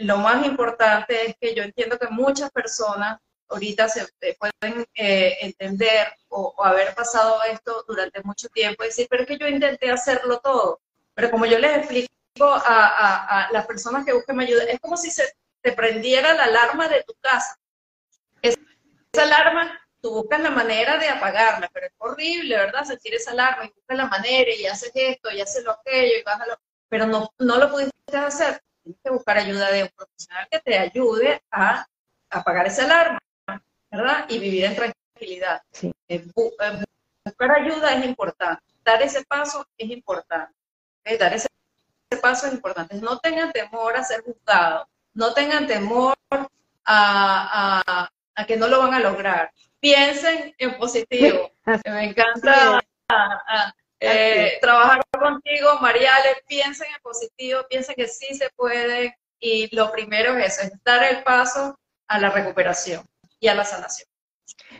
lo 0.00 0.18
más 0.18 0.44
importante 0.46 1.26
es 1.26 1.36
que 1.40 1.54
yo 1.54 1.62
entiendo 1.62 1.98
que 1.98 2.08
muchas 2.08 2.50
personas 2.50 3.18
ahorita 3.48 3.88
se 3.88 4.06
eh, 4.20 4.36
pueden 4.38 4.86
entender 4.96 6.08
o, 6.28 6.54
haber 6.62 6.94
pasado 6.94 7.42
esto 7.44 7.84
durante 7.86 8.22
mucho 8.22 8.48
tiempo 8.48 8.82
y 8.82 8.88
decir, 8.88 9.06
pero 9.08 9.22
es 9.22 9.28
que 9.28 9.38
yo 9.38 9.46
intenté 9.46 9.90
hacerlo 9.90 10.40
todo. 10.40 10.80
Pero 11.14 11.30
como 11.30 11.46
yo 11.46 11.58
les 11.58 11.78
explico 11.78 12.12
a, 12.40 13.48
las 13.52 13.66
personas 13.66 14.04
que 14.04 14.12
buscan 14.12 14.40
ayuda, 14.40 14.64
es 14.64 14.80
como 14.80 14.96
si 14.96 15.10
se 15.10 15.24
te 15.62 15.72
prendiera 15.72 16.34
la 16.34 16.44
alarma 16.44 16.88
de 16.88 17.02
tu 17.04 17.14
casa. 17.20 17.56
Esa, 18.42 18.58
alarma, 19.22 19.80
tú 20.00 20.10
buscas 20.10 20.40
la 20.40 20.50
manera 20.50 20.98
de 20.98 21.08
apagarla, 21.08 21.70
pero 21.72 21.86
es 21.86 21.92
horrible, 21.98 22.56
¿verdad? 22.56 22.84
Sentir 22.84 23.14
esa 23.14 23.30
alarma 23.30 23.66
y 23.66 23.70
buscas 23.70 23.96
la 23.96 24.06
manera 24.06 24.52
y 24.52 24.66
haces 24.66 24.90
esto 24.94 25.30
y 25.30 25.40
haces 25.40 25.64
lo 25.64 25.72
aquello 25.72 26.18
y 26.18 26.22
bájalo, 26.22 26.58
pero 26.94 27.06
no, 27.06 27.28
no 27.40 27.58
lo 27.58 27.72
pudiste 27.72 28.16
hacer. 28.16 28.62
Tienes 28.84 29.00
que 29.02 29.10
buscar 29.10 29.36
ayuda 29.36 29.68
de 29.72 29.82
un 29.82 29.88
profesional 29.96 30.46
que 30.48 30.60
te 30.60 30.78
ayude 30.78 31.42
a 31.50 31.84
apagar 32.30 32.68
esa 32.68 32.84
alarma, 32.84 33.18
¿verdad? 33.90 34.26
Y 34.28 34.38
vivir 34.38 34.66
en 34.66 34.76
tranquilidad. 34.76 35.60
Eh, 35.82 35.92
eh, 36.08 36.24
buscar 37.24 37.50
ayuda 37.50 37.94
es 37.94 38.04
importante. 38.04 38.62
Dar 38.84 39.02
ese 39.02 39.24
paso 39.24 39.66
es 39.76 39.90
importante. 39.90 40.54
Dar 41.18 41.34
ese 41.34 41.48
paso 42.22 42.46
es 42.46 42.52
importante. 42.52 42.94
No 43.00 43.18
tengan 43.18 43.50
temor 43.50 43.96
a 43.96 44.04
ser 44.04 44.22
juzgados. 44.22 44.86
No 45.14 45.34
tengan 45.34 45.66
temor 45.66 46.14
a, 46.84 48.08
que 48.46 48.56
no 48.56 48.68
lo 48.68 48.78
van 48.78 48.94
a 48.94 49.00
lograr. 49.00 49.50
Piensen 49.80 50.54
en 50.58 50.78
positivo. 50.78 51.50
Me 51.86 52.04
encanta 52.04 52.80
eh, 54.04 54.58
trabajar 54.60 55.02
contigo, 55.10 55.78
Mariale. 55.80 56.42
Piensen 56.46 56.88
en 56.88 57.02
positivo, 57.02 57.60
piensen 57.68 57.94
que 57.94 58.08
sí 58.08 58.34
se 58.34 58.50
puede. 58.56 59.18
Y 59.40 59.74
lo 59.74 59.92
primero 59.92 60.36
es 60.36 60.58
eso, 60.58 60.66
es 60.66 60.82
dar 60.84 61.04
el 61.04 61.22
paso 61.22 61.78
a 62.08 62.18
la 62.18 62.30
recuperación 62.30 63.04
y 63.40 63.48
a 63.48 63.54
la 63.54 63.64
sanación. 63.64 64.08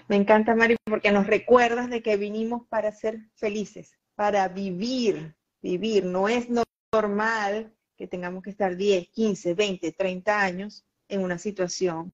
Me 0.08 0.16
encanta, 0.16 0.54
Mari, 0.54 0.76
porque 0.84 1.10
nos 1.10 1.26
recuerdas 1.26 1.90
de 1.90 2.02
que 2.02 2.16
vinimos 2.16 2.66
para 2.68 2.92
ser 2.92 3.18
felices, 3.34 3.98
para 4.14 4.48
vivir, 4.48 5.34
vivir. 5.60 6.04
No 6.04 6.28
es 6.28 6.48
normal 6.92 7.74
que 7.96 8.06
tengamos 8.06 8.42
que 8.42 8.50
estar 8.50 8.76
10, 8.76 9.08
15, 9.08 9.54
20, 9.54 9.92
30 9.92 10.40
años 10.40 10.84
en 11.08 11.22
una 11.22 11.38
situación 11.38 12.12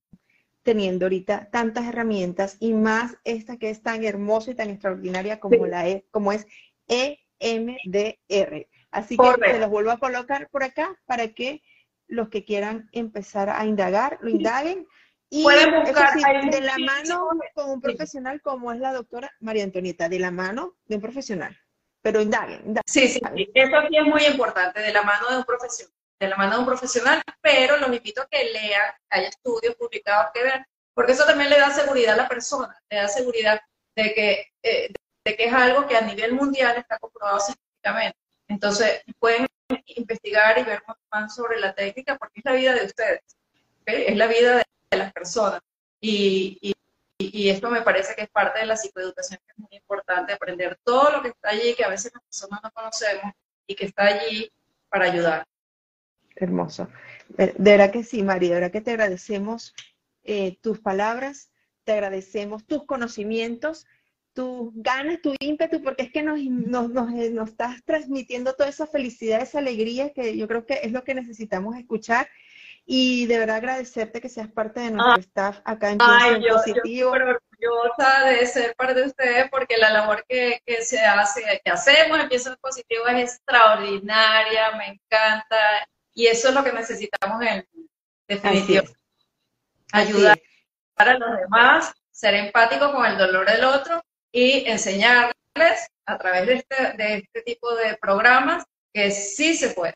teniendo 0.63 1.07
ahorita 1.07 1.49
tantas 1.51 1.87
herramientas 1.87 2.57
y 2.61 2.75
más 2.75 3.17
esta 3.25 3.57
que 3.57 3.71
es 3.71 3.83
tan 3.83 4.05
hermosa 4.05 4.51
y 4.51 4.55
tan 4.55 4.71
extraordinaria 4.71 5.41
como 5.41 5.67
la 5.67 5.89
es, 5.89 6.05
como 6.11 6.33
es 6.33 6.47
EMDR. 6.91 8.67
Así 8.91 9.17
que 9.17 9.51
se 9.53 9.59
los 9.59 9.71
vuelvo 9.71 9.91
a 9.91 9.99
colocar 9.99 10.49
por 10.51 10.65
acá 10.65 10.95
para 11.07 11.29
que 11.29 11.63
los 12.09 12.29
que 12.29 12.45
quieran 12.45 12.89
empezar 12.93 13.49
a 13.49 13.65
indagar, 13.65 14.19
lo 14.21 14.31
indaguen. 14.31 14.87
Y 15.31 15.45
Pueden 15.45 15.83
buscar 15.83 16.19
de 16.51 16.61
la 16.61 16.77
mano 16.79 17.29
con 17.55 17.71
un 17.71 17.81
profesional 17.81 18.41
como 18.43 18.73
es 18.73 18.81
la 18.81 18.93
doctora 18.93 19.31
María 19.39 19.63
Antonieta, 19.63 20.09
de 20.09 20.19
la 20.19 20.33
mano 20.33 20.77
de 20.87 20.97
un 20.97 21.01
profesional. 21.01 21.57
Pero 22.03 22.21
indaguen, 22.21 22.75
Sí, 22.87 23.07
sí, 23.07 23.21
eso 23.55 23.77
aquí 23.77 23.97
es 23.97 24.05
muy 24.05 24.25
importante, 24.25 24.81
de 24.81 24.93
la 24.93 25.03
mano 25.03 25.31
de 25.31 25.37
un 25.37 25.45
profesional, 25.45 25.95
de 26.19 26.29
la 26.29 26.37
mano 26.37 26.55
de 26.55 26.59
un 26.61 26.67
profesional, 26.67 27.23
pero 27.41 27.77
los 27.77 27.95
invito 27.95 28.23
a 28.23 28.27
que 28.27 28.51
lean, 28.51 28.91
hay 29.11 29.27
estudios 29.27 29.77
publicados 29.77 30.31
que 30.35 30.43
vean, 30.43 30.65
porque 30.95 31.13
eso 31.13 31.27
también 31.27 31.51
le 31.51 31.59
da 31.59 31.71
seguridad 31.71 32.15
a 32.15 32.23
la 32.23 32.29
persona, 32.29 32.75
le 32.91 32.97
da 32.97 33.07
seguridad 33.07 33.61
de 33.95 34.15
que, 34.15 34.47
eh, 34.63 34.93
de 35.25 35.37
que 35.37 35.45
es 35.45 35.53
algo 35.53 35.87
que 35.87 35.97
a 35.97 36.01
nivel 36.01 36.35
mundial 36.35 36.77
está 36.77 36.99
comprobado 36.99 37.41
científicamente. 37.41 38.19
Entonces, 38.49 39.03
pueden 39.19 39.47
investigar 39.87 40.59
y 40.59 40.65
ver 40.65 40.83
más 41.13 41.35
sobre 41.35 41.61
la 41.61 41.75
técnica 41.75 42.17
porque 42.17 42.41
es 42.41 42.45
la 42.45 42.53
vida 42.53 42.75
de 42.75 42.87
ustedes, 42.87 43.21
es 43.87 44.17
la 44.17 44.27
vida 44.27 44.57
de, 44.57 44.99
las 44.99 45.13
personas. 45.13 45.61
Y, 46.01 46.59
y, 47.19 47.49
esto 47.49 47.71
me 47.71 47.83
parece 47.83 48.15
que 48.15 48.23
es 48.23 48.31
parte 48.31 48.61
de 48.61 48.67
la 48.67 48.77
psicoeducación, 48.77 49.39
que 49.45 49.53
es 49.53 49.59
muy 49.59 49.77
importante, 49.77 50.33
aprender 50.33 50.79
todo 50.83 51.11
lo 51.13 51.23
que 51.23 51.29
está 51.29 51.51
allí, 51.51 51.75
que 51.75 51.85
a 51.85 51.89
veces 51.89 52.13
las 52.13 52.25
personas 52.25 52.61
no 52.63 52.71
conocemos 52.73 53.33
y 53.67 53.75
que 53.75 53.87
está 53.87 54.07
allí 54.07 54.51
para 54.89 55.05
ayudar. 55.05 55.47
Hermoso. 56.35 56.89
De 57.29 57.55
verdad 57.57 57.93
que 57.93 58.03
sí, 58.03 58.23
María, 58.23 58.49
de 58.49 58.55
verdad 58.57 58.73
que 58.73 58.81
te 58.81 58.91
agradecemos 58.91 59.75
eh, 60.25 60.59
tus 60.61 60.81
palabras, 60.81 61.51
te 61.85 61.93
agradecemos 61.93 62.67
tus 62.67 62.85
conocimientos, 62.85 63.87
tus 64.33 64.71
ganas, 64.75 65.21
tu 65.23 65.35
ímpetu, 65.41 65.83
porque 65.83 66.05
es 66.05 66.13
que 66.13 66.23
nos, 66.23 66.41
nos, 66.41 66.91
nos, 66.91 67.13
eh, 67.13 67.31
nos 67.31 67.51
estás 67.51 67.83
transmitiendo 67.85 68.55
toda 68.55 68.69
esa 68.69 68.87
felicidad, 68.87 69.43
esa 69.43 69.59
alegría 69.59 70.13
que 70.13 70.37
yo 70.37 70.47
creo 70.47 70.67
que 70.67 70.81
es 70.83 70.93
lo 70.93 71.05
que 71.05 71.15
necesitamos 71.15 71.77
escuchar 71.77 72.29
y 72.87 73.27
de 73.27 73.39
verdad 73.39 73.57
agradecerte 73.57 74.21
que 74.21 74.29
seas 74.29 74.49
parte 74.49 74.81
de 74.81 74.91
nuestro 74.91 75.15
ah. 75.15 75.21
staff 75.21 75.61
acá 75.65 75.91
en 75.91 75.99
Ay, 76.01 76.43
yo, 76.43 76.57
Positivo. 76.57 77.13
Yo 77.15 77.73
orgullosa 77.73 78.25
de 78.27 78.47
ser 78.47 78.75
parte 78.75 78.95
de 78.95 79.07
ustedes 79.07 79.51
porque 79.51 79.77
la 79.77 79.91
labor 79.91 80.25
que, 80.29 80.61
que 80.65 80.83
se 80.83 81.01
hace, 81.01 81.43
que 81.65 81.71
hacemos 81.71 82.19
en 82.19 82.29
Pienso 82.29 82.57
Positivo 82.61 83.07
es 83.09 83.35
extraordinaria, 83.35 84.77
me 84.77 84.87
encanta 84.89 85.87
y 86.15 86.27
eso 86.27 86.49
es 86.49 86.55
lo 86.55 86.65
que 86.65 86.73
necesitamos 86.73 87.43
en 87.43 87.67
definitiva. 88.27 88.85
Ayudar 89.93 90.41
a 90.97 91.15
los 91.15 91.37
demás, 91.39 91.93
ser 92.11 92.35
empático 92.35 92.93
con 92.93 93.05
el 93.07 93.19
dolor 93.19 93.49
del 93.49 93.65
otro 93.65 94.03
y 94.33 94.65
enseñarles 94.67 95.35
a 96.07 96.19
través 96.19 96.47
de 96.47 96.55
este, 96.55 96.97
de 96.97 97.17
este 97.19 97.43
tipo 97.43 97.75
de 97.75 97.97
programas 97.97 98.65
que 98.93 99.11
sí 99.11 99.55
se 99.55 99.71
puede. 99.71 99.95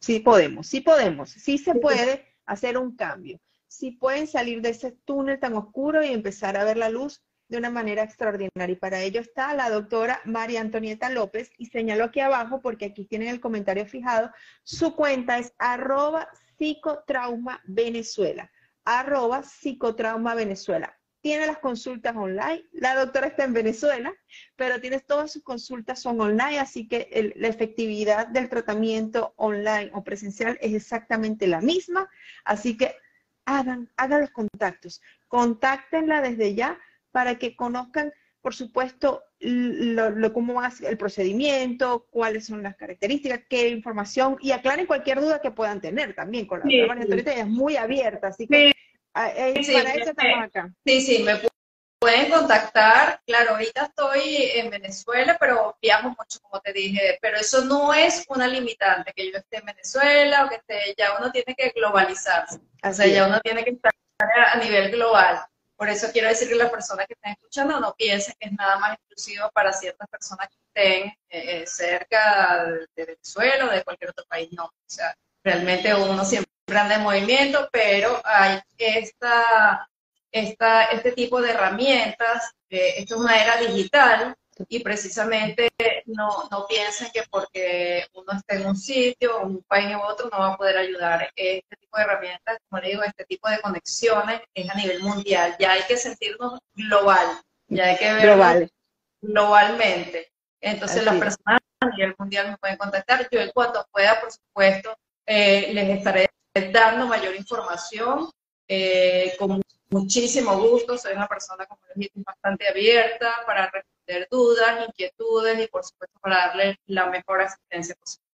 Sí 0.00 0.20
podemos, 0.20 0.66
sí 0.66 0.80
podemos, 0.80 1.30
sí 1.30 1.58
se 1.58 1.74
puede 1.74 2.36
hacer 2.46 2.78
un 2.78 2.96
cambio. 2.96 3.38
Sí 3.66 3.92
pueden 3.92 4.26
salir 4.26 4.62
de 4.62 4.70
ese 4.70 4.92
túnel 5.04 5.40
tan 5.40 5.54
oscuro 5.54 6.02
y 6.02 6.12
empezar 6.12 6.56
a 6.56 6.64
ver 6.64 6.76
la 6.76 6.88
luz 6.88 7.22
de 7.48 7.58
una 7.58 7.70
manera 7.70 8.02
extraordinaria. 8.02 8.74
Y 8.74 8.76
para 8.76 9.02
ello 9.02 9.20
está 9.20 9.54
la 9.54 9.70
doctora 9.70 10.20
María 10.24 10.60
Antonieta 10.60 11.10
López 11.10 11.50
y 11.58 11.66
señalo 11.66 12.04
aquí 12.04 12.20
abajo 12.20 12.60
porque 12.62 12.86
aquí 12.86 13.04
tienen 13.04 13.28
el 13.28 13.40
comentario 13.40 13.86
fijado. 13.86 14.30
Su 14.62 14.94
cuenta 14.94 15.38
es 15.38 15.52
arroba 15.58 16.28
psicotrauma 16.56 17.60
Venezuela, 17.64 18.50
arroba 18.84 19.42
psicotrauma 19.42 20.34
Venezuela 20.34 20.98
tiene 21.28 21.46
las 21.46 21.58
consultas 21.58 22.16
online. 22.16 22.64
La 22.72 22.94
doctora 22.94 23.26
está 23.26 23.44
en 23.44 23.52
Venezuela, 23.52 24.14
pero 24.56 24.80
tiene 24.80 24.98
todas 25.00 25.30
sus 25.30 25.42
consultas 25.42 26.00
son 26.00 26.18
online, 26.18 26.58
así 26.58 26.88
que 26.88 27.34
la 27.36 27.48
efectividad 27.48 28.28
del 28.28 28.48
tratamiento 28.48 29.34
online 29.36 29.90
o 29.92 30.02
presencial 30.02 30.56
es 30.62 30.72
exactamente 30.72 31.46
la 31.46 31.60
misma. 31.60 32.08
Así 32.46 32.78
que 32.78 32.94
hagan, 33.44 33.90
hagan 33.98 34.22
los 34.22 34.30
contactos, 34.30 35.02
contáctenla 35.26 36.22
desde 36.22 36.54
ya 36.54 36.78
para 37.12 37.34
que 37.34 37.54
conozcan, 37.54 38.10
por 38.40 38.54
supuesto, 38.54 39.22
lo, 39.38 40.32
cómo 40.32 40.62
hace 40.62 40.88
el 40.88 40.96
procedimiento, 40.96 42.06
cuáles 42.08 42.46
son 42.46 42.62
las 42.62 42.74
características, 42.74 43.42
qué 43.50 43.68
información 43.68 44.38
y 44.40 44.52
aclaren 44.52 44.86
cualquier 44.86 45.20
duda 45.20 45.42
que 45.42 45.50
puedan 45.50 45.82
tener 45.82 46.14
también 46.14 46.46
con 46.46 46.60
la 46.60 46.94
doctora 46.94 47.34
es 47.34 47.46
muy 47.46 47.76
abierta, 47.76 48.28
así 48.28 48.46
que 48.46 48.72
eh, 49.26 49.64
sí, 49.64 49.72
para 49.72 49.94
eso 49.94 50.10
estamos 50.10 50.44
acá. 50.44 50.70
Sí, 50.86 51.00
sí, 51.00 51.22
me 51.22 51.40
pueden 51.98 52.30
contactar. 52.30 53.20
Claro, 53.26 53.52
ahorita 53.52 53.86
estoy 53.86 54.50
en 54.54 54.70
Venezuela, 54.70 55.36
pero 55.38 55.76
viajo 55.82 56.10
mucho, 56.10 56.38
como 56.40 56.60
te 56.60 56.72
dije. 56.72 57.18
Pero 57.20 57.36
eso 57.38 57.64
no 57.64 57.92
es 57.92 58.24
una 58.28 58.46
limitante, 58.46 59.12
que 59.12 59.30
yo 59.30 59.38
esté 59.38 59.58
en 59.58 59.66
Venezuela 59.66 60.44
o 60.44 60.48
que 60.48 60.56
esté, 60.56 60.94
ya 60.96 61.16
uno 61.18 61.30
tiene 61.30 61.54
que 61.56 61.70
globalizarse. 61.70 62.60
o 62.82 62.92
sea, 62.92 63.06
ya 63.06 63.26
uno 63.26 63.40
tiene 63.40 63.64
que 63.64 63.70
estar 63.70 63.92
a 64.20 64.56
nivel 64.56 64.90
global. 64.90 65.40
Por 65.76 65.88
eso 65.88 66.08
quiero 66.12 66.28
decir 66.28 66.48
que 66.48 66.56
las 66.56 66.70
personas 66.70 67.06
que 67.06 67.14
estén 67.14 67.32
escuchando 67.32 67.78
no 67.78 67.94
piensen 67.94 68.34
que 68.40 68.48
es 68.48 68.52
nada 68.52 68.78
más 68.80 68.94
exclusivo 68.94 69.48
para 69.54 69.72
ciertas 69.72 70.08
personas 70.08 70.48
que 70.48 70.56
estén 70.66 71.06
eh, 71.28 71.62
eh, 71.62 71.66
cerca 71.66 72.64
de 72.96 73.04
Venezuela 73.04 73.66
o 73.66 73.70
de 73.70 73.84
cualquier 73.84 74.10
otro 74.10 74.24
país. 74.28 74.48
No, 74.52 74.64
o 74.64 74.72
sea, 74.86 75.14
realmente 75.48 75.94
uno 75.94 76.24
siempre 76.26 76.50
anda 76.68 76.96
en 76.96 77.02
movimiento, 77.02 77.68
pero 77.72 78.20
hay 78.22 78.60
esta, 78.76 79.88
esta, 80.30 80.84
este 80.84 81.12
tipo 81.12 81.40
de 81.40 81.50
herramientas, 81.50 82.52
eh, 82.68 82.94
esto 82.98 83.14
es 83.14 83.20
una 83.20 83.42
era 83.42 83.56
digital, 83.56 84.36
y 84.68 84.80
precisamente 84.80 85.70
no, 86.06 86.48
no 86.50 86.66
piensen 86.66 87.08
que 87.14 87.22
porque 87.30 88.04
uno 88.12 88.32
está 88.36 88.56
en 88.56 88.66
un 88.66 88.76
sitio, 88.76 89.40
un 89.40 89.62
país 89.62 89.94
u 89.94 90.00
otro, 90.00 90.28
no 90.30 90.38
va 90.40 90.54
a 90.54 90.56
poder 90.56 90.76
ayudar. 90.76 91.30
Este 91.36 91.76
tipo 91.76 91.96
de 91.96 92.02
herramientas, 92.02 92.58
como 92.68 92.82
le 92.82 92.88
digo, 92.88 93.02
este 93.04 93.24
tipo 93.24 93.48
de 93.48 93.60
conexiones 93.60 94.40
es 94.52 94.68
a 94.68 94.74
nivel 94.74 95.00
mundial. 95.00 95.54
Ya 95.60 95.72
hay 95.72 95.82
que 95.82 95.96
sentirnos 95.96 96.58
global, 96.74 97.40
ya 97.68 97.84
hay 97.84 97.96
que 97.96 98.12
ver 98.12 98.70
globalmente. 99.22 100.32
Entonces 100.60 101.04
las 101.04 101.16
personas 101.16 101.60
a 101.80 101.86
nivel 101.90 102.16
mundial 102.18 102.50
me 102.50 102.58
pueden 102.58 102.76
contactar. 102.76 103.28
Yo 103.30 103.40
en 103.40 103.52
cuanto 103.52 103.86
pueda, 103.92 104.20
por 104.20 104.32
supuesto, 104.32 104.96
eh, 105.28 105.70
les 105.74 105.98
estaré 105.98 106.26
dando 106.72 107.06
mayor 107.06 107.36
información 107.36 108.30
eh, 108.66 109.34
con 109.38 109.60
muchísimo 109.90 110.58
gusto. 110.58 110.96
Soy 110.96 111.12
una 111.12 111.28
persona, 111.28 111.66
como 111.66 111.82
les 111.88 111.96
dije, 111.96 112.12
bastante 112.14 112.66
abierta 112.66 113.34
para 113.46 113.70
dudas, 114.30 114.86
inquietudes 114.88 115.62
y 115.62 115.68
por 115.68 115.84
supuesto 115.84 116.18
para 116.20 116.46
darle 116.46 116.78
la 116.86 117.06
mejor 117.10 117.42
asistencia 117.42 117.94
posible. 117.94 118.26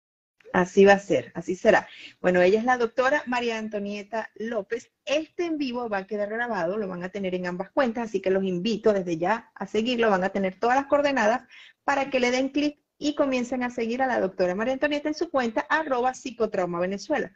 Así 0.53 0.84
va 0.84 0.92
a 0.92 1.01
ser, 1.01 1.32
así 1.34 1.57
será. 1.57 1.88
Bueno, 2.20 2.40
ella 2.40 2.61
es 2.61 2.64
la 2.64 2.78
doctora 2.78 3.24
María 3.26 3.59
Antonieta 3.59 4.30
López. 4.36 4.92
Este 5.05 5.47
en 5.47 5.59
vivo 5.59 5.88
va 5.88 5.99
a 5.99 6.07
quedar 6.07 6.28
grabado, 6.28 6.76
lo 6.76 6.86
van 6.86 7.03
a 7.03 7.09
tener 7.09 7.34
en 7.34 7.49
ambas 7.49 7.72
cuentas, 7.72 8.05
así 8.05 8.20
que 8.20 8.30
los 8.30 8.45
invito 8.45 8.92
desde 8.92 9.18
ya 9.18 9.51
a 9.57 9.66
seguirlo, 9.66 10.11
van 10.11 10.22
a 10.22 10.28
tener 10.28 10.61
todas 10.61 10.76
las 10.76 10.86
coordenadas 10.86 11.42
para 11.82 12.09
que 12.09 12.20
le 12.20 12.30
den 12.30 12.51
clic 12.51 12.84
y 12.99 13.14
comiencen 13.14 13.62
a 13.62 13.70
seguir 13.70 14.03
a 14.03 14.07
la 14.07 14.20
doctora 14.20 14.55
María 14.55 14.74
Antonieta 14.74 15.09
en 15.09 15.14
su 15.14 15.30
cuenta 15.30 15.66
arroba 15.68 16.14
psicotrauma 16.14 16.80
Venezuela. 16.80 17.32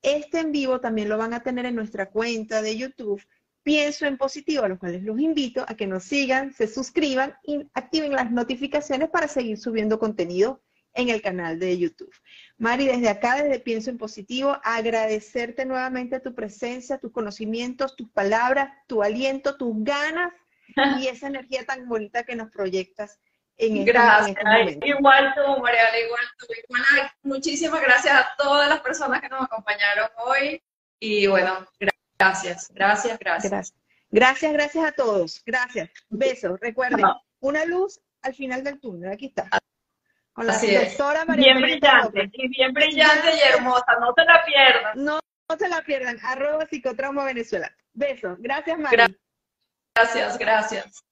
Este 0.00 0.40
en 0.40 0.52
vivo 0.52 0.80
también 0.80 1.08
lo 1.08 1.18
van 1.18 1.34
a 1.34 1.42
tener 1.42 1.66
en 1.66 1.76
nuestra 1.76 2.10
cuenta 2.10 2.62
de 2.62 2.76
YouTube 2.76 3.22
Pienso 3.62 4.06
en 4.06 4.18
positivo, 4.18 4.64
a 4.64 4.68
los 4.68 4.78
cuales 4.78 5.04
los 5.04 5.20
invito 5.20 5.64
a 5.68 5.76
que 5.76 5.86
nos 5.86 6.02
sigan, 6.02 6.52
se 6.52 6.66
suscriban 6.66 7.36
y 7.44 7.64
activen 7.74 8.12
las 8.12 8.32
notificaciones 8.32 9.08
para 9.08 9.28
seguir 9.28 9.56
subiendo 9.56 10.00
contenido 10.00 10.60
en 10.94 11.10
el 11.10 11.22
canal 11.22 11.60
de 11.60 11.78
YouTube. 11.78 12.12
Mari, 12.58 12.86
desde 12.86 13.08
acá, 13.08 13.40
desde 13.40 13.60
Pienso 13.60 13.90
en 13.90 13.98
Positivo, 13.98 14.58
agradecerte 14.64 15.64
nuevamente 15.64 16.18
tu 16.18 16.34
presencia, 16.34 16.98
tus 16.98 17.12
conocimientos, 17.12 17.94
tus 17.94 18.10
palabras, 18.10 18.72
tu 18.88 19.00
aliento, 19.02 19.56
tus 19.56 19.72
ganas 19.84 20.32
y 21.00 21.06
esa 21.06 21.28
energía 21.28 21.64
tan 21.64 21.88
bonita 21.88 22.24
que 22.24 22.34
nos 22.34 22.50
proyectas 22.50 23.20
en 23.56 23.76
este, 23.78 23.92
gracias. 23.92 24.36
Este 24.68 24.88
igual 24.88 25.34
tú, 25.34 25.60
Mariana, 25.62 25.98
igual 25.98 26.24
tú. 26.38 26.46
muchísimas 27.22 27.80
gracias 27.80 28.14
a 28.14 28.28
todas 28.36 28.68
las 28.68 28.80
personas 28.80 29.20
que 29.20 29.28
nos 29.28 29.42
acompañaron 29.42 30.08
hoy 30.26 30.62
y 30.98 31.26
bueno, 31.26 31.66
gracias. 31.78 32.02
Gracias, 32.22 33.18
gracias, 33.18 33.18
gracias. 33.18 33.74
Gracias, 34.10 34.52
gracias, 34.52 34.84
a 34.84 34.92
todos. 34.92 35.42
Gracias. 35.44 35.90
Besos. 36.08 36.60
Recuerden, 36.60 37.04
una 37.40 37.64
luz 37.64 38.00
al 38.22 38.34
final 38.34 38.62
del 38.62 38.78
túnel. 38.78 39.10
Aquí 39.10 39.26
está. 39.26 39.48
Con 40.32 40.46
la 40.46 40.56
doctora 40.56 41.24
María 41.24 41.54
Bien 41.54 41.60
brillante, 41.60 42.30
y 42.32 42.48
bien 42.48 42.72
brillante 42.72 43.28
y 43.36 43.40
hermosa. 43.54 43.96
No 44.00 44.14
se 44.16 44.24
la 44.24 44.44
pierdan. 44.44 45.04
No, 45.04 45.20
no 45.48 45.56
se 45.58 45.68
la 45.68 45.82
pierdan. 45.82 46.18
Arroba 46.22 46.66
psicotrauma 46.66 47.24
Venezuela. 47.24 47.74
Besos. 47.92 48.38
Gracias, 48.38 48.78
María. 48.78 49.08
Gracias, 49.94 50.38
gracias. 50.38 51.04